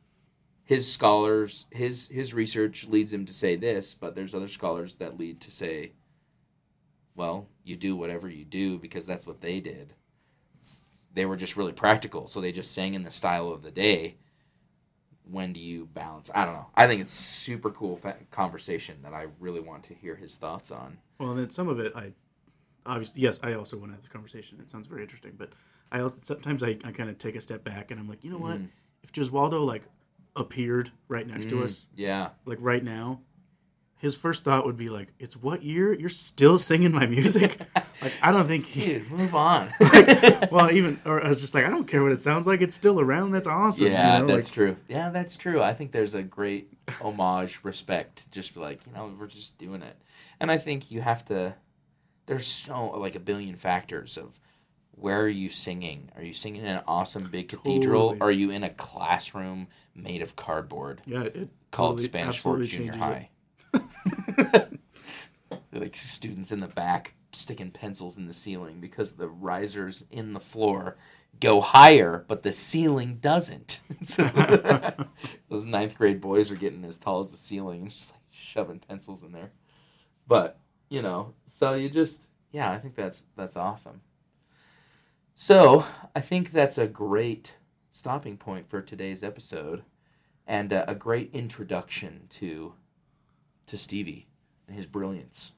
his 0.62 0.90
scholars, 0.90 1.66
his 1.72 2.06
his 2.06 2.32
research 2.32 2.86
leads 2.86 3.12
him 3.12 3.26
to 3.26 3.32
say 3.32 3.56
this, 3.56 3.94
but 3.94 4.14
there's 4.14 4.32
other 4.32 4.46
scholars 4.46 4.94
that 4.94 5.18
lead 5.18 5.40
to 5.40 5.50
say, 5.50 5.90
well, 7.16 7.48
you 7.64 7.74
do 7.74 7.96
whatever 7.96 8.28
you 8.28 8.44
do 8.44 8.78
because 8.78 9.04
that's 9.04 9.26
what 9.26 9.40
they 9.40 9.58
did. 9.58 9.94
They 11.12 11.26
were 11.26 11.36
just 11.36 11.56
really 11.56 11.72
practical, 11.72 12.28
so 12.28 12.40
they 12.40 12.52
just 12.52 12.72
sang 12.72 12.94
in 12.94 13.02
the 13.02 13.10
style 13.10 13.48
of 13.48 13.64
the 13.64 13.72
day. 13.72 14.18
When 15.28 15.52
do 15.52 15.58
you 15.58 15.86
balance? 15.86 16.30
I 16.32 16.44
don't 16.44 16.54
know. 16.54 16.68
I 16.76 16.86
think 16.86 17.00
it's 17.00 17.10
super 17.10 17.70
cool 17.70 18.00
conversation 18.30 18.98
that 19.02 19.14
I 19.14 19.26
really 19.40 19.60
want 19.60 19.82
to 19.84 19.94
hear 19.94 20.14
his 20.14 20.36
thoughts 20.36 20.70
on. 20.70 20.98
Well, 21.18 21.30
and 21.30 21.40
then 21.40 21.50
some 21.50 21.68
of 21.68 21.80
it, 21.80 21.92
I 21.96 22.12
obviously 22.86 23.20
yes, 23.22 23.40
I 23.42 23.54
also 23.54 23.76
want 23.76 23.90
to 23.90 23.94
have 23.94 24.02
this 24.02 24.12
conversation. 24.12 24.60
It 24.60 24.70
sounds 24.70 24.86
very 24.86 25.02
interesting, 25.02 25.32
but 25.36 25.50
I 25.92 26.00
also, 26.00 26.16
sometimes 26.22 26.62
I, 26.62 26.78
I 26.84 26.90
kind 26.90 27.10
of 27.10 27.18
take 27.18 27.36
a 27.36 27.40
step 27.40 27.62
back 27.62 27.90
and 27.90 28.00
I'm 28.00 28.08
like, 28.08 28.24
you 28.24 28.30
know 28.30 28.38
what? 28.38 28.58
Mm. 28.58 28.68
If 29.02 29.12
Gesualdo 29.12 29.64
like 29.64 29.82
appeared 30.34 30.90
right 31.08 31.26
next 31.26 31.50
to 31.50 31.56
mm, 31.56 31.64
us, 31.64 31.86
Yeah, 31.94 32.30
like 32.46 32.58
right 32.60 32.82
now, 32.82 33.20
his 33.98 34.16
first 34.16 34.42
thought 34.42 34.64
would 34.66 34.76
be 34.76 34.88
like, 34.88 35.12
"It's 35.20 35.36
what 35.36 35.62
year? 35.62 35.92
You're 35.92 36.08
still 36.08 36.58
singing 36.58 36.90
my 36.90 37.06
music?" 37.06 37.60
like 38.02 38.12
I 38.20 38.32
don't 38.32 38.48
think 38.48 38.64
he. 38.64 38.84
dude, 38.84 39.10
move 39.10 39.34
on. 39.34 39.70
Well, 40.50 40.72
even 40.72 40.98
or 41.04 41.24
I 41.24 41.28
was 41.28 41.40
just 41.40 41.54
like, 41.54 41.64
I 41.64 41.70
don't 41.70 41.86
care 41.86 42.02
what 42.02 42.10
it 42.10 42.20
sounds 42.20 42.46
like. 42.46 42.62
It's 42.62 42.74
still 42.74 43.00
around. 43.00 43.30
That's 43.30 43.46
awesome. 43.46 43.86
Yeah, 43.86 44.18
you 44.18 44.26
know? 44.26 44.34
that's 44.34 44.48
like, 44.48 44.54
true. 44.54 44.76
Yeah, 44.88 45.10
that's 45.10 45.36
true. 45.36 45.62
I 45.62 45.72
think 45.72 45.92
there's 45.92 46.14
a 46.14 46.22
great 46.22 46.72
homage, 47.00 47.60
respect. 47.62 48.30
Just 48.32 48.54
be 48.54 48.60
like, 48.60 48.84
you 48.86 48.92
know, 48.92 49.12
we're 49.18 49.28
just 49.28 49.56
doing 49.56 49.82
it. 49.82 49.96
And 50.40 50.50
I 50.50 50.58
think 50.58 50.90
you 50.90 51.00
have 51.00 51.24
to. 51.26 51.54
There's 52.26 52.46
so 52.46 52.90
like 52.98 53.14
a 53.14 53.20
billion 53.20 53.56
factors 53.56 54.16
of 54.16 54.40
where 54.92 55.20
are 55.20 55.28
you 55.28 55.48
singing? 55.48 56.10
Are 56.16 56.22
you 56.22 56.32
singing 56.34 56.62
in 56.62 56.76
an 56.76 56.82
awesome 56.86 57.28
big 57.30 57.48
cathedral? 57.48 58.10
Totally. 58.10 58.20
Or 58.20 58.28
are 58.28 58.32
you 58.32 58.50
in 58.50 58.62
a 58.62 58.70
classroom 58.70 59.68
made 59.94 60.22
of 60.22 60.36
cardboard 60.36 61.02
Yeah, 61.06 61.22
it 61.22 61.48
called 61.70 61.98
totally- 61.98 62.04
Spanish 62.04 62.38
Fort 62.38 62.62
Junior 62.64 62.96
High? 62.96 63.30
like 65.72 65.96
students 65.96 66.52
in 66.52 66.60
the 66.60 66.68
back 66.68 67.14
sticking 67.32 67.70
pencils 67.70 68.18
in 68.18 68.26
the 68.26 68.32
ceiling 68.32 68.80
because 68.80 69.12
the 69.12 69.28
risers 69.28 70.04
in 70.10 70.34
the 70.34 70.40
floor 70.40 70.96
go 71.40 71.60
higher, 71.60 72.24
but 72.28 72.42
the 72.42 72.52
ceiling 72.52 73.16
doesn't. 73.20 73.80
so 74.02 74.24
those 75.48 75.64
ninth 75.64 75.96
grade 75.96 76.20
boys 76.20 76.50
are 76.50 76.56
getting 76.56 76.84
as 76.84 76.98
tall 76.98 77.20
as 77.20 77.30
the 77.30 77.36
ceiling 77.36 77.82
and 77.82 77.90
just 77.90 78.10
like 78.12 78.20
shoving 78.30 78.78
pencils 78.78 79.22
in 79.22 79.32
there. 79.32 79.50
But 80.26 80.58
you 80.88 81.02
know, 81.02 81.32
so 81.46 81.74
you 81.74 81.88
just 81.88 82.28
yeah, 82.52 82.70
I 82.70 82.78
think 82.78 82.94
that's 82.94 83.24
that's 83.36 83.56
awesome. 83.56 84.00
So 85.44 85.84
I 86.14 86.20
think 86.20 86.52
that's 86.52 86.78
a 86.78 86.86
great 86.86 87.54
stopping 87.92 88.36
point 88.36 88.70
for 88.70 88.80
today's 88.80 89.24
episode, 89.24 89.82
and 90.46 90.72
uh, 90.72 90.84
a 90.86 90.94
great 90.94 91.30
introduction 91.32 92.28
to 92.34 92.74
to 93.66 93.76
Stevie 93.76 94.28
and 94.68 94.76
his 94.76 94.86
brilliance. 94.86 95.50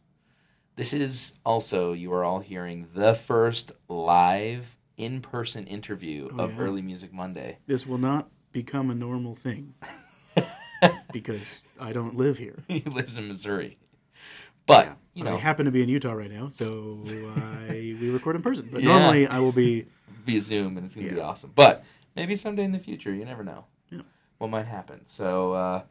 This 0.77 0.95
is 0.95 1.35
also 1.45 1.93
you 1.93 2.11
are 2.15 2.25
all 2.25 2.39
hearing 2.39 2.89
the 2.95 3.15
first 3.15 3.73
live 3.87 4.79
in 4.97 5.21
person 5.21 5.67
interview 5.67 6.31
Oh, 6.33 6.45
of 6.45 6.55
yeah. 6.55 6.61
Early 6.61 6.81
Music 6.81 7.13
Monday. 7.13 7.59
this 7.67 7.87
will 7.87 7.99
not 7.99 8.31
become 8.53 8.89
a 8.89 8.95
normal 8.95 9.35
thing 9.35 9.75
because 11.13 11.67
I 11.79 11.93
don't 11.93 12.17
live 12.17 12.39
here. 12.39 12.57
he 12.69 12.81
lives 12.87 13.19
in 13.19 13.29
Missouri, 13.29 13.77
but 14.65 14.97
you 15.15 15.27
I 15.29 15.37
happen 15.37 15.65
to 15.67 15.71
be 15.71 15.83
in 15.83 15.89
Utah 15.89 16.13
right 16.13 16.31
now, 16.31 16.49
so 16.49 17.01
I, 17.37 17.97
we 18.01 18.11
record 18.11 18.37
in 18.37 18.43
person. 18.43 18.69
But 18.73 18.83
Yeah. 18.83 18.99
normally 18.99 19.27
I 19.27 19.39
will 19.39 19.53
be. 19.53 19.87
via 20.27 20.41
Zoom, 20.41 20.77
and 20.77 20.87
it's 20.87 20.95
gonna 20.97 21.11
be 21.13 21.21
awesome. 21.21 21.53
But 21.55 21.85
maybe 22.17 22.35
someday 22.37 22.65
in 22.65 22.73
the 22.73 22.79
future, 22.79 23.13
you 23.15 23.25
never 23.25 23.45
know 23.45 23.67
Yeah. 23.91 24.01
what 24.39 24.49
might 24.51 24.67
happen. 24.67 25.03
So, 25.07 25.53
uh, 25.53 25.83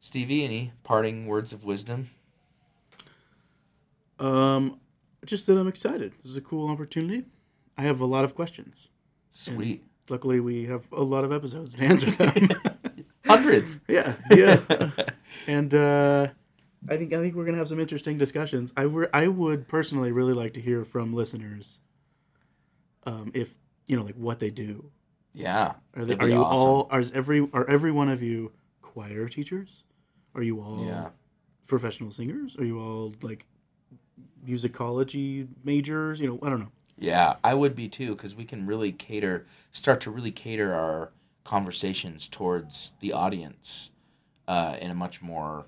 Stevie, 0.00 0.44
any 0.44 0.72
parting 0.84 1.26
words 1.26 1.52
of 1.52 1.64
wisdom? 1.64 2.10
Um, 4.18 4.78
just 5.24 5.46
that 5.46 5.56
I'm 5.58 5.68
excited. 5.68 6.12
This 6.22 6.30
is 6.32 6.36
a 6.36 6.40
cool 6.40 6.68
opportunity. 6.70 7.24
I 7.76 7.82
have 7.82 8.00
a 8.00 8.04
lot 8.06 8.24
of 8.24 8.34
questions. 8.34 8.88
Sweet, 9.30 9.82
Luckily, 10.08 10.40
we 10.40 10.66
have 10.66 10.84
a 10.92 11.02
lot 11.02 11.24
of 11.24 11.32
episodes 11.32 11.74
to 11.74 11.82
answer 11.82 12.10
them. 12.10 12.48
hundreds. 13.26 13.80
yeah, 13.88 14.14
yeah. 14.30 14.60
and 15.46 15.72
uh, 15.72 16.28
I 16.88 16.96
think 16.96 17.12
I 17.12 17.18
think 17.18 17.34
we're 17.34 17.44
gonna 17.44 17.58
have 17.58 17.68
some 17.68 17.80
interesting 17.80 18.18
discussions. 18.18 18.72
I 18.76 18.86
were 18.86 19.08
I 19.14 19.28
would 19.28 19.68
personally 19.68 20.12
really 20.12 20.32
like 20.32 20.54
to 20.54 20.60
hear 20.60 20.84
from 20.84 21.14
listeners. 21.14 21.78
Um, 23.04 23.30
if 23.34 23.58
you 23.86 23.96
know, 23.96 24.02
like 24.04 24.16
what 24.16 24.38
they 24.38 24.50
do. 24.50 24.90
Yeah, 25.34 25.72
Are, 25.96 26.04
they, 26.04 26.16
are 26.16 26.28
you 26.28 26.44
awesome. 26.44 26.58
all? 26.58 26.88
Are 26.90 27.02
every 27.14 27.48
are 27.52 27.68
every 27.68 27.90
one 27.90 28.08
of 28.08 28.22
you 28.22 28.52
choir 28.82 29.28
teachers? 29.28 29.84
Are 30.34 30.42
you 30.42 30.60
all 30.60 30.84
Yeah. 30.84 31.08
professional 31.66 32.10
singers? 32.10 32.56
Are 32.58 32.64
you 32.64 32.78
all 32.80 33.14
like 33.22 33.46
musicology 34.46 35.48
majors? 35.64 36.20
You 36.20 36.28
know, 36.28 36.38
I 36.42 36.50
don't 36.50 36.60
know. 36.60 36.72
Yeah, 36.98 37.36
I 37.42 37.54
would 37.54 37.74
be 37.74 37.88
too, 37.88 38.14
because 38.14 38.36
we 38.36 38.44
can 38.44 38.66
really 38.66 38.92
cater, 38.92 39.46
start 39.72 40.00
to 40.02 40.10
really 40.10 40.30
cater 40.30 40.74
our 40.74 41.10
conversations 41.44 42.28
towards 42.28 42.94
the 43.00 43.12
audience 43.12 43.90
uh, 44.46 44.76
in 44.80 44.90
a 44.90 44.94
much 44.94 45.20
more, 45.22 45.66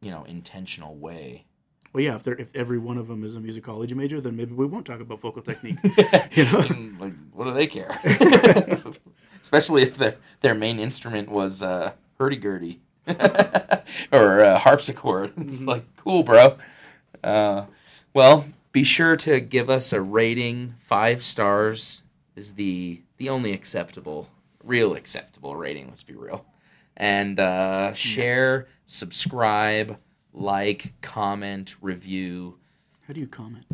you 0.00 0.10
know, 0.10 0.24
intentional 0.24 0.96
way. 0.96 1.44
Well, 1.92 2.04
yeah, 2.04 2.14
if 2.14 2.22
they're 2.22 2.34
if 2.34 2.54
every 2.54 2.78
one 2.78 2.98
of 2.98 3.08
them 3.08 3.24
is 3.24 3.34
a 3.34 3.40
musicology 3.40 3.94
major, 3.94 4.20
then 4.20 4.36
maybe 4.36 4.52
we 4.54 4.66
won't 4.66 4.86
talk 4.86 5.00
about 5.00 5.20
vocal 5.20 5.42
technique. 5.42 5.78
You 6.32 6.44
know? 6.44 6.58
Like, 7.00 7.14
what 7.32 7.44
do 7.44 7.52
they 7.52 7.66
care? 7.66 7.98
Especially 9.42 9.82
if 9.82 9.96
their 9.96 10.16
their 10.40 10.54
main 10.54 10.78
instrument 10.78 11.28
was 11.28 11.62
uh, 11.62 11.92
hurdy 12.18 12.36
gurdy 12.36 12.80
or 14.12 14.42
uh, 14.44 14.58
harpsichord. 14.60 15.32
It's 15.36 15.64
like 15.64 15.84
cool, 15.96 16.22
bro. 16.22 16.56
Uh, 17.24 17.66
well, 18.14 18.46
be 18.70 18.84
sure 18.84 19.16
to 19.16 19.40
give 19.40 19.68
us 19.68 19.92
a 19.92 20.00
rating. 20.00 20.74
Five 20.78 21.24
stars 21.24 22.02
is 22.36 22.54
the 22.54 23.02
the 23.16 23.28
only 23.28 23.52
acceptable, 23.52 24.28
real 24.62 24.94
acceptable 24.94 25.56
rating. 25.56 25.88
Let's 25.88 26.04
be 26.04 26.14
real. 26.14 26.46
And 26.96 27.40
uh, 27.40 27.94
share, 27.94 28.68
subscribe, 28.90 29.98
like, 30.32 30.94
comment, 31.00 31.76
review. 31.80 32.58
How 33.06 33.12
do 33.14 33.20
you 33.20 33.26
comment? 33.26 33.66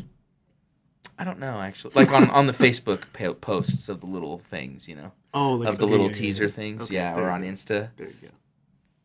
I 1.18 1.24
don't 1.24 1.38
know 1.38 1.60
actually. 1.60 1.92
Like 1.94 2.12
on, 2.12 2.28
on 2.30 2.46
the 2.46 2.52
Facebook 2.64 3.04
po- 3.14 3.32
posts 3.34 3.88
of 3.88 4.00
the 4.00 4.06
little 4.06 4.38
things, 4.38 4.86
you 4.88 4.96
know, 4.96 5.12
Oh, 5.32 5.52
like 5.54 5.68
of 5.68 5.78
the 5.78 5.84
okay, 5.84 5.90
little 5.90 6.06
yeah, 6.08 6.12
teaser 6.12 6.44
yeah. 6.44 6.50
things, 6.50 6.82
Okay, 6.84 6.94
yeah, 6.94 7.16
or 7.18 7.30
on 7.30 7.40
go. 7.42 7.48
Insta. 7.48 7.90
There 7.96 8.08
you 8.08 8.14
go. 8.22 8.28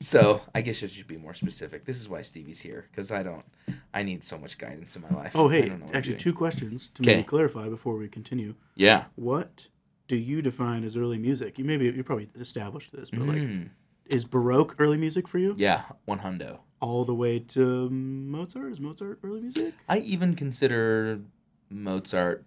So 0.01 0.41
I 0.55 0.62
guess 0.62 0.82
you 0.82 0.88
should 0.88 1.07
be 1.07 1.18
more 1.18 1.34
specific. 1.34 1.86
This 1.86 1.99
is 2.01 2.09
why 2.09 2.22
Stevie's 2.22 2.59
here 2.59 2.86
because 2.91 3.12
I 3.12 3.22
don't. 3.24 3.45
I 3.93 4.03
need 4.03 4.24
so 4.24 4.38
much 4.38 4.57
guidance 4.57 4.95
in 4.95 5.03
my 5.03 5.09
life. 5.12 5.34
Oh, 5.36 5.47
hey, 5.47 5.72
actually, 5.93 6.18
two 6.18 6.34
questions 6.34 6.89
to 6.95 7.03
maybe 7.05 7.24
clarify 7.24 7.70
before 7.70 7.95
we 7.97 8.07
continue. 8.09 8.55
Yeah. 8.76 9.05
What 9.16 9.68
do 10.07 10.16
you 10.16 10.41
define 10.41 10.84
as 10.84 10.97
early 10.97 11.18
music? 11.20 11.59
You 11.59 11.66
maybe 11.66 11.86
you 11.86 12.03
probably 12.03 12.28
established 12.39 12.91
this, 12.91 13.09
but 13.12 13.22
like, 13.22 13.38
Mm. 13.38 13.70
Is 14.12 14.26
Baroque 14.26 14.76
early 14.80 14.97
music 14.97 15.28
for 15.28 15.38
you? 15.39 15.53
Yeah. 15.57 15.84
One 16.05 16.20
hundo. 16.20 16.59
All 16.80 17.05
the 17.05 17.14
way 17.14 17.39
to 17.39 17.89
Mozart? 17.89 18.72
Is 18.72 18.80
Mozart 18.80 19.20
early 19.24 19.41
music? 19.41 19.74
I 19.88 19.99
even 19.99 20.36
consider 20.36 21.22
Mozart 21.70 22.43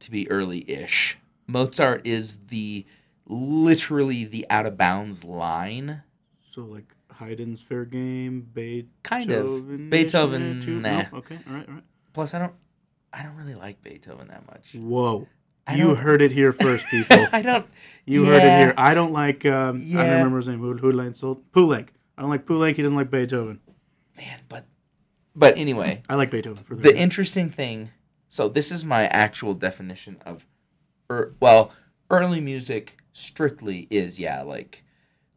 to 0.00 0.10
be 0.10 0.30
early-ish. 0.30 1.18
Mozart 1.46 2.06
is 2.06 2.38
the 2.48 2.86
literally 3.26 4.24
the 4.24 4.46
out 4.48 4.66
of 4.66 4.76
bounds 4.76 5.24
line. 5.24 6.02
So 6.52 6.62
like 6.62 6.94
Haydn's 7.18 7.60
Fair 7.62 7.84
Game, 7.84 8.46
Beethoven. 8.52 8.90
Kind 9.02 9.32
of. 9.32 9.90
Beethoven, 9.90 10.60
eh, 10.60 10.64
too? 10.64 10.80
nah. 10.80 11.02
No? 11.02 11.06
Okay, 11.14 11.38
all 11.48 11.54
right, 11.54 11.68
all 11.68 11.74
right. 11.74 11.84
Plus, 12.12 12.34
I 12.34 12.38
don't. 12.38 12.54
I 13.12 13.22
don't 13.22 13.36
really 13.36 13.54
like 13.54 13.82
Beethoven 13.82 14.28
that 14.28 14.46
much. 14.46 14.74
Whoa. 14.74 15.26
I 15.68 15.74
you 15.74 15.94
heard 15.94 16.22
it 16.22 16.32
here 16.32 16.50
first, 16.50 16.86
people. 16.90 17.26
I 17.30 17.42
don't. 17.42 17.66
You 18.06 18.24
heard 18.24 18.42
it 18.42 18.58
here. 18.58 18.74
I 18.78 18.94
don't 18.94 19.12
like. 19.12 19.44
Um, 19.44 19.82
I 19.92 20.02
don't 20.02 20.10
remember 20.10 20.38
his 20.38 20.48
name. 20.48 20.60
Who 20.60 20.72
who 20.72 20.92
Poulenc. 20.92 21.88
I 22.16 22.22
don't 22.22 22.30
like 22.30 22.46
Poulenc. 22.46 22.76
He 22.76 22.82
doesn't 22.82 22.96
like 22.96 23.10
Beethoven. 23.10 23.60
Man, 24.16 24.40
but 24.48 24.64
but 25.36 25.58
anyway, 25.58 26.02
I 26.08 26.14
like 26.14 26.30
Beethoven 26.30 26.64
for 26.64 26.74
the. 26.74 26.82
the 26.90 26.96
interesting 26.96 27.50
thing. 27.50 27.90
So 28.28 28.48
this 28.48 28.72
is 28.72 28.84
my 28.84 29.06
actual 29.06 29.54
definition 29.54 30.18
of, 30.26 30.46
er, 31.10 31.34
well, 31.40 31.72
early 32.10 32.40
music 32.40 32.98
strictly 33.12 33.86
is 33.90 34.18
yeah 34.18 34.42
like, 34.42 34.84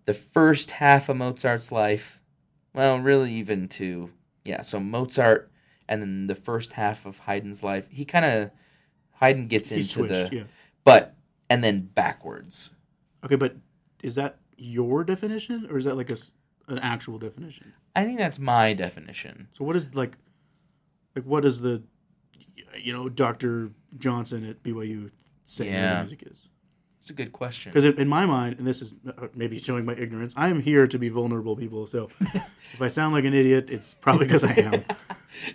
the 0.05 0.13
first 0.13 0.71
half 0.71 1.09
of 1.09 1.17
Mozart's 1.17 1.71
life. 1.71 2.21
Well, 2.73 2.99
really, 2.99 3.33
even 3.33 3.67
to 3.69 4.11
yeah. 4.45 4.61
So 4.61 4.79
Mozart, 4.79 5.51
and 5.89 6.01
then 6.01 6.27
the 6.27 6.35
first 6.35 6.73
half 6.73 7.05
of 7.05 7.19
Haydn's 7.19 7.63
life. 7.63 7.89
He 7.91 8.05
kind 8.05 8.23
of 8.23 8.51
Haydn 9.21 9.47
gets 9.47 9.71
into 9.71 9.83
switched. 9.85 10.31
the 10.31 10.35
yeah. 10.35 10.43
but 10.83 11.15
and 11.49 11.63
then 11.63 11.81
backwards. 11.81 12.71
Okay, 13.23 13.35
but 13.35 13.55
is 14.03 14.15
that 14.15 14.37
your 14.57 15.03
definition 15.03 15.67
or 15.69 15.77
is 15.77 15.85
that 15.85 15.95
like 15.95 16.11
a 16.11 16.17
an 16.67 16.79
actual 16.79 17.17
definition? 17.19 17.73
I 17.95 18.03
think 18.05 18.17
that's 18.17 18.39
my 18.39 18.73
definition. 18.73 19.47
So 19.53 19.65
what 19.65 19.75
is 19.75 19.93
like, 19.93 20.17
like 21.15 21.25
what 21.25 21.43
is 21.45 21.59
the, 21.59 21.83
you 22.79 22.93
know, 22.93 23.09
Doctor 23.09 23.71
Johnson 23.97 24.47
at 24.49 24.63
BYU 24.63 25.11
say 25.43 25.65
Yeah. 25.67 25.99
music 26.01 26.23
is? 26.25 26.47
It's 27.01 27.09
a 27.09 27.13
good 27.13 27.31
question. 27.33 27.71
Because 27.73 27.85
in 27.97 28.07
my 28.07 28.25
mind, 28.27 28.59
and 28.59 28.67
this 28.67 28.81
is 28.81 28.93
uh, 29.07 29.27
maybe 29.33 29.57
showing 29.57 29.85
my 29.85 29.95
ignorance, 29.95 30.33
I 30.37 30.49
am 30.49 30.61
here 30.61 30.85
to 30.85 30.99
be 30.99 31.09
vulnerable, 31.09 31.55
people. 31.55 31.87
So 31.87 32.09
if 32.21 32.79
I 32.81 32.87
sound 32.89 33.13
like 33.15 33.25
an 33.25 33.33
idiot, 33.33 33.69
it's 33.69 33.93
probably 33.95 34.27
because 34.27 34.43
I 34.43 34.53
am. 34.53 34.83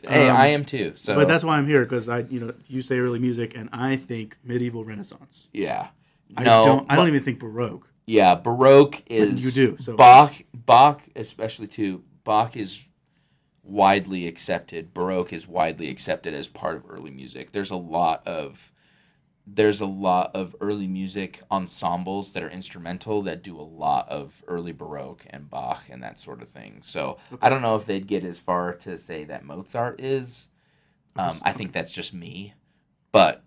Hey, 0.03 0.31
Um, 0.31 0.37
I 0.37 0.47
am 0.49 0.65
too. 0.65 0.93
So, 0.97 1.15
But 1.15 1.29
that's 1.29 1.45
why 1.45 1.59
I'm 1.59 1.67
here 1.67 1.83
because 1.85 2.09
I, 2.09 2.21
you 2.21 2.41
know, 2.41 2.55
you 2.67 2.81
say 2.81 2.99
early 2.99 3.19
music, 3.19 3.55
and 3.55 3.69
I 3.75 3.97
think 3.97 4.39
medieval 4.43 4.85
Renaissance. 4.85 5.49
yeah. 5.53 5.89
I 6.35 6.43
No, 6.45 6.65
don't. 6.65 6.87
I 6.91 6.97
don't 6.97 7.09
even 7.09 7.23
think 7.23 7.39
Baroque. 7.39 7.87
Yeah, 8.07 8.35
Baroque 8.37 9.03
is 9.07 9.55
you 9.57 9.69
do, 9.77 9.83
so- 9.83 9.95
Bach. 9.95 10.33
Bach, 10.55 11.03
especially 11.15 11.67
too. 11.69 12.03
Bach 12.25 12.57
is 12.57 12.87
widely 13.63 14.27
accepted. 14.27 14.95
Baroque 14.95 15.33
is 15.33 15.47
widely 15.47 15.89
accepted 15.91 16.35
as 16.35 16.49
part 16.49 16.77
of 16.77 16.85
early 16.89 17.11
music. 17.11 17.53
There's 17.53 17.71
a 17.71 17.77
lot 17.77 18.27
of 18.27 18.73
there's 19.47 19.81
a 19.81 19.87
lot 19.87 20.35
of 20.35 20.57
early 20.61 20.89
music 20.89 21.41
ensembles 21.51 22.33
that 22.33 22.43
are 22.43 22.51
instrumental 22.51 23.23
that 23.23 23.43
do 23.43 23.57
a 23.57 23.63
lot 23.63 24.09
of 24.09 24.43
early 24.49 24.73
Baroque 24.73 25.25
and 25.31 25.49
Bach 25.49 25.85
and 25.89 26.03
that 26.03 26.19
sort 26.19 26.43
of 26.43 26.49
thing. 26.49 26.81
So 26.83 27.19
I 27.41 27.49
don't 27.49 27.63
know 27.63 27.77
if 27.77 27.87
they'd 27.87 28.09
get 28.09 28.25
as 28.25 28.41
far 28.41 28.75
to 28.75 28.99
say 28.99 29.25
that 29.25 29.45
Mozart 29.45 30.01
is. 30.01 30.49
Um, 31.15 31.39
I 31.43 31.53
think 31.53 31.73
that's 31.73 31.93
just 31.93 32.13
me, 32.13 32.55
but 33.13 33.43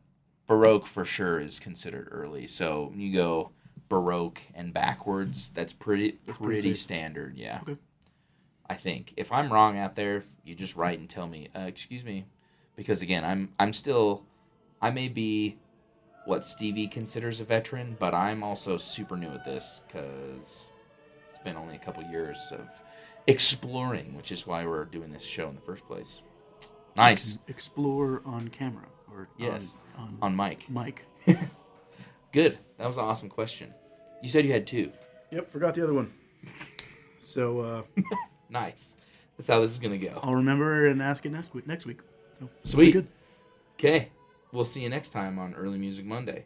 Baroque 0.48 0.88
for 0.88 1.06
sure 1.06 1.40
is 1.40 1.60
considered 1.60 2.08
early. 2.12 2.48
So 2.48 2.88
when 2.90 3.00
you 3.00 3.14
go 3.14 3.52
Baroque 3.90 4.42
and 4.56 4.74
backwards, 4.74 5.50
that's 5.50 5.74
pretty 5.74 6.14
pretty 6.14 6.62
pretty 6.62 6.74
standard. 6.76 7.38
Yeah. 7.38 7.60
Okay. 7.64 7.78
I 8.68 8.76
think 8.76 9.14
if 9.18 9.32
I'm 9.32 9.52
wrong 9.52 9.78
out 9.78 9.96
there, 9.96 10.24
you 10.44 10.56
just 10.56 10.76
write 10.76 11.00
and 11.00 11.10
tell 11.10 11.28
me. 11.28 11.50
Uh, 11.56 11.62
excuse 11.62 12.04
me, 12.04 12.26
because 12.76 13.02
again, 13.02 13.26
I'm 13.26 13.50
I'm 13.60 13.74
still, 13.74 14.24
I 14.82 14.90
may 14.92 15.08
be 15.08 15.58
what 16.30 16.46
Stevie 16.46 16.86
considers 16.88 17.40
a 17.40 17.44
veteran, 17.44 17.98
but 18.00 18.14
I'm 18.14 18.44
also 18.44 18.78
super 18.78 19.18
new 19.18 19.30
at 19.30 19.44
this 19.44 19.82
because 19.88 20.70
it's 21.28 21.40
been 21.40 21.58
only 21.58 21.76
a 21.76 21.80
couple 21.80 22.04
years 22.04 22.52
of 22.52 22.68
exploring, 23.26 24.16
which 24.16 24.32
is 24.32 24.46
why 24.46 24.64
we're 24.64 24.86
doing 24.86 25.12
this 25.12 25.24
show 25.24 25.50
in 25.50 25.56
the 25.56 25.62
first 25.62 25.88
place. 25.88 26.22
Nice 26.96 27.40
Explore 27.48 28.22
on 28.26 28.48
camera 28.50 28.86
or 29.12 29.28
Yes. 29.40 29.80
on, 29.98 30.18
on 30.22 30.36
mic. 30.36 30.66
on 30.70 30.86
mic. 30.86 31.06
Good. 32.32 32.60
That 32.78 32.86
was 32.86 32.98
an 32.98 33.06
awesome 33.06 33.30
question. 33.30 33.74
You 34.22 34.30
said 34.30 34.46
you 34.46 34.52
had 34.54 34.68
two. 34.68 34.92
Yep, 35.32 35.50
forgot 35.50 35.74
the 35.74 35.84
other 35.84 35.96
one. 35.96 36.14
So 37.18 37.60
uh, 37.60 37.82
Nice. 38.52 38.96
That's 39.36 39.48
how 39.48 39.62
this 39.62 39.72
is 39.72 39.80
gonna 39.80 39.98
go. 39.98 40.20
I'll 40.22 40.36
remember 40.36 40.86
and 40.86 41.02
ask 41.02 41.26
it 41.26 41.32
next 41.32 41.56
week. 41.56 41.66
Next 41.66 41.88
week. 41.88 42.02
So 42.40 42.50
Sweet. 42.64 42.92
good. 42.92 43.08
Okay. 43.80 44.10
We'll 44.52 44.66
see 44.66 44.82
you 44.82 44.90
next 44.90 45.10
time 45.10 45.38
on 45.38 45.54
Early 45.54 45.78
Music 45.78 46.06
Monday. 46.06 46.46